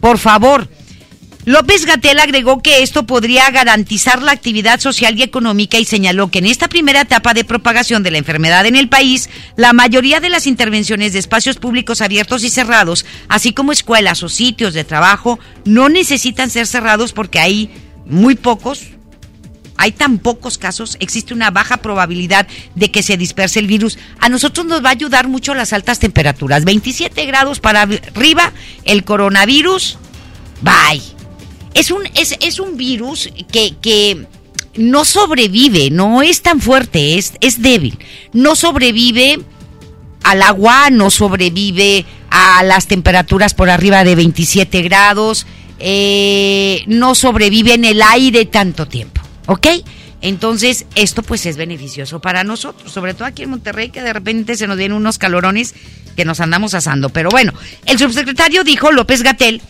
Por 0.00 0.16
favor. 0.16 0.66
López 1.44 1.86
Gatel 1.86 2.20
agregó 2.20 2.62
que 2.62 2.84
esto 2.84 3.04
podría 3.04 3.50
garantizar 3.50 4.22
la 4.22 4.30
actividad 4.30 4.78
social 4.78 5.18
y 5.18 5.24
económica 5.24 5.76
y 5.76 5.84
señaló 5.84 6.30
que 6.30 6.38
en 6.38 6.46
esta 6.46 6.68
primera 6.68 7.00
etapa 7.00 7.34
de 7.34 7.44
propagación 7.44 8.04
de 8.04 8.12
la 8.12 8.18
enfermedad 8.18 8.64
en 8.64 8.76
el 8.76 8.88
país, 8.88 9.28
la 9.56 9.72
mayoría 9.72 10.20
de 10.20 10.30
las 10.30 10.46
intervenciones 10.46 11.12
de 11.12 11.18
espacios 11.18 11.56
públicos 11.56 12.00
abiertos 12.00 12.44
y 12.44 12.50
cerrados, 12.50 13.04
así 13.28 13.52
como 13.52 13.72
escuelas 13.72 14.22
o 14.22 14.28
sitios 14.28 14.72
de 14.72 14.84
trabajo, 14.84 15.40
no 15.64 15.88
necesitan 15.88 16.48
ser 16.48 16.68
cerrados 16.68 17.12
porque 17.12 17.40
hay 17.40 17.70
muy 18.06 18.36
pocos, 18.36 18.90
hay 19.76 19.90
tan 19.90 20.18
pocos 20.18 20.58
casos, 20.58 20.96
existe 21.00 21.34
una 21.34 21.50
baja 21.50 21.78
probabilidad 21.78 22.46
de 22.76 22.92
que 22.92 23.02
se 23.02 23.16
disperse 23.16 23.58
el 23.58 23.66
virus. 23.66 23.98
A 24.20 24.28
nosotros 24.28 24.64
nos 24.64 24.84
va 24.84 24.90
a 24.90 24.92
ayudar 24.92 25.26
mucho 25.26 25.54
las 25.54 25.72
altas 25.72 25.98
temperaturas. 25.98 26.64
27 26.64 27.26
grados 27.26 27.58
para 27.58 27.82
arriba, 27.82 28.52
el 28.84 29.02
coronavirus, 29.02 29.98
bye. 30.60 31.21
Es 31.74 31.90
un, 31.90 32.02
es, 32.14 32.36
es 32.40 32.60
un 32.60 32.76
virus 32.76 33.30
que, 33.50 33.74
que 33.80 34.26
no 34.76 35.04
sobrevive, 35.04 35.90
no 35.90 36.22
es 36.22 36.42
tan 36.42 36.60
fuerte, 36.60 37.18
es, 37.18 37.34
es 37.40 37.62
débil. 37.62 37.98
No 38.32 38.56
sobrevive 38.56 39.40
al 40.22 40.42
agua, 40.42 40.90
no 40.90 41.10
sobrevive 41.10 42.04
a 42.30 42.62
las 42.62 42.86
temperaturas 42.86 43.54
por 43.54 43.70
arriba 43.70 44.04
de 44.04 44.14
27 44.14 44.82
grados, 44.82 45.46
eh, 45.78 46.84
no 46.86 47.14
sobrevive 47.14 47.74
en 47.74 47.84
el 47.84 48.00
aire 48.02 48.46
tanto 48.46 48.86
tiempo, 48.86 49.20
¿ok? 49.46 49.66
Entonces, 50.20 50.86
esto 50.94 51.22
pues 51.24 51.44
es 51.46 51.56
beneficioso 51.56 52.20
para 52.20 52.44
nosotros, 52.44 52.92
sobre 52.92 53.12
todo 53.14 53.24
aquí 53.24 53.42
en 53.42 53.50
Monterrey, 53.50 53.90
que 53.90 54.02
de 54.02 54.12
repente 54.12 54.56
se 54.56 54.68
nos 54.68 54.76
vienen 54.78 54.96
unos 54.96 55.18
calorones 55.18 55.74
que 56.16 56.24
nos 56.24 56.38
andamos 56.38 56.74
asando. 56.74 57.08
Pero 57.08 57.28
bueno, 57.30 57.52
el 57.86 57.98
subsecretario 57.98 58.62
dijo, 58.62 58.92
López 58.92 59.22
Gatel, 59.22 59.60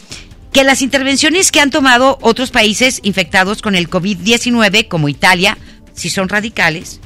que 0.53 0.65
las 0.65 0.83
intervenciones 0.83 1.51
que 1.51 1.61
han 1.61 1.71
tomado 1.71 2.19
otros 2.21 2.51
países 2.51 3.01
infectados 3.03 3.63
con 3.63 3.75
el 3.75 3.89
COVID-19, 3.89 4.87
como 4.87 5.09
Italia, 5.09 5.57
si 5.95 6.11
son 6.11 6.29
radicales, 6.29 7.01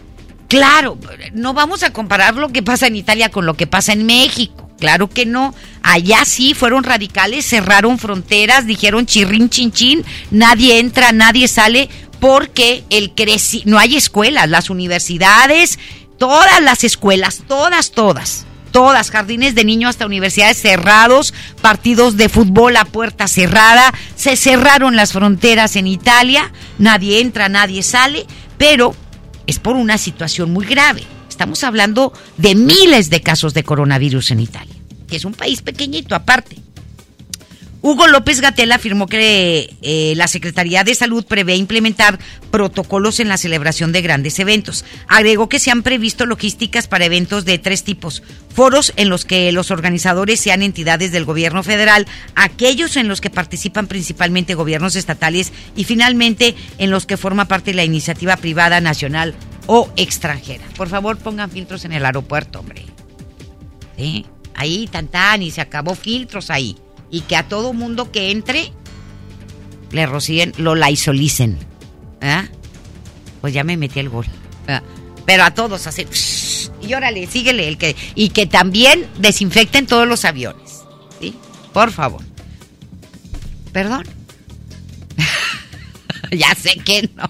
claro, 0.49 0.99
no 1.33 1.55
vamos 1.55 1.83
a 1.85 1.93
comparar 1.93 2.35
lo 2.35 2.49
que 2.49 2.63
pasa 2.63 2.89
en 2.89 2.97
Italia 2.97 3.31
con 3.31 3.47
lo 3.47 3.55
que 3.55 3.67
pasa 3.67 3.93
en 3.93 4.05
México. 4.05 4.71
Claro 4.79 5.09
que 5.09 5.25
no. 5.25 5.55
Allá 5.83 6.25
sí 6.27 6.53
fueron 6.53 6.85
radicales, 6.85 7.47
cerraron 7.47 7.99
fronteras, 7.99 8.67
dijeron 8.67 9.07
chirrin 9.07 9.49
chin 9.49 9.73
chin, 9.73 10.05
nadie 10.31 10.79
entra, 10.79 11.13
nadie 11.13 11.49
sale, 11.49 11.89
porque 12.21 12.85
el 12.91 13.15
creci 13.15 13.63
no 13.65 13.79
hay 13.79 13.97
escuelas, 13.97 14.51
las 14.51 14.69
universidades, 14.69 15.79
todas 16.19 16.61
las 16.61 16.85
escuelas, 16.85 17.43
todas, 17.49 17.93
todas 17.93 18.46
todas, 18.77 19.11
jardines 19.11 19.55
de 19.55 19.65
niños 19.65 19.89
hasta 19.89 20.05
universidades 20.05 20.61
cerrados, 20.61 21.33
partidos 21.63 22.19
de 22.19 22.29
fútbol 22.29 22.77
a 22.77 22.85
puerta 22.85 23.27
cerrada, 23.27 23.95
se 24.17 24.37
cerraron 24.37 24.97
las 24.97 25.15
fronteras 25.15 25.77
en 25.77 25.87
Italia, 25.87 26.53
nadie 26.77 27.21
entra, 27.21 27.49
nadie 27.49 27.83
sale, 27.83 28.27
pero 28.59 28.95
es 29.47 29.59
por 29.59 29.77
una 29.77 29.97
situación 29.97 30.53
muy 30.53 30.67
grave. 30.67 31.05
Estamos 31.27 31.65
hablando 31.65 32.13
de 32.37 32.55
miles 32.55 33.09
de 33.09 33.23
casos 33.23 33.55
de 33.55 33.65
coronavirus 33.65 34.33
en 34.33 34.41
Italia, 34.41 34.75
que 35.09 35.17
es 35.17 35.25
un 35.25 35.33
país 35.33 35.63
pequeñito 35.63 36.15
aparte. 36.15 36.66
Hugo 37.83 38.07
López 38.09 38.41
Gatel 38.41 38.73
afirmó 38.73 39.07
que 39.07 39.77
eh, 39.83 40.15
la 40.17 40.29
Secretaría 40.29 40.83
de 40.83 40.95
Salud 40.95 41.25
prevé 41.25 41.57
implementar 41.57 42.19
protocolos 42.51 43.21
en 43.21 43.29
la 43.29 43.37
celebración 43.37 43.93
de 43.93 44.03
grandes 44.03 44.39
eventos. 44.39 44.85
Agregó 45.09 45.49
que 45.49 45.59
se 45.59 45.71
han 45.71 45.83
previsto 45.83 46.27
logísticas 46.27 46.89
para 46.89 47.05
eventos 47.05 47.45
de 47.45 47.59
tres 47.59 47.85
tipos. 47.85 48.23
Foros 48.55 48.93
en 48.97 49.09
los 49.09 49.25
que 49.25 49.53
los 49.53 49.71
organizadores 49.71 50.41
sean 50.41 50.63
entidades 50.63 51.13
del 51.13 51.25
gobierno 51.25 51.63
federal, 51.63 52.07
aquellos 52.35 52.97
en 52.97 53.09
los 53.09 53.21
que 53.21 53.31
participan 53.31 53.87
principalmente 53.87 54.55
gobiernos 54.55 54.97
estatales 54.97 55.53
y 55.77 55.85
finalmente 55.85 56.55
en 56.79 56.91
los 56.91 57.07
que 57.07 57.17
forma 57.17 57.47
parte 57.47 57.75
la 57.75 57.85
iniciativa 57.85 58.37
privada 58.37 58.81
nacional 58.81 59.35
o 59.67 59.91
extranjera. 59.97 60.65
Por 60.77 60.89
favor, 60.89 61.19
pongan 61.19 61.51
filtros 61.51 61.85
en 61.85 61.93
el 61.93 62.07
aeropuerto, 62.07 62.61
hombre. 62.61 62.85
¿Sí? 63.97 64.27
Ahí, 64.55 64.89
tan, 64.91 65.43
y 65.43 65.51
se 65.51 65.61
acabó 65.61 65.95
filtros 65.95 66.51
ahí 66.51 66.77
y 67.11 67.23
que 67.23 67.37
a 67.37 67.49
todo 67.49 67.73
mundo 67.73 68.11
que 68.13 68.31
entre 68.31 68.73
le 69.91 70.07
rocíen, 70.07 70.53
lo 70.57 70.75
laisolicen. 70.75 71.59
¿eh? 72.21 72.49
Pues 73.41 73.55
ya 73.55 73.65
me 73.65 73.77
metí 73.77 74.01
el 74.01 74.09
gol. 74.09 74.27
Pero 75.25 75.45
a 75.45 75.53
todos 75.53 75.87
así. 75.87 76.07
Y 76.83 76.95
órale, 76.95 77.27
síguele 77.27 77.69
el 77.69 77.79
que. 77.79 77.97
Y 78.15 78.31
que 78.31 78.47
también 78.47 79.07
desinfecten 79.19 79.87
todos 79.87 80.07
los 80.07 80.25
aviones. 80.25 80.85
¿Sí? 81.21 81.35
Por 81.73 81.91
favor. 81.91 82.23
Perdón. 83.73 84.05
ya 86.31 86.55
sé 86.55 86.77
que 86.85 87.11
no. 87.15 87.25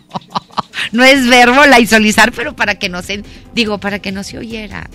No 0.93 1.05
es 1.05 1.27
verbo 1.27 1.65
laisolizar, 1.67 2.33
pero 2.33 2.55
para 2.55 2.79
que 2.79 2.89
no 2.89 3.03
se. 3.03 3.23
Digo, 3.55 3.79
para 3.79 3.99
que 3.99 4.13
no 4.13 4.23
se 4.23 4.39
oyera. 4.39 4.89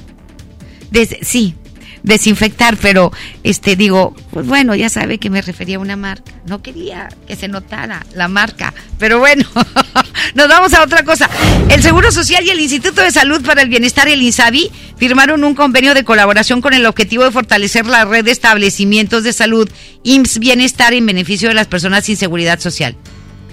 sí, 1.21 1.55
desinfectar, 2.03 2.77
pero 2.77 3.11
este 3.43 3.75
digo, 3.75 4.15
pues 4.31 4.47
bueno, 4.47 4.75
ya 4.75 4.89
sabe 4.89 5.17
que 5.17 5.29
me 5.29 5.41
refería 5.41 5.77
a 5.77 5.79
una 5.79 5.95
marca. 5.95 6.31
No 6.45 6.61
quería 6.61 7.09
que 7.27 7.35
se 7.35 7.47
notara 7.47 8.05
la 8.15 8.27
marca, 8.27 8.73
pero 8.97 9.19
bueno, 9.19 9.45
nos 10.35 10.47
vamos 10.47 10.73
a 10.73 10.83
otra 10.83 11.03
cosa. 11.03 11.29
El 11.69 11.81
Seguro 11.81 12.11
Social 12.11 12.45
y 12.45 12.49
el 12.49 12.59
Instituto 12.59 13.01
de 13.01 13.11
Salud 13.11 13.43
para 13.45 13.61
el 13.61 13.69
Bienestar, 13.69 14.07
el 14.07 14.21
INSABI, 14.21 14.71
firmaron 14.97 15.43
un 15.43 15.55
convenio 15.55 15.93
de 15.93 16.03
colaboración 16.03 16.61
con 16.61 16.73
el 16.73 16.85
objetivo 16.85 17.23
de 17.23 17.31
fortalecer 17.31 17.85
la 17.85 18.05
red 18.05 18.25
de 18.25 18.31
establecimientos 18.31 19.23
de 19.23 19.33
salud 19.33 19.69
IMSS 20.03 20.39
Bienestar 20.39 20.93
en 20.93 21.05
beneficio 21.05 21.49
de 21.49 21.55
las 21.55 21.67
personas 21.67 22.05
sin 22.05 22.17
seguridad 22.17 22.59
social. 22.59 22.95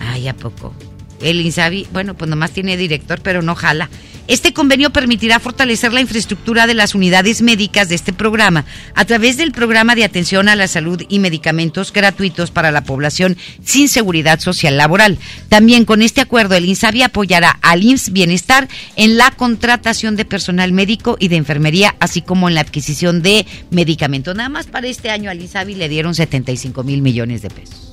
Ay, 0.00 0.28
¿a 0.28 0.34
poco? 0.34 0.74
El 1.20 1.40
INSABI, 1.40 1.88
bueno, 1.92 2.14
pues 2.14 2.30
nomás 2.30 2.52
tiene 2.52 2.76
director, 2.76 3.20
pero 3.22 3.42
no 3.42 3.54
jala. 3.54 3.90
Este 4.28 4.52
convenio 4.52 4.90
permitirá 4.90 5.40
fortalecer 5.40 5.94
la 5.94 6.02
infraestructura 6.02 6.66
de 6.66 6.74
las 6.74 6.94
unidades 6.94 7.40
médicas 7.40 7.88
de 7.88 7.94
este 7.94 8.12
programa 8.12 8.66
a 8.94 9.06
través 9.06 9.38
del 9.38 9.52
programa 9.52 9.94
de 9.94 10.04
atención 10.04 10.50
a 10.50 10.54
la 10.54 10.68
salud 10.68 11.02
y 11.08 11.18
medicamentos 11.18 11.94
gratuitos 11.94 12.50
para 12.50 12.70
la 12.70 12.84
población 12.84 13.38
sin 13.64 13.88
seguridad 13.88 14.38
social 14.38 14.76
laboral. 14.76 15.16
También 15.48 15.86
con 15.86 16.02
este 16.02 16.20
acuerdo 16.20 16.56
el 16.56 16.66
INSABI 16.66 17.04
apoyará 17.04 17.58
al 17.62 17.82
IMSS 17.82 18.12
Bienestar 18.12 18.68
en 18.96 19.16
la 19.16 19.30
contratación 19.30 20.14
de 20.14 20.26
personal 20.26 20.72
médico 20.72 21.16
y 21.18 21.28
de 21.28 21.36
enfermería, 21.36 21.96
así 21.98 22.20
como 22.20 22.50
en 22.50 22.54
la 22.54 22.60
adquisición 22.60 23.22
de 23.22 23.46
medicamentos. 23.70 24.36
Nada 24.36 24.50
más 24.50 24.66
para 24.66 24.88
este 24.88 25.08
año 25.08 25.30
al 25.30 25.40
INSABI 25.40 25.74
le 25.74 25.88
dieron 25.88 26.14
75 26.14 26.84
mil 26.84 27.00
millones 27.00 27.40
de 27.40 27.48
pesos. 27.48 27.92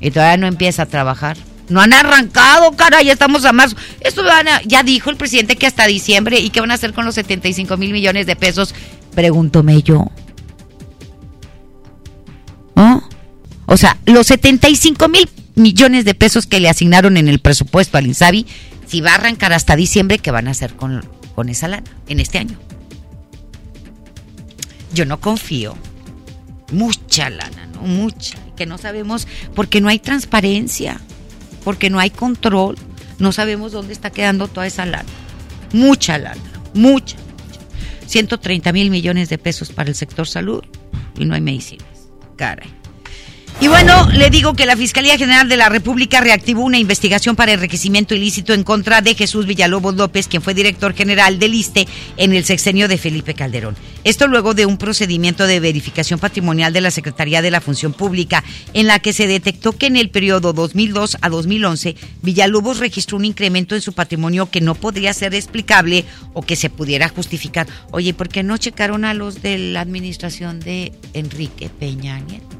Y 0.00 0.12
todavía 0.12 0.36
no 0.36 0.46
empieza 0.46 0.82
a 0.82 0.86
trabajar. 0.86 1.36
No 1.68 1.80
han 1.80 1.92
arrancado, 1.92 2.72
cara, 2.72 3.02
ya 3.02 3.12
estamos 3.12 3.44
a 3.44 3.52
marzo. 3.52 3.76
Esto 4.00 4.22
ya 4.64 4.82
dijo 4.82 5.10
el 5.10 5.16
presidente 5.16 5.56
que 5.56 5.66
hasta 5.66 5.86
diciembre 5.86 6.40
y 6.40 6.50
qué 6.50 6.60
van 6.60 6.70
a 6.70 6.74
hacer 6.74 6.94
con 6.94 7.04
los 7.04 7.14
75 7.14 7.76
mil 7.76 7.92
millones 7.92 8.26
de 8.26 8.36
pesos, 8.36 8.74
pregúntome 9.14 9.82
yo. 9.82 10.06
O 13.70 13.76
sea, 13.76 13.98
los 14.06 14.26
75 14.28 15.08
mil 15.08 15.28
millones 15.54 16.06
de 16.06 16.14
pesos 16.14 16.46
que 16.46 16.58
le 16.58 16.70
asignaron 16.70 17.18
en 17.18 17.28
el 17.28 17.38
presupuesto 17.38 17.98
al 17.98 18.06
Insabi, 18.06 18.46
si 18.86 19.02
va 19.02 19.12
a 19.12 19.16
arrancar 19.16 19.52
hasta 19.52 19.76
diciembre, 19.76 20.18
¿qué 20.18 20.30
van 20.30 20.48
a 20.48 20.52
hacer 20.52 20.74
con, 20.74 21.04
con 21.34 21.50
esa 21.50 21.68
lana 21.68 21.90
en 22.08 22.20
este 22.20 22.38
año? 22.38 22.58
Yo 24.94 25.04
no 25.04 25.20
confío. 25.20 25.76
Mucha 26.72 27.28
lana, 27.28 27.66
¿no? 27.74 27.82
Mucha. 27.82 28.38
Que 28.56 28.64
no 28.64 28.78
sabemos 28.78 29.28
porque 29.54 29.82
no 29.82 29.88
hay 29.88 29.98
transparencia 29.98 30.98
porque 31.64 31.90
no 31.90 31.98
hay 31.98 32.10
control, 32.10 32.76
no 33.18 33.32
sabemos 33.32 33.72
dónde 33.72 33.92
está 33.92 34.10
quedando 34.10 34.48
toda 34.48 34.66
esa 34.66 34.86
lana. 34.86 35.08
Mucha 35.72 36.18
lana, 36.18 36.40
mucha, 36.74 37.16
mucha. 37.16 37.60
130 38.06 38.72
mil 38.72 38.90
millones 38.90 39.28
de 39.28 39.38
pesos 39.38 39.70
para 39.70 39.88
el 39.90 39.94
sector 39.94 40.26
salud 40.26 40.64
y 41.16 41.24
no 41.24 41.34
hay 41.34 41.40
medicinas. 41.40 41.86
Caray. 42.36 42.77
Y 43.60 43.66
bueno, 43.66 44.08
le 44.12 44.30
digo 44.30 44.54
que 44.54 44.66
la 44.66 44.76
Fiscalía 44.76 45.18
General 45.18 45.48
de 45.48 45.56
la 45.56 45.68
República 45.68 46.20
reactivó 46.20 46.62
una 46.62 46.78
investigación 46.78 47.34
para 47.34 47.52
enriquecimiento 47.52 48.14
ilícito 48.14 48.54
en 48.54 48.62
contra 48.62 49.00
de 49.00 49.16
Jesús 49.16 49.46
Villalobos 49.46 49.96
López, 49.96 50.28
quien 50.28 50.42
fue 50.42 50.54
director 50.54 50.94
general 50.94 51.40
del 51.40 51.54
ISTE 51.54 51.88
en 52.18 52.34
el 52.34 52.44
sexenio 52.44 52.86
de 52.86 52.98
Felipe 52.98 53.34
Calderón. 53.34 53.74
Esto 54.04 54.28
luego 54.28 54.54
de 54.54 54.64
un 54.64 54.78
procedimiento 54.78 55.48
de 55.48 55.58
verificación 55.58 56.20
patrimonial 56.20 56.72
de 56.72 56.82
la 56.82 56.92
Secretaría 56.92 57.42
de 57.42 57.50
la 57.50 57.60
Función 57.60 57.92
Pública, 57.92 58.44
en 58.74 58.86
la 58.86 59.00
que 59.00 59.12
se 59.12 59.26
detectó 59.26 59.72
que 59.72 59.86
en 59.86 59.96
el 59.96 60.10
periodo 60.10 60.52
2002 60.52 61.16
a 61.20 61.28
2011 61.28 61.96
Villalobos 62.22 62.78
registró 62.78 63.16
un 63.16 63.24
incremento 63.24 63.74
en 63.74 63.82
su 63.82 63.92
patrimonio 63.92 64.48
que 64.48 64.60
no 64.60 64.76
podría 64.76 65.12
ser 65.12 65.34
explicable 65.34 66.04
o 66.32 66.42
que 66.42 66.54
se 66.54 66.70
pudiera 66.70 67.08
justificar. 67.08 67.66
Oye, 67.90 68.14
¿por 68.14 68.28
qué 68.28 68.44
no 68.44 68.56
checaron 68.56 69.04
a 69.04 69.14
los 69.14 69.42
de 69.42 69.58
la 69.58 69.80
administración 69.80 70.60
de 70.60 70.92
Enrique 71.12 71.68
Peña 71.68 72.20
Nieto? 72.20 72.57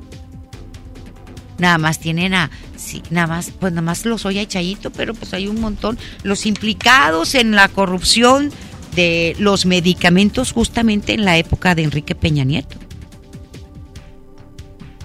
Nada 1.59 1.79
más 1.79 2.01
tienen 2.01 2.35
a, 2.35 2.51
sí, 2.77 3.03
nada 3.11 3.27
más, 3.27 3.51
pues 3.51 3.73
nada 3.73 3.83
más 3.83 4.05
los 4.05 4.25
oye 4.25 4.47
Chayito, 4.47 4.91
pero 4.91 5.15
pues 5.15 5.35
hay 5.35 5.49
un 5.49 5.61
montón, 5.61 5.99
los 6.23 6.47
implicados 6.47 7.35
en 7.35 7.53
la 7.53 7.69
corrupción 7.69 8.51
de 8.95 9.37
los 9.39 9.67
medicamentos 9.67 10.53
justamente 10.53 11.15
en 11.15 11.25
la 11.25 11.37
época 11.37 11.75
de 11.75 11.83
Enrique 11.83 12.15
Peña 12.15 12.45
Nieto. 12.45 12.77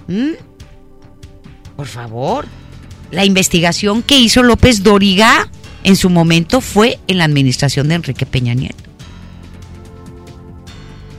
¿Mm? 0.08 0.32
Por 1.76 1.86
favor, 1.86 2.46
la 3.10 3.24
investigación 3.24 4.02
que 4.02 4.18
hizo 4.18 4.42
López 4.42 4.82
Doriga 4.82 5.50
en 5.82 5.96
su 5.96 6.08
momento 6.08 6.60
fue 6.60 6.98
en 7.08 7.18
la 7.18 7.24
administración 7.24 7.88
de 7.88 7.96
Enrique 7.96 8.26
Peña 8.26 8.54
Nieto 8.54 8.84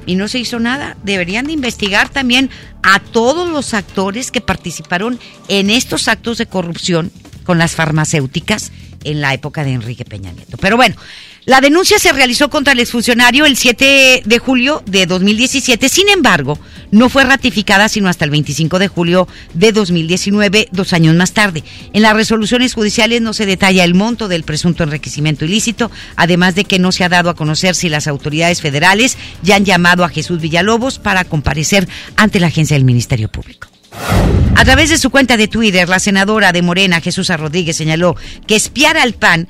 y 0.06 0.16
no 0.16 0.28
se 0.28 0.40
hizo 0.40 0.60
nada. 0.60 0.98
Deberían 1.04 1.48
de 1.48 1.54
investigar 1.54 2.10
también 2.10 2.50
a 2.86 3.00
todos 3.00 3.50
los 3.50 3.74
actores 3.74 4.30
que 4.30 4.42
participaron 4.42 5.20
en 5.48 5.72
estos 5.72 6.08
actos 6.08 6.38
de 6.38 6.46
corrupción 6.46 7.12
con 7.44 7.58
las 7.58 7.74
farmacéuticas 7.74 8.72
en 9.04 9.22
la 9.22 9.34
época 9.34 9.64
de 9.64 9.72
Enrique 9.72 10.06
Peña 10.06 10.32
Nieto. 10.32 10.58
Pero 10.58 10.78
bueno, 10.78 10.96
la 11.46 11.62
denuncia 11.62 11.98
se 11.98 12.12
realizó 12.12 12.50
contra 12.50 12.74
el 12.74 12.80
exfuncionario 12.80 13.46
el 13.46 13.58
7 13.58 14.22
de 14.24 14.40
julio 14.40 14.84
de 14.86 15.08
2017. 15.08 15.90
Sin 15.90 16.10
embargo, 16.10 16.60
no 16.92 17.10
fue 17.10 17.24
ratificada 17.24 17.90
sino 17.90 18.10
hasta 18.10 18.26
el 18.26 18.32
25 18.32 18.80
de 18.80 18.88
julio 18.88 19.28
de 19.54 19.72
2019, 19.72 20.70
dos 20.72 20.94
años 20.94 21.16
más 21.16 21.34
tarde. 21.34 21.64
En 21.94 22.02
las 22.02 22.14
resoluciones 22.14 22.74
judiciales 22.74 23.22
no 23.22 23.34
se 23.34 23.46
detalla 23.46 23.84
el 23.84 23.94
monto 23.94 24.28
del 24.28 24.44
presunto 24.44 24.84
enriquecimiento 24.84 25.46
ilícito, 25.46 25.92
además 26.16 26.56
de 26.56 26.66
que 26.66 26.80
no 26.80 26.92
se 26.92 27.04
ha 27.04 27.10
dado 27.10 27.30
a 27.30 27.36
conocer 27.36 27.76
si 27.76 27.90
las 27.90 28.08
autoridades 28.08 28.62
federales 28.62 29.18
ya 29.44 29.56
han 29.56 29.66
llamado 29.66 30.04
a 30.04 30.10
Jesús 30.10 30.42
Villalobos 30.42 31.00
para 31.00 31.26
comparecer 31.26 31.88
ante 32.16 32.40
la 32.40 32.48
agencia 32.48 32.76
del 32.76 32.86
Ministerio 32.86 33.30
Público. 33.30 33.68
A 34.56 34.64
través 34.64 34.90
de 34.90 34.98
su 34.98 35.10
cuenta 35.10 35.38
de 35.38 35.48
Twitter, 35.48 35.88
la 35.90 36.00
senadora 36.00 36.52
de 36.52 36.62
Morena, 36.62 37.02
Jesús 37.02 37.30
Rodríguez, 37.30 37.76
señaló 37.76 38.16
que 38.48 38.56
espiar 38.56 38.98
al 38.98 39.14
PAN 39.14 39.48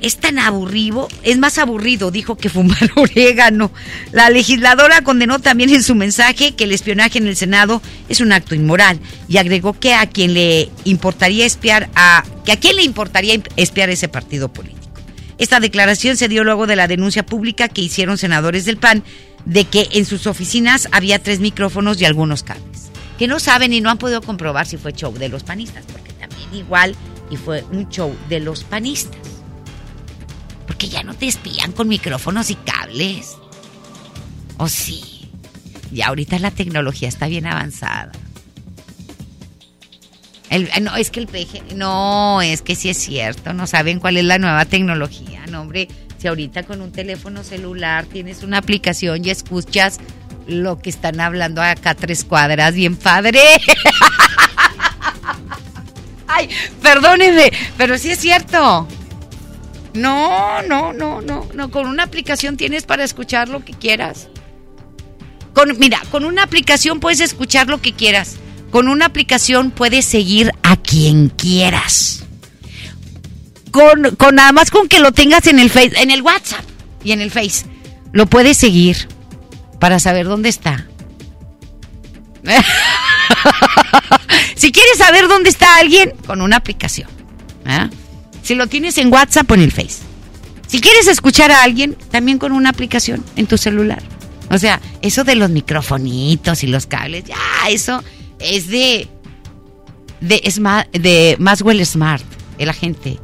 es 0.00 0.16
tan 0.16 0.38
aburrido, 0.38 1.08
es 1.22 1.38
más 1.38 1.58
aburrido, 1.58 2.10
dijo 2.10 2.36
que 2.36 2.48
fumar 2.48 2.90
orégano. 2.96 3.70
La 4.12 4.30
legisladora 4.30 5.02
condenó 5.02 5.38
también 5.38 5.70
en 5.70 5.82
su 5.82 5.94
mensaje 5.94 6.54
que 6.54 6.64
el 6.64 6.72
espionaje 6.72 7.18
en 7.18 7.26
el 7.26 7.36
Senado 7.36 7.82
es 8.08 8.20
un 8.20 8.32
acto 8.32 8.54
inmoral 8.54 8.98
y 9.28 9.36
agregó 9.36 9.78
que 9.78 9.94
a 9.94 10.06
quien 10.06 10.34
le 10.34 10.70
importaría 10.84 11.46
espiar 11.46 11.90
a 11.94 12.24
que 12.44 12.52
a 12.52 12.58
quién 12.58 12.76
le 12.76 12.82
importaría 12.82 13.40
espiar 13.56 13.90
ese 13.90 14.08
partido 14.08 14.52
político. 14.52 14.80
Esta 15.38 15.60
declaración 15.60 16.16
se 16.16 16.28
dio 16.28 16.44
luego 16.44 16.66
de 16.66 16.76
la 16.76 16.88
denuncia 16.88 17.24
pública 17.24 17.68
que 17.68 17.82
hicieron 17.82 18.18
senadores 18.18 18.64
del 18.64 18.76
PAN 18.76 19.04
de 19.44 19.64
que 19.64 19.88
en 19.92 20.04
sus 20.04 20.26
oficinas 20.26 20.88
había 20.92 21.18
tres 21.18 21.40
micrófonos 21.40 22.00
y 22.00 22.04
algunos 22.04 22.42
cables, 22.42 22.90
que 23.18 23.26
no 23.26 23.40
saben 23.40 23.72
y 23.72 23.80
no 23.80 23.88
han 23.88 23.96
podido 23.96 24.20
comprobar 24.20 24.66
si 24.66 24.76
fue 24.76 24.92
show 24.92 25.14
de 25.14 25.30
los 25.30 25.42
panistas, 25.42 25.84
porque 25.90 26.12
también 26.12 26.54
igual 26.54 26.94
y 27.30 27.36
fue 27.36 27.64
un 27.72 27.88
show 27.88 28.14
de 28.28 28.40
los 28.40 28.64
panistas 28.64 29.39
porque 30.70 30.88
ya 30.88 31.02
no 31.02 31.14
te 31.14 31.26
espían 31.26 31.72
con 31.72 31.88
micrófonos 31.88 32.48
y 32.48 32.54
cables. 32.54 33.36
¿O 34.56 34.68
sí? 34.68 35.28
Y 35.90 36.02
ahorita 36.02 36.38
la 36.38 36.52
tecnología 36.52 37.08
está 37.08 37.26
bien 37.26 37.48
avanzada. 37.48 38.12
no, 40.80 40.94
es 40.94 41.10
que 41.10 41.18
el 41.18 41.26
peje, 41.26 41.60
no, 41.74 42.40
es 42.40 42.62
que 42.62 42.76
sí 42.76 42.88
es 42.88 42.98
cierto, 42.98 43.52
no 43.52 43.66
saben 43.66 43.98
cuál 43.98 44.16
es 44.16 44.24
la 44.24 44.38
nueva 44.38 44.64
tecnología, 44.64 45.44
no 45.48 45.62
hombre, 45.62 45.88
si 46.18 46.28
ahorita 46.28 46.62
con 46.62 46.82
un 46.82 46.92
teléfono 46.92 47.42
celular 47.42 48.04
tienes 48.04 48.44
una 48.44 48.58
aplicación 48.58 49.24
y 49.24 49.30
escuchas 49.30 49.98
lo 50.46 50.78
que 50.78 50.90
están 50.90 51.18
hablando 51.18 51.62
acá 51.62 51.96
tres 51.96 52.22
cuadras, 52.22 52.74
bien 52.74 52.94
padre. 52.94 53.42
Ay, 56.28 56.48
perdóneme, 56.80 57.50
pero 57.76 57.98
sí 57.98 58.12
es 58.12 58.20
cierto. 58.20 58.86
No, 59.94 60.62
no, 60.62 60.92
no, 60.92 61.20
no, 61.20 61.48
no. 61.54 61.70
Con 61.70 61.86
una 61.86 62.04
aplicación 62.04 62.56
tienes 62.56 62.84
para 62.84 63.04
escuchar 63.04 63.48
lo 63.48 63.64
que 63.64 63.72
quieras. 63.72 64.28
Con, 65.52 65.78
mira, 65.78 66.00
con 66.10 66.24
una 66.24 66.42
aplicación 66.42 67.00
puedes 67.00 67.20
escuchar 67.20 67.68
lo 67.68 67.80
que 67.80 67.92
quieras. 67.92 68.36
Con 68.70 68.88
una 68.88 69.06
aplicación 69.06 69.70
puedes 69.70 70.04
seguir 70.04 70.52
a 70.62 70.76
quien 70.76 71.28
quieras. 71.28 72.24
Con, 73.72 74.16
con 74.16 74.36
nada 74.36 74.52
más 74.52 74.70
con 74.70 74.88
que 74.88 75.00
lo 75.00 75.12
tengas 75.12 75.46
en 75.46 75.58
el 75.58 75.70
face, 75.70 76.00
en 76.00 76.10
el 76.10 76.22
WhatsApp 76.22 76.64
y 77.04 77.12
en 77.12 77.20
el 77.20 77.30
Face, 77.30 77.66
lo 78.12 78.26
puedes 78.26 78.56
seguir 78.56 79.08
para 79.78 79.98
saber 79.98 80.26
dónde 80.26 80.48
está. 80.48 80.86
si 84.56 84.72
quieres 84.72 84.98
saber 84.98 85.28
dónde 85.28 85.50
está 85.50 85.76
alguien, 85.76 86.12
con 86.26 86.40
una 86.40 86.56
aplicación. 86.56 87.08
¿eh? 87.66 87.88
Si 88.42 88.54
lo 88.54 88.66
tienes 88.66 88.98
en 88.98 89.12
WhatsApp 89.12 89.50
en 89.52 89.60
el 89.60 89.72
Face. 89.72 89.98
Si 90.66 90.80
quieres 90.80 91.06
escuchar 91.08 91.50
a 91.50 91.62
alguien, 91.62 91.96
también 92.10 92.38
con 92.38 92.52
una 92.52 92.70
aplicación 92.70 93.24
en 93.36 93.46
tu 93.46 93.58
celular. 93.58 94.02
O 94.50 94.58
sea, 94.58 94.80
eso 95.02 95.24
de 95.24 95.34
los 95.34 95.50
microfonitos 95.50 96.62
y 96.64 96.66
los 96.66 96.86
cables, 96.86 97.24
ya, 97.24 97.36
eso 97.68 98.02
es 98.38 98.68
de 98.68 99.08
de, 100.20 100.88
de 100.92 101.36
Maswell 101.38 101.84
Smart, 101.84 102.24
el 102.58 102.68
agente 102.68 103.18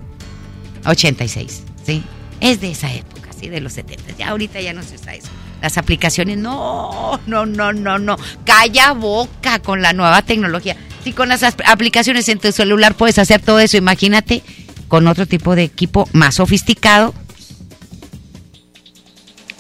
86, 0.84 1.62
¿sí? 1.84 2.02
Es 2.40 2.60
de 2.60 2.70
esa 2.70 2.92
época, 2.92 3.30
¿sí? 3.38 3.48
De 3.48 3.60
los 3.60 3.74
70. 3.74 4.16
Ya 4.18 4.28
ahorita 4.28 4.60
ya 4.60 4.72
no 4.72 4.82
se 4.82 4.94
usa 4.94 5.14
eso. 5.14 5.28
Las 5.62 5.78
aplicaciones, 5.78 6.38
no, 6.38 7.20
no, 7.26 7.46
no, 7.46 7.72
no, 7.72 7.98
no. 7.98 8.16
Calla 8.44 8.92
boca 8.92 9.58
con 9.60 9.82
la 9.82 9.92
nueva 9.92 10.22
tecnología. 10.22 10.76
Si 11.02 11.12
con 11.12 11.28
las 11.28 11.42
aplicaciones 11.42 12.28
en 12.28 12.38
tu 12.38 12.52
celular 12.52 12.94
puedes 12.94 13.18
hacer 13.18 13.40
todo 13.40 13.58
eso, 13.60 13.76
imagínate 13.76 14.42
con 14.88 15.06
otro 15.06 15.26
tipo 15.26 15.54
de 15.54 15.64
equipo 15.64 16.08
más 16.12 16.36
sofisticado. 16.36 17.14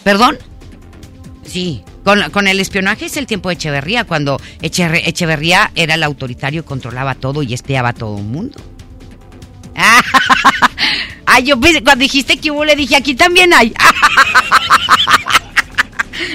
¿Perdón? 0.04 0.38
Sí, 1.44 1.82
con, 2.04 2.46
el 2.46 2.60
espionaje 2.60 3.06
es 3.06 3.16
el 3.16 3.26
tiempo 3.26 3.48
de 3.48 3.54
Echeverría, 3.54 4.04
cuando 4.04 4.40
Echeverría 4.60 5.72
era 5.74 5.94
el 5.94 6.02
autoritario, 6.02 6.64
controlaba 6.64 7.16
todo 7.16 7.42
y 7.42 7.52
espiaba 7.54 7.88
a 7.88 7.92
todo 7.92 8.18
el 8.18 8.24
mundo. 8.24 8.56
Ay, 11.26 11.44
yo 11.44 11.56
cuando 11.60 12.02
dijiste 12.02 12.38
que 12.38 12.50
hubo, 12.50 12.64
le 12.64 12.76
dije, 12.76 12.96
aquí 12.96 13.14
también 13.14 13.52
hay. 13.52 13.74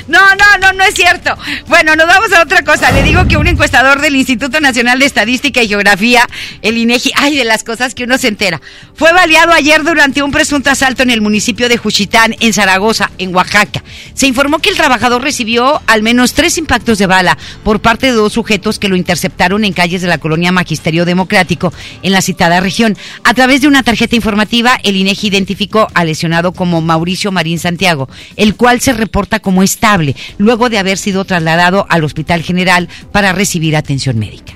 No, 0.07 0.19
no, 0.35 0.57
no, 0.61 0.73
no 0.73 0.83
es 0.83 0.93
cierto. 0.93 1.37
Bueno, 1.67 1.95
nos 1.95 2.07
vamos 2.07 2.31
a 2.33 2.41
otra 2.41 2.63
cosa. 2.63 2.91
Le 2.91 3.03
digo 3.03 3.27
que 3.27 3.37
un 3.37 3.47
encuestador 3.47 4.01
del 4.01 4.15
Instituto 4.15 4.59
Nacional 4.59 4.99
de 4.99 5.05
Estadística 5.05 5.61
y 5.61 5.67
Geografía, 5.67 6.27
el 6.61 6.77
INEGI, 6.77 7.11
ay, 7.15 7.37
de 7.37 7.45
las 7.45 7.63
cosas 7.63 7.95
que 7.95 8.03
uno 8.03 8.17
se 8.17 8.27
entera, 8.27 8.61
fue 8.95 9.13
baleado 9.13 9.53
ayer 9.53 9.83
durante 9.83 10.21
un 10.23 10.31
presunto 10.31 10.69
asalto 10.69 11.03
en 11.03 11.09
el 11.09 11.21
municipio 11.21 11.69
de 11.69 11.77
Juchitán, 11.77 12.35
en 12.39 12.53
Zaragoza, 12.53 13.11
en 13.17 13.33
Oaxaca. 13.35 13.83
Se 14.13 14.27
informó 14.27 14.59
que 14.59 14.69
el 14.69 14.75
trabajador 14.75 15.21
recibió 15.21 15.81
al 15.87 16.03
menos 16.03 16.33
tres 16.33 16.57
impactos 16.57 16.97
de 16.97 17.07
bala 17.07 17.37
por 17.63 17.79
parte 17.79 18.07
de 18.07 18.13
dos 18.13 18.33
sujetos 18.33 18.79
que 18.79 18.89
lo 18.89 18.95
interceptaron 18.95 19.65
en 19.65 19.73
calles 19.73 20.01
de 20.01 20.07
la 20.07 20.17
colonia 20.17 20.51
Magisterio 20.51 21.05
Democrático, 21.05 21.73
en 22.03 22.11
la 22.11 22.21
citada 22.21 22.59
región. 22.59 22.97
A 23.23 23.33
través 23.33 23.61
de 23.61 23.67
una 23.67 23.83
tarjeta 23.83 24.15
informativa, 24.15 24.79
el 24.83 24.95
INEGI 24.95 25.27
identificó 25.27 25.87
al 25.93 26.07
lesionado 26.07 26.51
como 26.51 26.81
Mauricio 26.81 27.31
Marín 27.31 27.59
Santiago, 27.59 28.09
el 28.35 28.55
cual 28.55 28.81
se 28.81 28.93
reporta 28.93 29.39
como 29.39 29.63
estable, 29.63 30.15
luego 30.37 30.69
de 30.69 30.77
haber 30.77 30.97
sido 30.97 31.25
trasladado 31.25 31.85
al 31.89 32.03
Hospital 32.03 32.43
General 32.43 32.87
para 33.11 33.33
recibir 33.33 33.75
atención 33.75 34.19
médica. 34.19 34.53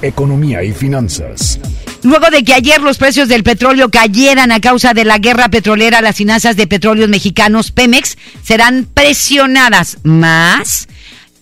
Economía 0.00 0.64
y 0.64 0.72
finanzas. 0.72 1.60
Luego 2.02 2.30
de 2.30 2.42
que 2.42 2.54
ayer 2.54 2.80
los 2.80 2.98
precios 2.98 3.28
del 3.28 3.44
petróleo 3.44 3.90
cayeran 3.90 4.52
a 4.52 4.60
causa 4.60 4.94
de 4.94 5.04
la 5.04 5.18
guerra 5.18 5.48
petrolera, 5.48 6.00
las 6.00 6.16
finanzas 6.16 6.56
de 6.56 6.66
petróleos 6.66 7.08
mexicanos 7.08 7.70
Pemex 7.70 8.16
serán 8.42 8.86
presionadas 8.92 9.98
más 10.02 10.88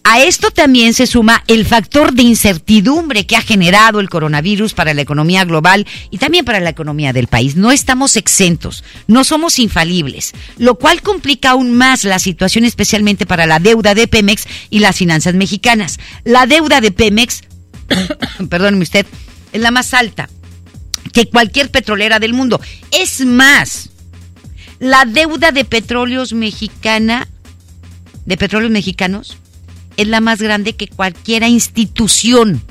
a 0.03 0.21
esto 0.21 0.51
también 0.51 0.95
se 0.95 1.07
suma 1.07 1.45
el 1.47 1.67
factor 1.67 2.15
de 2.15 2.23
incertidumbre 2.23 3.27
que 3.27 3.37
ha 3.37 3.43
generado 3.43 4.01
el 4.01 4.09
coronavirus 4.09 4.73
para 4.73 4.95
la 4.95 5.03
economía 5.03 5.45
global 5.45 5.87
y 6.11 6.17
también 6.17 6.45
para 6.45 6.59
la 6.59 6.71
economía 6.71 7.13
del 7.13 7.27
país. 7.27 7.57
No 7.57 7.71
estamos 7.71 8.17
exentos, 8.17 8.83
no 9.07 9.25
somos 9.25 9.59
infalibles, 9.59 10.33
lo 10.57 10.77
cual 10.77 11.03
complica 11.03 11.51
aún 11.51 11.75
más 11.75 12.05
la 12.05 12.19
situación 12.19 12.65
especialmente 12.65 13.27
para 13.27 13.47
la 13.47 13.59
deuda 13.59 13.95
de 13.95 14.09
Pemex 14.09 14.47
y 14.71 14.79
las 14.79 14.97
finanzas 14.97 15.35
mexicanas. 15.35 15.99
La 16.25 16.47
deuda 16.47 16.81
de 16.81 16.93
Pemex 16.93 17.43
perdóneme 18.49 18.83
usted, 18.83 19.07
es 19.53 19.61
la 19.61 19.71
más 19.71 19.93
alta 19.93 20.31
que 21.13 21.29
cualquier 21.29 21.71
petrolera 21.71 22.19
del 22.19 22.35
mundo. 22.35 22.61
Es 22.91 23.25
más, 23.25 23.91
la 24.79 25.05
deuda 25.05 25.53
de 25.53 25.65
petróleos 25.65 26.33
mexicana, 26.33 27.29
de 28.27 28.37
petróleos 28.37 28.73
mexicanos, 28.73 29.39
es 29.97 30.09
la 30.09 30.21
más 30.21 30.41
grande 30.41 30.75
que 30.75 30.89
cualquiera 30.89 31.49
institución, 31.49 32.63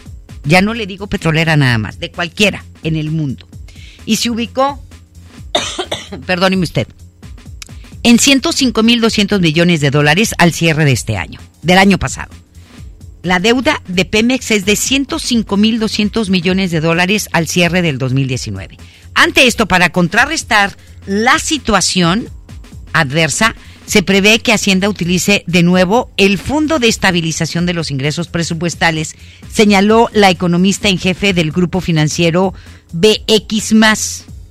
ya 0.43 0.61
no 0.61 0.73
le 0.73 0.87
digo 0.87 1.07
petrolera 1.07 1.55
nada 1.55 1.77
más, 1.77 1.99
de 1.99 2.11
cualquiera 2.11 2.63
en 2.83 2.95
el 2.95 3.11
mundo. 3.11 3.47
Y 4.05 4.15
se 4.15 4.29
ubicó, 4.29 4.83
perdóneme 6.25 6.63
usted, 6.63 6.87
en 8.03 8.17
105.200 8.17 9.39
millones 9.39 9.81
de 9.81 9.91
dólares 9.91 10.33
al 10.37 10.53
cierre 10.53 10.85
de 10.85 10.93
este 10.93 11.17
año, 11.17 11.39
del 11.61 11.77
año 11.77 11.99
pasado. 11.99 12.31
La 13.21 13.39
deuda 13.39 13.81
de 13.87 14.05
Pemex 14.05 14.51
es 14.51 14.65
de 14.65 14.73
105.200 14.73 16.29
millones 16.29 16.71
de 16.71 16.79
dólares 16.79 17.27
al 17.33 17.47
cierre 17.47 17.81
del 17.81 17.97
2019. 17.97 18.77
Ante 19.13 19.45
esto, 19.45 19.67
para 19.67 19.89
contrarrestar 19.89 20.77
la 21.05 21.37
situación 21.39 22.29
adversa, 22.93 23.55
se 23.85 24.03
prevé 24.03 24.39
que 24.39 24.53
Hacienda 24.53 24.87
utilice 24.87 25.43
de 25.47 25.63
nuevo 25.63 26.11
el 26.15 26.37
Fondo 26.37 26.79
de 26.79 26.87
Estabilización 26.87 27.65
de 27.65 27.73
los 27.73 27.91
Ingresos 27.91 28.27
Presupuestales, 28.27 29.15
señaló 29.51 30.09
la 30.13 30.29
economista 30.29 30.87
en 30.87 30.99
jefe 30.99 31.33
del 31.33 31.51
grupo 31.51 31.81
financiero 31.81 32.53
BX 32.93 33.73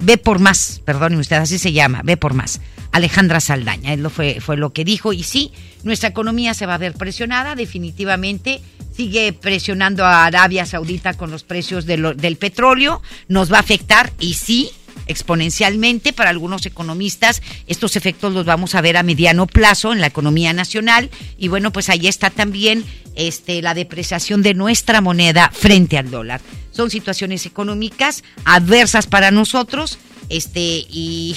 B 0.00 0.18
por 0.18 0.40
más, 0.40 0.80
perdóneme 0.84 1.20
usted, 1.20 1.36
así 1.36 1.58
se 1.58 1.72
llama, 1.72 2.02
B 2.04 2.16
por 2.16 2.34
más. 2.34 2.60
Alejandra 2.98 3.40
Saldaña, 3.40 3.92
él 3.92 4.02
lo 4.02 4.10
fue, 4.10 4.40
fue 4.40 4.56
lo 4.56 4.72
que 4.72 4.84
dijo. 4.84 5.12
Y 5.12 5.22
sí, 5.22 5.52
nuestra 5.82 6.10
economía 6.10 6.54
se 6.54 6.66
va 6.66 6.74
a 6.74 6.78
ver 6.78 6.94
presionada, 6.94 7.54
definitivamente. 7.54 8.60
Sigue 8.94 9.32
presionando 9.32 10.04
a 10.04 10.24
Arabia 10.24 10.66
Saudita 10.66 11.14
con 11.14 11.30
los 11.30 11.44
precios 11.44 11.86
del 11.86 12.36
petróleo. 12.36 13.00
Nos 13.28 13.52
va 13.52 13.58
a 13.58 13.60
afectar 13.60 14.12
y 14.18 14.34
sí, 14.34 14.70
exponencialmente 15.06 16.12
para 16.12 16.30
algunos 16.30 16.66
economistas. 16.66 17.42
Estos 17.66 17.96
efectos 17.96 18.32
los 18.32 18.44
vamos 18.44 18.74
a 18.74 18.80
ver 18.80 18.96
a 18.96 19.02
mediano 19.02 19.46
plazo 19.46 19.92
en 19.92 20.00
la 20.00 20.06
economía 20.06 20.52
nacional 20.52 21.10
y 21.36 21.48
bueno, 21.48 21.72
pues 21.72 21.88
ahí 21.88 22.06
está 22.06 22.30
también 22.30 22.84
este 23.14 23.62
la 23.62 23.74
depreciación 23.74 24.42
de 24.42 24.54
nuestra 24.54 25.00
moneda 25.00 25.50
frente 25.52 25.98
al 25.98 26.10
dólar. 26.10 26.40
Son 26.70 26.90
situaciones 26.90 27.46
económicas 27.46 28.22
adversas 28.44 29.06
para 29.06 29.30
nosotros, 29.30 29.98
este 30.28 30.60
y 30.88 31.36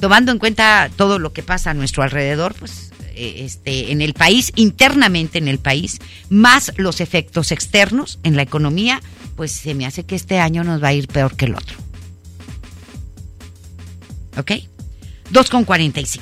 tomando 0.00 0.32
en 0.32 0.38
cuenta 0.38 0.90
todo 0.96 1.18
lo 1.18 1.32
que 1.32 1.42
pasa 1.42 1.70
a 1.70 1.74
nuestro 1.74 2.02
alrededor, 2.02 2.54
pues 2.54 2.90
eh, 3.14 3.44
este, 3.44 3.92
en 3.92 4.00
el 4.00 4.14
país, 4.14 4.52
internamente 4.56 5.38
en 5.38 5.48
el 5.48 5.58
país, 5.58 5.98
más 6.28 6.72
los 6.76 7.00
efectos 7.00 7.52
externos 7.52 8.18
en 8.22 8.36
la 8.36 8.42
economía, 8.42 9.00
pues 9.36 9.52
se 9.52 9.74
me 9.74 9.86
hace 9.86 10.04
que 10.04 10.16
este 10.16 10.38
año 10.38 10.64
nos 10.64 10.82
va 10.82 10.88
a 10.88 10.92
ir 10.92 11.06
peor 11.06 11.36
que 11.36 11.44
el 11.44 11.54
otro. 11.54 11.76
¿Ok? 14.36 14.52
2,45. 15.32 16.20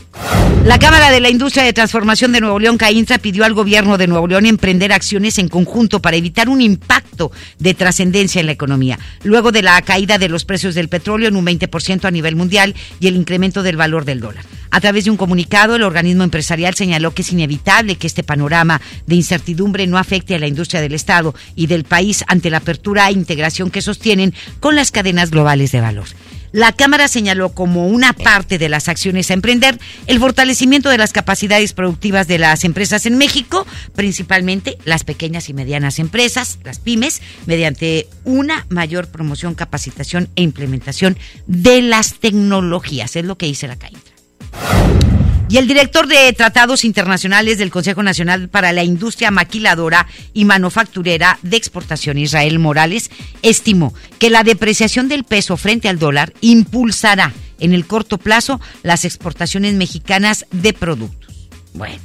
La 0.65 0.79
Cámara 0.79 1.11
de 1.11 1.21
la 1.21 1.31
Industria 1.31 1.63
de 1.63 1.73
Transformación 1.73 2.33
de 2.33 2.41
Nuevo 2.41 2.59
León, 2.59 2.77
CAINTRA, 2.77 3.19
pidió 3.19 3.45
al 3.45 3.55
gobierno 3.55 3.97
de 3.97 4.07
Nuevo 4.07 4.27
León 4.27 4.45
emprender 4.45 4.93
acciones 4.93 5.39
en 5.39 5.49
conjunto 5.49 6.03
para 6.03 6.17
evitar 6.17 6.49
un 6.49 6.61
impacto 6.61 7.33
de 7.59 7.75
trascendencia 7.75 8.41
en 8.41 8.47
la 8.47 8.53
economía, 8.53 8.99
luego 9.23 9.51
de 9.53 9.63
la 9.63 9.81
caída 9.83 10.19
de 10.19 10.29
los 10.29 10.45
precios 10.45 10.75
del 10.75 10.89
petróleo 10.89 11.29
en 11.29 11.37
un 11.37 11.47
20% 11.47 12.05
a 12.05 12.11
nivel 12.11 12.37
mundial 12.37 12.75
y 13.01 13.07
el 13.07 13.17
incremento 13.17 13.63
del 13.63 13.77
valor 13.77 14.05
del 14.05 14.21
dólar. 14.21 14.45
A 14.71 14.81
través 14.81 15.05
de 15.05 15.11
un 15.11 15.17
comunicado, 15.17 15.77
el 15.77 15.83
organismo 15.83 16.25
empresarial 16.25 16.75
señaló 16.75 17.15
que 17.15 17.23
es 17.23 17.33
inevitable 17.33 17.97
que 17.97 18.07
este 18.07 18.23
panorama 18.23 18.81
de 19.07 19.15
incertidumbre 19.15 19.87
no 19.87 19.97
afecte 19.97 20.35
a 20.35 20.39
la 20.39 20.47
industria 20.47 20.83
del 20.83 20.93
Estado 20.93 21.35
y 21.57 21.67
del 21.67 21.85
país 21.85 22.25
ante 22.27 22.51
la 22.51 22.59
apertura 22.59 23.09
e 23.09 23.13
integración 23.13 23.71
que 23.71 23.81
sostienen 23.81 24.35
con 24.61 24.77
las 24.77 24.91
cadenas 24.91 25.31
globales 25.31 25.73
de 25.73 25.81
valor. 25.81 26.09
La 26.53 26.73
Cámara 26.73 27.09
señaló 27.09 27.51
como 27.51 27.89
una 27.89 28.13
parte 28.13 28.59
de 28.59 28.69
las 28.69 28.89
acciones 28.89 29.31
a 29.31 29.35
emprender 29.35 29.79
el 30.07 30.19
fortalecimiento 30.19 30.89
de 30.89 30.99
las 30.99 31.13
capacidades 31.13 31.73
productivas 31.73 32.27
de 32.29 32.39
las 32.39 32.65
empresas 32.65 33.07
en 33.07 33.19
México, 33.19 33.67
principalmente 33.95 34.79
las 34.85 35.05
pequeñas 35.05 35.49
y 35.49 35.55
medianas 35.55 35.99
empresas, 35.99 36.59
las 36.65 36.79
pymes, 36.79 37.21
mediante 37.47 38.09
una 38.25 38.67
mayor 38.69 39.09
promoción, 39.09 39.55
capacitación 39.55 40.29
e 40.37 40.43
implementación 40.43 41.19
de 41.47 41.83
las 41.83 42.15
tecnologías. 42.15 43.17
Es 43.17 43.25
lo 43.25 43.37
que 43.37 43.47
dice 43.47 43.69
la 43.69 43.77
CAINTRA. 43.77 45.18
Y 45.51 45.57
el 45.57 45.67
director 45.67 46.07
de 46.07 46.31
Tratados 46.35 46.85
Internacionales 46.85 47.57
del 47.57 47.71
Consejo 47.71 48.03
Nacional 48.03 48.51
para 48.51 48.75
la 48.75 48.85
Industria 48.85 49.31
Maquiladora 49.31 50.07
y 50.35 50.45
Manufacturera 50.45 51.39
de 51.41 51.57
Exportación, 51.57 52.19
Israel 52.19 52.59
Morales, 52.59 53.11
estimó 53.41 53.95
que 54.19 54.29
la 54.29 54.43
depreciación 54.43 55.09
del 55.09 55.25
peso 55.25 55.57
frente 55.57 55.89
al 55.89 55.99
dólar 55.99 56.35
impulsará 56.43 57.33
en 57.61 57.73
el 57.73 57.87
corto 57.87 58.19
plazo 58.19 58.61
las 58.83 59.07
exportaciones 59.07 59.73
mexicanas 59.75 60.45
de 60.51 60.75
productos. 60.75 61.49
Bueno. 61.73 61.99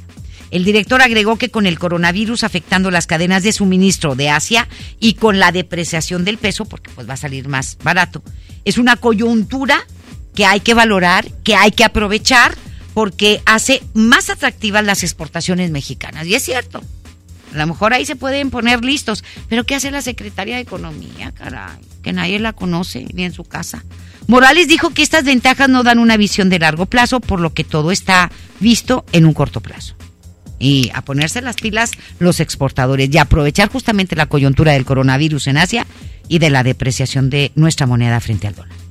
El 0.50 0.64
director 0.64 1.02
agregó 1.02 1.36
que 1.36 1.50
con 1.50 1.66
el 1.66 1.80
coronavirus 1.80 2.44
afectando 2.44 2.92
las 2.92 3.08
cadenas 3.08 3.42
de 3.42 3.52
suministro 3.52 4.14
de 4.14 4.30
Asia 4.30 4.68
y 5.00 5.14
con 5.14 5.40
la 5.40 5.50
depreciación 5.50 6.24
del 6.24 6.38
peso, 6.38 6.64
porque 6.64 6.90
pues 6.94 7.08
va 7.08 7.14
a 7.14 7.18
salir 7.18 7.48
más 7.48 7.76
barato, 7.82 8.22
es 8.64 8.78
una 8.78 8.94
coyuntura 8.96 9.84
que 10.32 10.46
hay 10.46 10.60
que 10.60 10.74
valorar, 10.74 11.28
que 11.42 11.56
hay 11.56 11.72
que 11.72 11.82
aprovechar 11.82 12.56
porque 12.94 13.42
hace 13.44 13.82
más 13.92 14.30
atractivas 14.30 14.84
las 14.84 15.02
exportaciones 15.02 15.70
mexicanas. 15.70 16.26
Y 16.26 16.34
es 16.34 16.44
cierto. 16.44 16.82
A 17.52 17.58
lo 17.58 17.66
mejor 17.66 17.92
ahí 17.92 18.06
se 18.06 18.16
pueden 18.16 18.50
poner 18.50 18.84
listos. 18.84 19.22
Pero 19.48 19.64
¿qué 19.64 19.74
hace 19.74 19.90
la 19.90 20.02
Secretaría 20.02 20.56
de 20.56 20.62
Economía, 20.62 21.32
caray? 21.32 21.78
Que 22.02 22.12
nadie 22.12 22.38
la 22.38 22.52
conoce 22.52 23.06
ni 23.12 23.24
en 23.24 23.32
su 23.32 23.44
casa. 23.44 23.84
Morales 24.26 24.68
dijo 24.68 24.90
que 24.90 25.02
estas 25.02 25.24
ventajas 25.24 25.68
no 25.68 25.82
dan 25.82 25.98
una 25.98 26.16
visión 26.16 26.48
de 26.48 26.58
largo 26.58 26.86
plazo, 26.86 27.20
por 27.20 27.40
lo 27.40 27.52
que 27.52 27.64
todo 27.64 27.90
está 27.90 28.30
visto 28.60 29.04
en 29.12 29.26
un 29.26 29.34
corto 29.34 29.60
plazo. 29.60 29.94
Y 30.58 30.90
a 30.94 31.02
ponerse 31.02 31.42
las 31.42 31.56
pilas 31.56 31.90
los 32.18 32.40
exportadores 32.40 33.10
y 33.12 33.18
aprovechar 33.18 33.68
justamente 33.68 34.16
la 34.16 34.26
coyuntura 34.26 34.72
del 34.72 34.84
coronavirus 34.84 35.48
en 35.48 35.58
Asia 35.58 35.86
y 36.28 36.38
de 36.38 36.50
la 36.50 36.62
depreciación 36.62 37.28
de 37.28 37.52
nuestra 37.54 37.86
moneda 37.86 38.20
frente 38.20 38.46
al 38.46 38.54
dólar. 38.54 38.83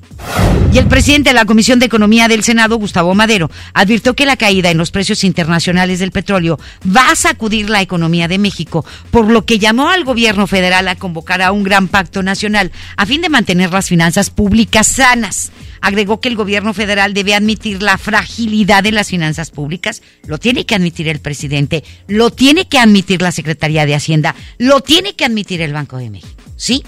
Y 0.74 0.80
el 0.80 0.88
presidente 0.88 1.30
de 1.30 1.36
la 1.36 1.46
Comisión 1.46 1.78
de 1.78 1.86
Economía 1.86 2.28
del 2.28 2.44
Senado, 2.44 2.78
Gustavo 2.78 3.14
Madero, 3.14 3.52
advirtió 3.76 4.16
que 4.16 4.26
la 4.26 4.38
caída 4.38 4.72
en 4.72 4.80
los 4.80 4.90
precios 4.90 5.24
internacionales 5.24 6.00
del 6.00 6.12
petróleo 6.12 6.60
va 6.84 7.12
a 7.12 7.16
sacudir 7.16 7.70
la 7.70 7.84
economía 7.84 8.28
de 8.28 8.40
México, 8.40 8.84
por 9.12 9.30
lo 9.30 9.46
que 9.46 9.60
llamó 9.60 9.90
al 9.90 10.04
gobierno 10.04 10.48
federal 10.48 10.88
a 10.88 10.96
convocar 10.96 11.44
a 11.44 11.52
un 11.52 11.64
gran 11.64 11.90
pacto 11.90 12.24
nacional 12.24 12.72
a 12.98 13.06
fin 13.06 13.22
de 13.22 13.30
mantener 13.30 13.72
las 13.72 13.88
finanzas 13.88 14.32
públicas 14.32 14.88
sanas. 14.88 15.52
Agregó 15.80 16.20
que 16.20 16.30
el 16.30 16.36
gobierno 16.36 16.74
federal 16.74 17.14
debe 17.14 17.36
admitir 17.36 17.84
la 17.84 18.00
fragilidad 18.00 18.82
de 18.82 18.94
las 18.94 19.10
finanzas 19.10 19.52
públicas. 19.52 20.02
Lo 20.26 20.40
tiene 20.40 20.66
que 20.66 20.74
admitir 20.74 21.08
el 21.08 21.20
presidente, 21.20 21.84
lo 22.08 22.32
tiene 22.32 22.68
que 22.68 22.80
admitir 22.80 23.22
la 23.22 23.32
Secretaría 23.32 23.86
de 23.86 23.94
Hacienda, 23.94 24.34
lo 24.58 24.82
tiene 24.82 25.14
que 25.14 25.26
admitir 25.26 25.62
el 25.62 25.74
Banco 25.74 25.98
de 25.98 26.10
México. 26.10 26.42
¿Sí? 26.56 26.84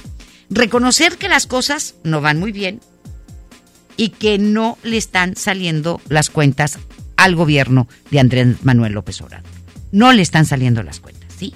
Reconocer 0.49 1.17
que 1.17 1.29
las 1.29 1.45
cosas 1.45 1.93
no 2.03 2.19
van 2.21 2.39
muy 2.39 2.51
bien, 2.51 2.79
y 3.97 4.09
que 4.09 4.37
no 4.37 4.77
le 4.83 4.97
están 4.97 5.35
saliendo 5.35 6.01
las 6.09 6.29
cuentas 6.29 6.79
al 7.17 7.35
gobierno 7.35 7.87
de 8.11 8.19
Andrés 8.19 8.63
Manuel 8.63 8.93
López 8.93 9.21
Obrador. 9.21 9.49
No 9.91 10.11
le 10.11 10.21
están 10.21 10.45
saliendo 10.45 10.83
las 10.83 10.99
cuentas, 10.99 11.33
¿sí? 11.37 11.53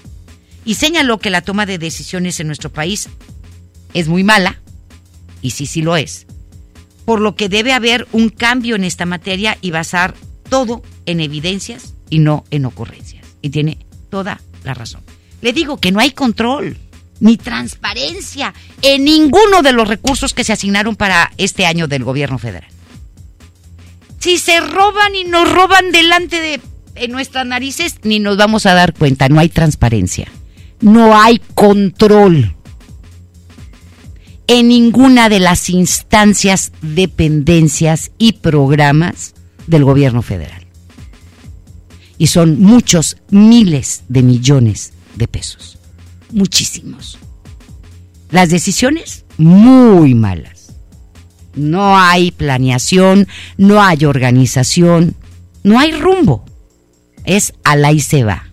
Y 0.66 0.76
señaló 0.76 1.20
que 1.20 1.30
la 1.30 1.42
toma 1.42 1.66
de 1.66 1.78
decisiones 1.78 2.40
en 2.40 2.48
nuestro 2.48 2.72
país 2.72 3.10
es 3.94 4.08
muy 4.08 4.24
mala, 4.24 4.62
y 5.42 5.52
sí, 5.52 5.66
sí 5.66 5.82
lo 5.82 5.98
es, 5.98 6.28
por 7.06 7.22
lo 7.22 7.36
que 7.36 7.50
debe 7.50 7.74
haber 7.74 8.08
un 8.12 8.30
cambio 8.30 8.76
en 8.76 8.84
esta 8.84 9.06
materia 9.06 9.58
y 9.62 9.72
basar 9.72 10.14
todo 10.50 10.84
en 11.06 11.20
evidencias 11.20 11.94
y 12.10 12.20
no 12.20 12.44
en 12.52 12.66
ocurrencias. 12.66 13.26
Y 13.42 13.50
tiene 13.50 13.80
toda 14.10 14.42
la 14.64 14.74
razón. 14.74 15.02
Le 15.42 15.54
digo 15.54 15.78
que 15.78 15.92
no 15.92 16.00
hay 16.00 16.12
control 16.12 16.78
ni 17.20 17.38
transparencia 17.38 18.54
en 18.82 19.04
ninguno 19.04 19.62
de 19.62 19.74
los 19.74 19.88
recursos 19.88 20.34
que 20.34 20.44
se 20.44 20.54
asignaron 20.54 20.96
para 20.96 21.32
este 21.38 21.66
año 21.66 21.88
del 21.88 22.04
gobierno 22.04 22.38
federal. 22.38 22.70
Si 24.20 24.38
se 24.38 24.60
roban 24.60 25.16
y 25.16 25.24
nos 25.24 25.52
roban 25.52 25.92
delante 25.92 26.42
de 26.42 27.08
nuestras 27.08 27.46
narices, 27.46 27.96
ni 28.04 28.20
nos 28.20 28.38
vamos 28.38 28.66
a 28.66 28.74
dar 28.74 28.94
cuenta, 28.94 29.30
no 29.30 29.40
hay 29.40 29.50
transparencia, 29.50 30.28
no 30.82 31.20
hay 31.20 31.42
control 31.56 32.56
en 34.48 34.68
ninguna 34.68 35.30
de 35.30 35.40
las 35.40 35.70
instancias, 35.70 36.72
dependencias 36.82 38.12
y 38.18 38.34
programas 38.34 39.36
del 39.68 39.86
gobierno 39.86 40.22
federal. 40.22 40.66
Y 42.18 42.28
son 42.28 42.60
muchos 42.60 43.18
miles 43.30 44.04
de 44.10 44.24
millones 44.24 44.92
de 45.16 45.28
pesos 45.28 45.79
muchísimos. 46.32 47.18
Las 48.32 48.50
decisiones, 48.50 49.26
muy 49.38 50.14
malas. 50.16 50.74
No 51.56 51.98
hay 51.98 52.32
planeación, 52.32 53.28
no 53.58 53.82
hay 53.82 54.06
organización, 54.06 55.16
no 55.64 55.80
hay 55.80 55.92
rumbo. 55.92 56.46
Es 57.26 57.54
a 57.64 57.76
la 57.76 57.92
y 57.92 58.00
se 58.00 58.24
va. 58.24 58.46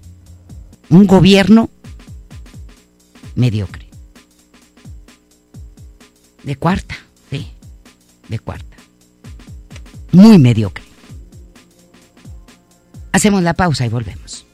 Un 0.88 1.06
gobierno 1.06 1.70
mediocre. 3.34 3.86
De 6.42 6.56
cuarta, 6.56 6.96
sí, 7.30 7.48
de 8.28 8.38
cuarta. 8.38 8.76
Muy 10.12 10.38
mediocre. 10.38 10.84
Hacemos 13.12 13.42
la 13.42 13.54
pausa 13.54 13.84
y 13.84 13.88
volvemos. 13.88 14.45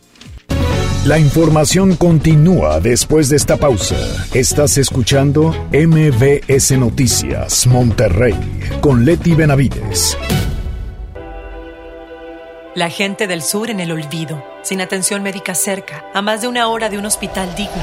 La 1.04 1.18
información 1.18 1.96
continúa 1.96 2.78
después 2.78 3.28
de 3.28 3.34
esta 3.34 3.56
pausa. 3.56 3.96
Estás 4.34 4.78
escuchando 4.78 5.52
MBS 5.72 6.78
Noticias 6.78 7.66
Monterrey 7.66 8.36
con 8.80 9.04
Leti 9.04 9.34
Benavides. 9.34 10.16
La 12.76 12.88
gente 12.88 13.26
del 13.26 13.42
sur 13.42 13.68
en 13.68 13.80
el 13.80 13.90
olvido, 13.90 14.44
sin 14.62 14.80
atención 14.80 15.24
médica 15.24 15.56
cerca, 15.56 16.04
a 16.14 16.22
más 16.22 16.40
de 16.40 16.46
una 16.46 16.68
hora 16.68 16.88
de 16.88 16.98
un 16.98 17.06
hospital 17.06 17.52
digno. 17.56 17.82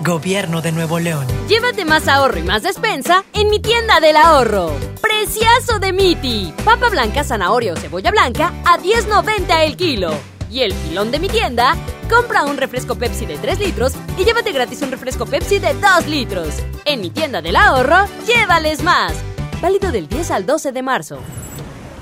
Gobierno 0.00 0.60
de 0.60 0.72
Nuevo 0.72 0.98
León. 0.98 1.26
Llévate 1.48 1.84
más 1.84 2.06
ahorro 2.06 2.38
y 2.38 2.42
más 2.42 2.62
despensa 2.62 3.24
en 3.32 3.48
mi 3.48 3.60
tienda 3.60 3.98
del 4.00 4.16
ahorro. 4.16 4.72
Preciazo 5.00 5.78
de 5.78 5.92
Miti. 5.92 6.52
Papa 6.64 6.88
blanca, 6.90 7.24
zanahoria 7.24 7.72
o 7.72 7.76
cebolla 7.76 8.10
blanca 8.10 8.52
a 8.64 8.78
10.90 8.78 9.64
el 9.64 9.76
kilo. 9.76 10.12
Y 10.50 10.60
el 10.60 10.74
pilón 10.74 11.10
de 11.10 11.18
mi 11.18 11.28
tienda, 11.28 11.74
compra 12.10 12.44
un 12.44 12.56
refresco 12.56 12.94
Pepsi 12.94 13.26
de 13.26 13.36
3 13.38 13.58
litros 13.58 13.94
y 14.16 14.24
llévate 14.24 14.52
gratis 14.52 14.82
un 14.82 14.90
refresco 14.90 15.26
Pepsi 15.26 15.58
de 15.58 15.74
2 15.74 16.06
litros. 16.08 16.54
En 16.84 17.00
mi 17.00 17.10
tienda 17.10 17.40
del 17.40 17.56
ahorro, 17.56 18.06
llévales 18.26 18.82
más. 18.82 19.14
Válido 19.60 19.90
del 19.90 20.08
10 20.08 20.30
al 20.30 20.46
12 20.46 20.72
de 20.72 20.82
marzo. 20.82 21.18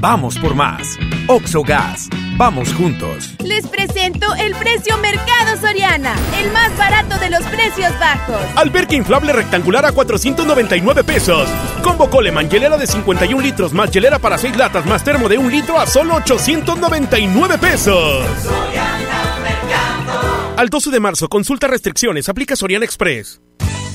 Vamos 0.00 0.38
por 0.38 0.54
más. 0.54 0.98
Oxogas. 1.26 2.08
Vamos 2.36 2.72
juntos. 2.74 3.34
Les 3.42 3.66
presento 3.66 4.26
el 4.34 4.54
precio 4.56 4.98
Mercado 4.98 5.56
Soriana, 5.58 6.14
el 6.38 6.52
más 6.52 6.76
barato 6.76 7.18
de 7.18 7.30
los 7.30 7.42
precios 7.44 7.98
bajos. 7.98 8.36
Alberca 8.56 8.94
inflable 8.94 9.32
rectangular 9.32 9.86
a 9.86 9.92
499 9.92 11.02
pesos. 11.02 11.48
Combo 11.82 12.10
Coleman, 12.10 12.50
hielera 12.50 12.76
de 12.76 12.86
51 12.86 13.40
litros 13.42 13.72
más 13.72 13.90
hielera 13.90 14.18
para 14.18 14.36
6 14.36 14.56
latas 14.56 14.84
más 14.84 15.02
termo 15.02 15.30
de 15.30 15.38
1 15.38 15.48
litro 15.48 15.78
a 15.78 15.86
solo 15.86 16.16
899 16.16 17.56
pesos. 17.58 18.26
Al 20.58 20.68
12 20.68 20.90
de 20.90 21.00
marzo, 21.00 21.28
consulta 21.28 21.68
restricciones, 21.68 22.28
aplica 22.28 22.54
Soriana 22.54 22.84
Express. 22.84 23.40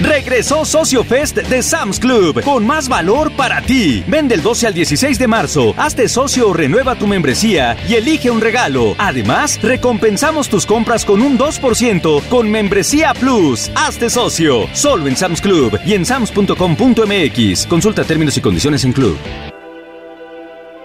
Regresó 0.00 0.64
Socio 0.64 1.04
Fest 1.04 1.36
de 1.36 1.62
Sam's 1.62 1.98
Club 1.98 2.42
con 2.42 2.66
más 2.66 2.88
valor 2.88 3.34
para 3.36 3.62
ti. 3.62 4.04
Vende 4.06 4.34
el 4.34 4.42
12 4.42 4.66
al 4.66 4.74
16 4.74 5.18
de 5.18 5.26
marzo. 5.26 5.74
Hazte 5.76 6.08
socio 6.08 6.48
o 6.48 6.52
renueva 6.52 6.96
tu 6.96 7.06
membresía 7.06 7.76
y 7.88 7.94
elige 7.94 8.30
un 8.30 8.40
regalo. 8.40 8.94
Además, 8.98 9.60
recompensamos 9.62 10.48
tus 10.48 10.66
compras 10.66 11.04
con 11.04 11.22
un 11.22 11.38
2% 11.38 12.22
con 12.28 12.50
Membresía 12.50 13.14
Plus. 13.14 13.70
Hazte 13.74 14.10
socio. 14.10 14.68
Solo 14.72 15.06
en 15.06 15.16
Sam's 15.16 15.40
Club 15.40 15.78
y 15.84 15.94
en 15.94 16.04
sams.com.mx. 16.04 17.66
Consulta 17.66 18.04
términos 18.04 18.36
y 18.36 18.40
condiciones 18.40 18.84
en 18.84 18.92
Club. 18.92 19.16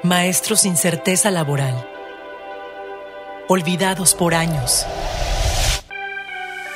Maestros 0.04 0.62
sin 0.62 0.78
certeza 0.78 1.30
laboral. 1.30 1.76
Olvidados 3.50 4.16
por 4.16 4.34
años. 4.34 4.86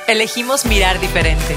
Elegimos 0.06 0.66
mirar 0.66 1.00
diferente. 1.00 1.56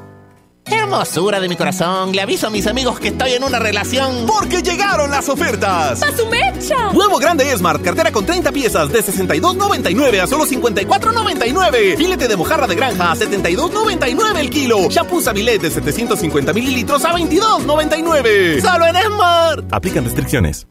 Hermosura 0.71 1.39
de 1.39 1.49
mi 1.49 1.57
corazón, 1.57 2.13
le 2.13 2.21
aviso 2.21 2.47
a 2.47 2.49
mis 2.49 2.65
amigos 2.65 2.99
que 2.99 3.09
estoy 3.09 3.33
en 3.33 3.43
una 3.43 3.59
relación. 3.59 4.25
Porque 4.25 4.61
llegaron 4.61 5.11
las 5.11 5.27
ofertas. 5.27 5.99
¡Pa 5.99 6.15
su 6.15 6.25
mecha! 6.27 6.91
Nuevo 6.93 7.17
grande 7.17 7.45
Smart, 7.55 7.81
cartera 7.83 8.11
con 8.11 8.25
30 8.25 8.51
piezas 8.51 8.91
de 8.91 9.03
62.99 9.03 10.21
a 10.21 10.27
solo 10.27 10.45
54.99. 10.45 11.97
Filete 11.97 12.27
de 12.27 12.37
mojarra 12.37 12.67
de 12.67 12.75
granja 12.75 13.11
a 13.11 13.15
72.99 13.15 14.37
el 14.37 14.49
kilo. 14.49 14.89
Shampoo 14.89 15.21
Sabilet 15.21 15.61
de 15.61 15.71
750 15.71 16.53
mililitros 16.53 17.03
a 17.05 17.13
22.99. 17.13 18.61
Solo 18.61 18.85
en 18.85 18.95
Smart. 18.95 19.73
Aplican 19.73 20.05
restricciones. 20.05 20.67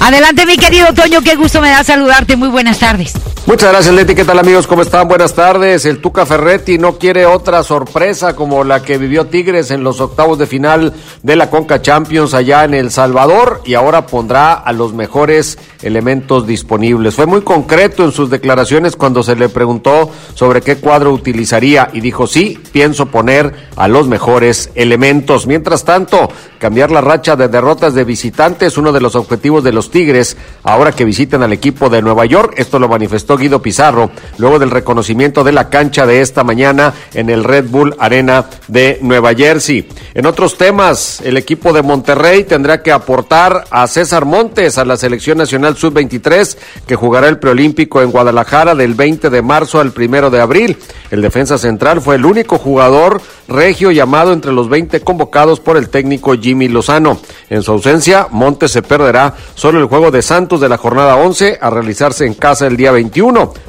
Adelante, 0.00 0.46
mi 0.46 0.56
querido 0.56 0.92
Toño, 0.94 1.20
qué 1.22 1.36
gusto 1.36 1.60
me 1.60 1.70
da 1.70 1.84
saludarte. 1.84 2.36
Muy 2.36 2.48
buenas 2.48 2.78
tardes. 2.78 3.14
Muchas 3.44 3.72
gracias, 3.72 3.92
Leti. 3.92 4.14
¿Qué 4.14 4.24
tal, 4.24 4.38
amigos? 4.38 4.68
¿Cómo 4.68 4.82
están? 4.82 5.08
Buenas 5.08 5.34
tardes. 5.34 5.84
El 5.84 6.00
Tuca 6.00 6.24
Ferretti 6.24 6.78
no 6.78 6.96
quiere 6.96 7.26
otra 7.26 7.64
sorpresa 7.64 8.36
como 8.36 8.62
la 8.62 8.84
que 8.84 8.98
vivió 8.98 9.26
Tigres 9.26 9.72
en 9.72 9.82
los 9.82 10.00
octavos 10.00 10.38
de 10.38 10.46
final 10.46 10.94
de 11.24 11.34
la 11.34 11.50
Conca 11.50 11.82
Champions 11.82 12.34
allá 12.34 12.62
en 12.62 12.72
El 12.72 12.92
Salvador 12.92 13.60
y 13.64 13.74
ahora 13.74 14.06
pondrá 14.06 14.52
a 14.52 14.72
los 14.72 14.94
mejores 14.94 15.58
elementos 15.82 16.46
disponibles. 16.46 17.16
Fue 17.16 17.26
muy 17.26 17.42
concreto 17.42 18.04
en 18.04 18.12
sus 18.12 18.30
declaraciones 18.30 18.94
cuando 18.94 19.24
se 19.24 19.34
le 19.34 19.48
preguntó 19.48 20.08
sobre 20.34 20.60
qué 20.60 20.76
cuadro 20.76 21.12
utilizaría 21.12 21.90
y 21.92 22.00
dijo, 22.00 22.28
sí, 22.28 22.60
pienso 22.70 23.06
poner 23.06 23.52
a 23.74 23.88
los 23.88 24.06
mejores 24.06 24.70
elementos. 24.76 25.48
Mientras 25.48 25.84
tanto, 25.84 26.28
cambiar 26.60 26.92
la 26.92 27.00
racha 27.00 27.34
de 27.34 27.48
derrotas 27.48 27.92
de 27.92 28.04
visitantes, 28.04 28.78
uno 28.78 28.92
de 28.92 29.00
los 29.00 29.16
objetivos 29.16 29.64
de 29.64 29.72
los 29.72 29.90
Tigres, 29.90 30.36
ahora 30.62 30.92
que 30.92 31.04
visitan 31.04 31.42
al 31.42 31.52
equipo 31.52 31.90
de 31.90 32.02
Nueva 32.02 32.24
York. 32.24 32.54
Esto 32.56 32.78
lo 32.78 32.88
manifestó 32.88 33.31
Guido 33.36 33.62
Pizarro 33.62 34.10
luego 34.38 34.58
del 34.58 34.70
reconocimiento 34.70 35.44
de 35.44 35.52
la 35.52 35.68
cancha 35.68 36.06
de 36.06 36.20
esta 36.20 36.44
mañana 36.44 36.94
en 37.14 37.30
el 37.30 37.44
Red 37.44 37.66
Bull 37.68 37.94
Arena 37.98 38.46
de 38.68 38.98
Nueva 39.02 39.34
Jersey. 39.34 39.88
En 40.14 40.26
otros 40.26 40.56
temas, 40.56 41.20
el 41.22 41.36
equipo 41.36 41.72
de 41.72 41.82
Monterrey 41.82 42.44
tendrá 42.44 42.82
que 42.82 42.92
aportar 42.92 43.64
a 43.70 43.86
César 43.86 44.24
Montes 44.24 44.78
a 44.78 44.84
la 44.84 44.96
selección 44.96 45.38
nacional 45.38 45.76
sub-23 45.76 46.56
que 46.86 46.96
jugará 46.96 47.28
el 47.28 47.38
preolímpico 47.38 48.02
en 48.02 48.10
Guadalajara 48.10 48.74
del 48.74 48.94
20 48.94 49.30
de 49.30 49.42
marzo 49.42 49.80
al 49.80 49.92
1 49.96 50.30
de 50.30 50.40
abril. 50.40 50.78
El 51.10 51.22
defensa 51.22 51.58
central 51.58 52.00
fue 52.00 52.16
el 52.16 52.24
único 52.24 52.58
jugador 52.58 53.20
regio 53.48 53.90
llamado 53.90 54.32
entre 54.32 54.52
los 54.52 54.68
20 54.68 55.00
convocados 55.00 55.60
por 55.60 55.76
el 55.76 55.88
técnico 55.88 56.34
Jimmy 56.34 56.68
Lozano. 56.68 57.20
En 57.50 57.62
su 57.62 57.72
ausencia, 57.72 58.28
Montes 58.30 58.72
se 58.72 58.82
perderá 58.82 59.34
solo 59.54 59.78
el 59.78 59.86
juego 59.86 60.10
de 60.10 60.22
Santos 60.22 60.60
de 60.60 60.68
la 60.68 60.78
jornada 60.78 61.16
11 61.16 61.58
a 61.60 61.70
realizarse 61.70 62.24
en 62.24 62.34
casa 62.34 62.66
el 62.66 62.76
día 62.76 62.92
21, 62.92 63.21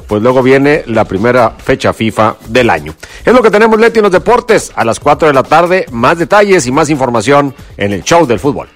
pues 0.08 0.22
luego 0.22 0.42
viene 0.42 0.82
la 0.86 1.04
primera 1.04 1.50
fecha 1.50 1.92
FIFA 1.92 2.36
del 2.48 2.70
año. 2.70 2.94
Es 3.24 3.32
lo 3.32 3.42
que 3.42 3.50
tenemos, 3.50 3.78
Leti, 3.78 3.98
en 3.98 4.04
los 4.04 4.12
deportes. 4.12 4.72
A 4.74 4.84
las 4.84 4.98
4 4.98 5.28
de 5.28 5.34
la 5.34 5.42
tarde, 5.42 5.86
más 5.92 6.18
detalles 6.18 6.66
y 6.66 6.72
más 6.72 6.90
información 6.90 7.54
en 7.76 7.92
el 7.92 8.02
show 8.02 8.26
del 8.26 8.40
fútbol. 8.40 8.68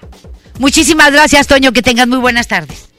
Muchísimas 0.57 1.11
gracias, 1.11 1.47
Toño. 1.47 1.71
Que 1.71 1.81
tengas 1.81 2.07
muy 2.07 2.19
buenas 2.19 2.47
tardes. 2.47 2.89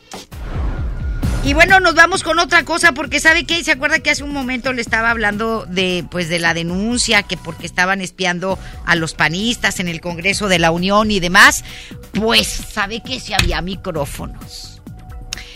Y 1.42 1.54
bueno, 1.54 1.80
nos 1.80 1.94
vamos 1.94 2.22
con 2.22 2.38
otra 2.38 2.64
cosa 2.64 2.92
porque 2.92 3.18
sabe 3.18 3.44
que 3.44 3.64
se 3.64 3.72
acuerda 3.72 4.00
que 4.00 4.10
hace 4.10 4.22
un 4.22 4.32
momento 4.32 4.74
le 4.74 4.82
estaba 4.82 5.10
hablando 5.10 5.64
de 5.66 6.04
pues 6.10 6.28
de 6.28 6.38
la 6.38 6.52
denuncia 6.52 7.22
que 7.22 7.38
porque 7.38 7.64
estaban 7.64 8.02
espiando 8.02 8.58
a 8.84 8.94
los 8.94 9.14
panistas 9.14 9.80
en 9.80 9.88
el 9.88 10.02
Congreso 10.02 10.48
de 10.48 10.58
la 10.58 10.70
Unión 10.70 11.10
y 11.10 11.18
demás, 11.18 11.64
pues 12.12 12.46
sabe 12.46 13.02
que 13.02 13.20
si 13.20 13.32
había 13.32 13.62
micrófonos 13.62 14.82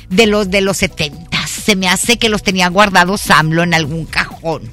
de 0.08 0.26
los 0.26 0.50
de 0.50 0.62
los 0.62 0.78
70, 0.78 1.43
se 1.64 1.76
me 1.76 1.88
hace 1.88 2.18
que 2.18 2.28
los 2.28 2.42
tenía 2.42 2.68
guardados 2.68 3.22
Samlo 3.22 3.62
en 3.62 3.74
algún 3.74 4.06
cajón. 4.06 4.70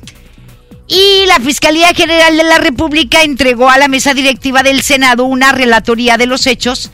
Y 0.88 1.26
la 1.28 1.40
Fiscalía 1.40 1.94
General 1.94 2.36
de 2.36 2.44
la 2.44 2.58
República 2.58 3.24
entregó 3.24 3.70
a 3.70 3.78
la 3.78 3.88
mesa 3.88 4.14
directiva 4.14 4.62
del 4.62 4.82
Senado 4.82 5.24
una 5.24 5.54
relatoría 5.54 6.18
de 6.18 6.26
los 6.26 6.48
hechos 6.48 6.92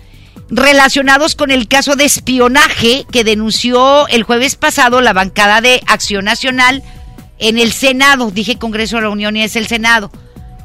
relacionados 0.49 1.35
con 1.35 1.49
el 1.49 1.67
caso 1.67 1.95
de 1.95 2.05
espionaje 2.05 3.05
que 3.11 3.23
denunció 3.23 4.07
el 4.07 4.23
jueves 4.23 4.55
pasado 4.55 5.01
la 5.01 5.13
bancada 5.13 5.61
de 5.61 5.81
Acción 5.87 6.25
Nacional 6.25 6.83
en 7.39 7.57
el 7.57 7.71
Senado. 7.71 8.29
Dije 8.29 8.59
Congreso 8.59 8.97
de 8.97 9.03
la 9.03 9.09
Unión 9.09 9.35
y 9.35 9.43
es 9.43 9.55
el 9.55 9.67
Senado. 9.67 10.11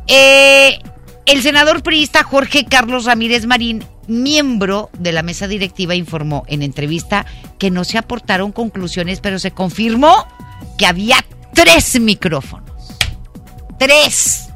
Eh, 0.08 0.78
el 1.24 1.42
senador 1.42 1.82
priista 1.82 2.24
Jorge 2.24 2.66
Carlos 2.66 3.04
Ramírez 3.04 3.46
Marín, 3.46 3.84
miembro 4.12 4.90
de 4.98 5.12
la 5.12 5.22
mesa 5.22 5.48
directiva, 5.48 5.94
informó 5.94 6.44
en 6.46 6.62
entrevista 6.62 7.26
que 7.58 7.70
no 7.70 7.84
se 7.84 7.98
aportaron 7.98 8.52
conclusiones, 8.52 9.20
pero 9.20 9.38
se 9.38 9.50
confirmó 9.50 10.26
que 10.78 10.86
había 10.86 11.16
tres 11.52 12.00
micrófonos. 12.00 12.70
Tres. 13.78 14.48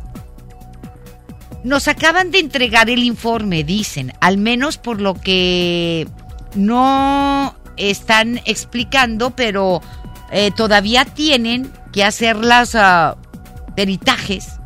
Nos 1.64 1.88
acaban 1.88 2.30
de 2.30 2.38
entregar 2.38 2.90
el 2.90 3.02
informe, 3.02 3.64
dicen, 3.64 4.12
al 4.20 4.38
menos 4.38 4.78
por 4.78 5.00
lo 5.00 5.14
que 5.14 6.06
no 6.54 7.56
están 7.76 8.40
explicando, 8.44 9.34
pero 9.34 9.82
eh, 10.30 10.50
todavía 10.56 11.04
tienen 11.04 11.70
que 11.92 12.04
hacer 12.04 12.36
las 12.36 12.74
ah, 12.74 13.16
peritajes. 13.74 14.60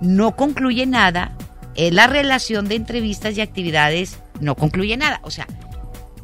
No 0.00 0.36
concluye 0.36 0.86
nada. 0.86 1.32
Eh, 1.76 1.90
la 1.90 2.06
relación 2.06 2.68
de 2.68 2.76
entrevistas 2.76 3.36
y 3.36 3.40
actividades 3.40 4.18
no 4.40 4.54
concluye 4.54 4.96
nada. 4.96 5.20
O 5.22 5.30
sea, 5.30 5.46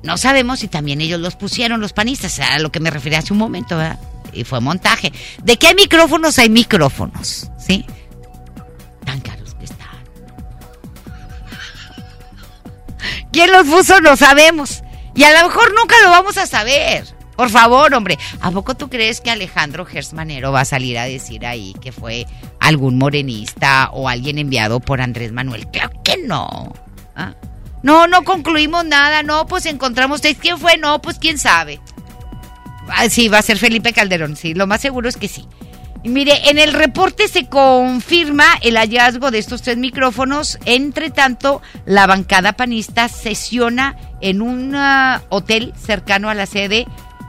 no 0.03 0.17
sabemos 0.17 0.61
si 0.61 0.69
también 0.69 1.01
ellos 1.01 1.21
los 1.21 1.37
pusieron, 1.37 1.81
los 1.81 1.93
panistas, 1.93 2.39
a 2.41 2.59
lo 2.59 2.73
que 2.73 2.81
me 2.81 2.91
refería 2.91 3.19
hace 3.19 3.33
un 3.33 3.39
momento, 3.39 3.77
¿verdad? 3.77 3.99
Y 4.33 4.45
fue 4.45 4.61
montaje. 4.61 5.13
¿De 5.43 5.59
qué 5.59 5.75
micrófonos? 5.75 6.39
Hay 6.39 6.49
micrófonos, 6.49 7.51
¿sí? 7.59 7.85
Tan 9.05 9.21
caros 9.21 9.55
que 9.55 9.65
están. 9.65 9.89
¿Quién 13.33 13.51
los 13.51 13.67
puso? 13.67 14.01
No 14.01 14.17
sabemos. 14.17 14.83
Y 15.15 15.25
a 15.25 15.41
lo 15.41 15.49
mejor 15.49 15.75
nunca 15.75 15.97
lo 16.05 16.11
vamos 16.11 16.39
a 16.39 16.47
saber. 16.47 17.05
Por 17.37 17.51
favor, 17.51 17.93
hombre. 17.95 18.19
¿A 18.41 18.51
poco 18.51 18.77
tú 18.77 18.89
crees 18.89 19.21
que 19.21 19.31
Alejandro 19.31 19.85
Gersmanero 19.87 20.53
va 20.53 20.61
a 20.61 20.65
salir 20.65 20.99
a 20.99 21.05
decir 21.05 21.47
ahí 21.47 21.75
que 21.81 21.91
fue 21.91 22.27
algún 22.61 22.99
morenista 22.99 23.91
o 23.93 24.09
alguien 24.09 24.39
enviado 24.39 24.81
por 24.81 25.01
Andrés 25.01 25.33
Manuel? 25.33 25.67
Claro 25.69 25.91
que 26.05 26.19
no. 26.19 26.73
¿Ah? 27.17 27.35
No, 27.83 28.07
no 28.07 28.22
concluimos 28.24 28.85
nada. 28.85 29.22
No, 29.22 29.47
pues 29.47 29.66
encontramos. 29.66 30.20
¿Quién 30.41 30.59
fue? 30.59 30.76
No, 30.76 31.01
pues 31.01 31.18
quién 31.18 31.39
sabe. 31.39 31.81
Ah, 32.89 33.09
sí, 33.09 33.28
va 33.28 33.39
a 33.39 33.43
ser 33.43 33.59
Felipe 33.59 33.93
Calderón. 33.93 34.37
Sí, 34.37 34.55
lo 34.55 34.66
más 34.66 34.81
seguro 34.81 35.09
es 35.09 35.16
que 35.16 35.28
sí. 35.28 35.47
Mire, 36.03 36.49
en 36.49 36.59
el 36.59 36.72
reporte 36.72 37.28
se 37.28 37.47
confirma 37.47 38.47
el 38.62 38.76
hallazgo 38.78 39.31
de 39.31 39.39
estos 39.39 39.61
tres 39.62 39.76
micrófonos. 39.76 40.59
Entre 40.64 41.11
tanto, 41.11 41.61
la 41.85 42.07
bancada 42.07 42.53
panista 42.55 43.09
sesiona 43.09 43.97
en 44.22 44.41
un 44.41 44.74
uh, 44.74 45.20
hotel 45.28 45.74
cercano 45.78 46.31
a 46.31 46.35
la 46.35 46.47
sede 46.47 46.87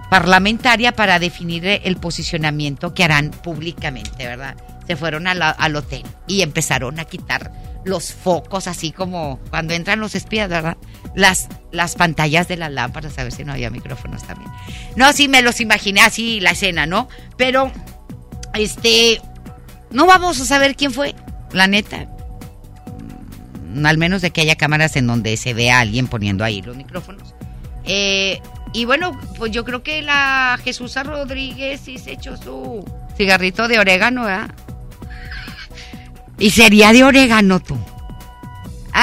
parlamentaria 0.09 0.93
para 0.93 1.19
definir 1.19 1.65
el 1.65 1.97
posicionamiento 1.97 2.93
que 2.93 3.03
harán 3.03 3.31
públicamente, 3.31 4.25
¿verdad? 4.25 4.55
Se 4.87 4.95
fueron 4.95 5.23
la- 5.23 5.49
al 5.51 5.75
hotel 5.75 6.03
y 6.27 6.41
empezaron 6.41 6.99
a 6.99 7.05
quitar 7.05 7.51
los 7.83 8.13
focos, 8.13 8.67
así 8.67 8.91
como 8.91 9.39
cuando 9.49 9.73
entran 9.73 9.99
los 9.99 10.15
espías, 10.15 10.49
¿verdad? 10.49 10.77
Las, 11.15 11.49
las 11.71 11.95
pantallas 11.95 12.47
de 12.47 12.57
las 12.57 12.71
lámparas, 12.71 13.17
a 13.17 13.23
ver 13.23 13.31
si 13.31 13.43
no 13.43 13.53
había 13.53 13.69
micrófonos 13.69 14.23
también. 14.23 14.51
No, 14.95 15.11
sí, 15.13 15.27
me 15.27 15.41
los 15.41 15.59
imaginé 15.61 16.01
así 16.01 16.39
la 16.39 16.51
escena, 16.51 16.85
¿no? 16.85 17.07
Pero 17.37 17.71
este, 18.53 19.21
no 19.89 20.05
vamos 20.05 20.39
a 20.39 20.45
saber 20.45 20.75
quién 20.75 20.91
fue, 20.93 21.15
la 21.51 21.67
neta. 21.67 22.07
Mm, 23.73 23.85
Al 23.85 23.97
menos 23.97 24.21
de 24.21 24.31
que 24.31 24.41
haya 24.41 24.55
cámaras 24.55 24.95
en 24.95 25.07
donde 25.07 25.35
se 25.37 25.53
vea 25.53 25.77
a 25.77 25.81
alguien 25.81 26.07
poniendo 26.07 26.43
ahí 26.43 26.61
los 26.61 26.75
micrófonos. 26.77 27.33
Eh, 27.85 28.39
y 28.73 28.85
bueno, 28.85 29.19
pues 29.37 29.51
yo 29.51 29.65
creo 29.65 29.83
que 29.83 30.01
la 30.01 30.57
Jesús 30.63 30.95
Rodríguez 31.03 31.81
sí 31.83 31.97
se 31.97 32.13
echó 32.13 32.37
su 32.37 32.85
cigarrito 33.17 33.67
de 33.67 33.79
orégano, 33.79 34.23
¿verdad? 34.25 34.51
Y 36.41 36.49
sería 36.51 36.91
de 36.91 37.03
orégano 37.03 37.59
tú. 37.59 37.77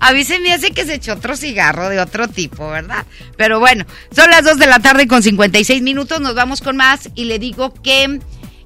A 0.00 0.12
mí 0.12 0.24
me 0.42 0.52
hace 0.52 0.72
que 0.72 0.84
se 0.84 0.94
echó 0.94 1.12
otro 1.14 1.36
cigarro 1.36 1.88
de 1.88 2.00
otro 2.00 2.28
tipo, 2.28 2.68
¿verdad? 2.68 3.06
Pero 3.36 3.60
bueno, 3.60 3.84
son 4.14 4.30
las 4.30 4.44
2 4.44 4.58
de 4.58 4.66
la 4.66 4.80
tarde 4.80 5.06
con 5.06 5.22
56 5.22 5.80
minutos, 5.82 6.20
nos 6.20 6.34
vamos 6.34 6.60
con 6.60 6.76
más 6.76 7.08
y 7.14 7.24
le 7.24 7.38
digo 7.38 7.72
que 7.82 8.20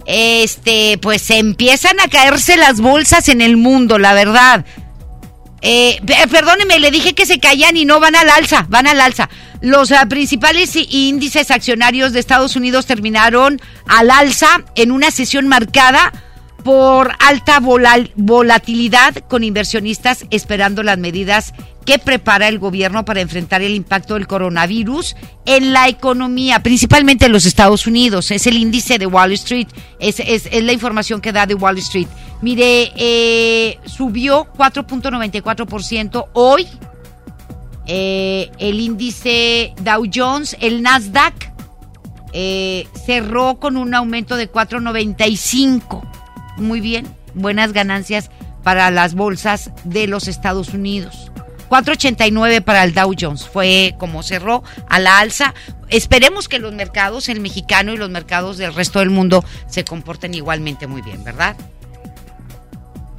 este 0.06 0.98
pues 1.02 1.28
empiezan 1.30 2.00
a 2.00 2.08
caerse 2.08 2.56
las 2.56 2.80
bolsas 2.80 3.28
en 3.28 3.40
el 3.40 3.56
mundo, 3.56 3.98
la 3.98 4.14
verdad. 4.14 4.64
Eh, 5.62 6.00
pe- 6.06 6.26
perdóneme, 6.28 6.78
le 6.80 6.90
dije 6.90 7.14
que 7.14 7.26
se 7.26 7.38
caían 7.38 7.76
y 7.76 7.84
no 7.84 8.00
van 8.00 8.16
al 8.16 8.30
alza, 8.30 8.66
van 8.68 8.86
al 8.86 9.00
alza. 9.00 9.28
Los 9.60 9.92
ah, 9.92 10.06
principales 10.06 10.74
índices 10.76 11.50
accionarios 11.50 12.12
de 12.12 12.20
Estados 12.20 12.56
Unidos 12.56 12.86
terminaron 12.86 13.60
al 13.86 14.10
alza 14.10 14.64
en 14.74 14.92
una 14.92 15.10
sesión 15.10 15.48
marcada 15.48 16.12
por 16.64 17.12
alta 17.20 17.60
volatilidad 18.16 19.14
con 19.28 19.44
inversionistas 19.44 20.24
esperando 20.30 20.82
las 20.82 20.98
medidas 20.98 21.54
que 21.84 22.00
prepara 22.00 22.48
el 22.48 22.58
gobierno 22.58 23.04
para 23.04 23.20
enfrentar 23.20 23.62
el 23.62 23.72
impacto 23.74 24.14
del 24.14 24.26
coronavirus 24.26 25.14
en 25.44 25.72
la 25.72 25.86
economía, 25.88 26.60
principalmente 26.64 27.26
en 27.26 27.32
los 27.32 27.46
Estados 27.46 27.86
Unidos. 27.86 28.32
Es 28.32 28.48
el 28.48 28.56
índice 28.56 28.98
de 28.98 29.06
Wall 29.06 29.30
Street, 29.34 29.68
es, 30.00 30.18
es- 30.18 30.48
es 30.50 30.64
la 30.64 30.72
información 30.72 31.20
que 31.20 31.30
da 31.30 31.46
de 31.46 31.54
Wall 31.54 31.78
Street. 31.78 32.08
Mire, 32.42 32.90
eh, 32.96 33.78
subió 33.86 34.48
4.94% 34.58 36.26
hoy. 36.32 36.66
Eh, 37.86 38.50
el 38.58 38.80
índice 38.80 39.74
Dow 39.82 40.04
Jones, 40.12 40.56
el 40.60 40.82
Nasdaq, 40.82 41.52
eh, 42.32 42.86
cerró 43.06 43.58
con 43.58 43.76
un 43.76 43.94
aumento 43.94 44.36
de 44.36 44.50
4.95. 44.50 46.02
Muy 46.56 46.80
bien, 46.80 47.06
buenas 47.34 47.72
ganancias 47.72 48.30
para 48.62 48.90
las 48.90 49.14
bolsas 49.14 49.70
de 49.84 50.06
los 50.06 50.28
Estados 50.28 50.74
Unidos. 50.74 51.30
4.89 51.68 52.62
para 52.62 52.84
el 52.84 52.94
Dow 52.94 53.12
Jones 53.18 53.46
fue 53.48 53.94
como 53.98 54.22
cerró 54.22 54.62
a 54.88 54.98
la 54.98 55.18
alza. 55.18 55.54
Esperemos 55.88 56.48
que 56.48 56.58
los 56.58 56.74
mercados, 56.74 57.28
el 57.28 57.40
mexicano 57.40 57.92
y 57.92 57.96
los 57.96 58.10
mercados 58.10 58.56
del 58.58 58.74
resto 58.74 58.98
del 59.00 59.10
mundo 59.10 59.44
se 59.68 59.84
comporten 59.84 60.34
igualmente 60.34 60.86
muy 60.86 61.02
bien, 61.02 61.22
¿verdad? 61.24 61.56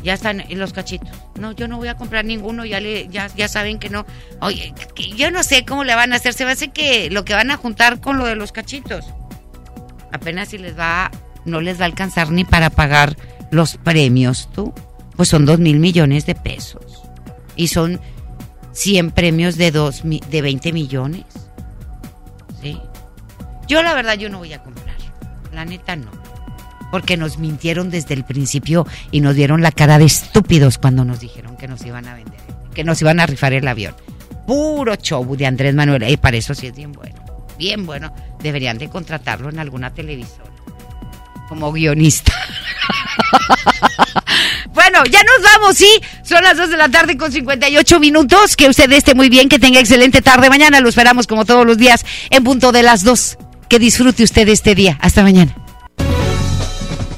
Ya 0.07 0.13
están 0.13 0.41
los 0.51 0.71
cachitos. 0.71 1.09
No, 1.37 1.51
yo 1.51 1.67
no 1.67 1.75
voy 1.75 1.89
a 1.89 1.95
comprar 1.95 2.23
ninguno, 2.23 2.63
ya 2.63 2.79
le, 2.79 3.09
ya, 3.09 3.27
ya 3.35 3.49
saben 3.49 3.77
que 3.77 3.89
no. 3.89 4.05
Oye, 4.39 4.73
yo 5.17 5.31
no 5.31 5.43
sé 5.43 5.65
cómo 5.65 5.83
le 5.83 5.95
van 5.95 6.13
a 6.13 6.15
hacer. 6.15 6.33
Se 6.33 6.45
va 6.45 6.51
a 6.51 6.53
hacer 6.53 6.71
que 6.71 7.09
lo 7.09 7.25
que 7.25 7.33
van 7.33 7.51
a 7.51 7.57
juntar 7.57 7.99
con 7.99 8.17
lo 8.17 8.25
de 8.25 8.37
los 8.37 8.53
cachitos. 8.53 9.03
Apenas 10.13 10.47
si 10.47 10.59
les 10.59 10.79
va, 10.79 11.11
no 11.43 11.59
les 11.59 11.77
va 11.77 11.81
a 11.81 11.87
alcanzar 11.87 12.31
ni 12.31 12.45
para 12.45 12.69
pagar 12.69 13.17
los 13.51 13.75
premios, 13.75 14.47
tú. 14.53 14.73
Pues 15.17 15.27
son 15.27 15.45
dos 15.45 15.59
mil 15.59 15.77
millones 15.77 16.25
de 16.25 16.35
pesos. 16.35 17.01
Y 17.57 17.67
son 17.67 17.99
100 18.71 19.11
premios 19.11 19.57
de, 19.57 19.71
dos, 19.71 20.03
de 20.05 20.41
20 20.41 20.71
millones. 20.71 21.25
¿Sí? 22.61 22.79
Yo 23.67 23.83
la 23.83 23.93
verdad 23.93 24.13
yo 24.13 24.29
no 24.29 24.37
voy 24.37 24.53
a 24.53 24.63
comprar. 24.63 24.95
La 25.51 25.65
neta 25.65 25.97
no. 25.97 26.11
Porque 26.91 27.17
nos 27.17 27.37
mintieron 27.37 27.89
desde 27.89 28.13
el 28.13 28.23
principio 28.23 28.87
y 29.11 29.21
nos 29.21 29.35
dieron 29.35 29.61
la 29.61 29.71
cara 29.71 29.99
de 29.99 30.05
estúpidos 30.05 30.77
cuando 30.77 31.03
nos 31.03 31.19
dijeron 31.19 31.57
que 31.57 31.67
nos 31.67 31.85
iban 31.85 32.07
a 32.07 32.15
vender, 32.15 32.39
que 32.73 32.83
nos 32.83 33.01
iban 33.01 33.19
a 33.19 33.25
rifar 33.25 33.53
el 33.53 33.67
avión. 33.67 33.93
Puro 34.45 34.95
show 34.95 35.35
de 35.35 35.45
Andrés 35.45 35.75
Manuel. 35.75 36.09
Y 36.09 36.17
para 36.17 36.37
eso 36.37 36.55
sí 36.55 36.67
es 36.67 36.75
bien 36.75 36.93
bueno. 36.93 37.15
Bien 37.57 37.85
bueno. 37.85 38.13
Deberían 38.41 38.77
de 38.77 38.89
contratarlo 38.89 39.49
en 39.49 39.59
alguna 39.59 39.93
televisora. 39.93 40.51
Como 41.49 41.71
guionista. 41.71 42.33
Bueno, 44.73 45.03
ya 45.11 45.21
nos 45.23 45.41
vamos, 45.41 45.75
sí. 45.75 45.89
Son 46.23 46.43
las 46.43 46.55
2 46.55 46.69
de 46.69 46.77
la 46.77 46.87
tarde 46.87 47.17
con 47.17 47.31
58 47.31 47.99
minutos. 47.99 48.55
Que 48.55 48.69
usted 48.69 48.91
esté 48.91 49.15
muy 49.15 49.27
bien, 49.27 49.49
que 49.49 49.59
tenga 49.59 49.79
excelente 49.79 50.21
tarde. 50.21 50.49
Mañana 50.49 50.79
lo 50.79 50.87
esperamos 50.87 51.27
como 51.27 51.45
todos 51.45 51.65
los 51.65 51.77
días 51.77 52.05
en 52.29 52.43
punto 52.43 52.71
de 52.71 52.83
las 52.83 53.03
2. 53.03 53.37
Que 53.67 53.79
disfrute 53.79 54.23
usted 54.23 54.47
este 54.47 54.75
día. 54.75 54.97
Hasta 55.01 55.23
mañana. 55.23 55.55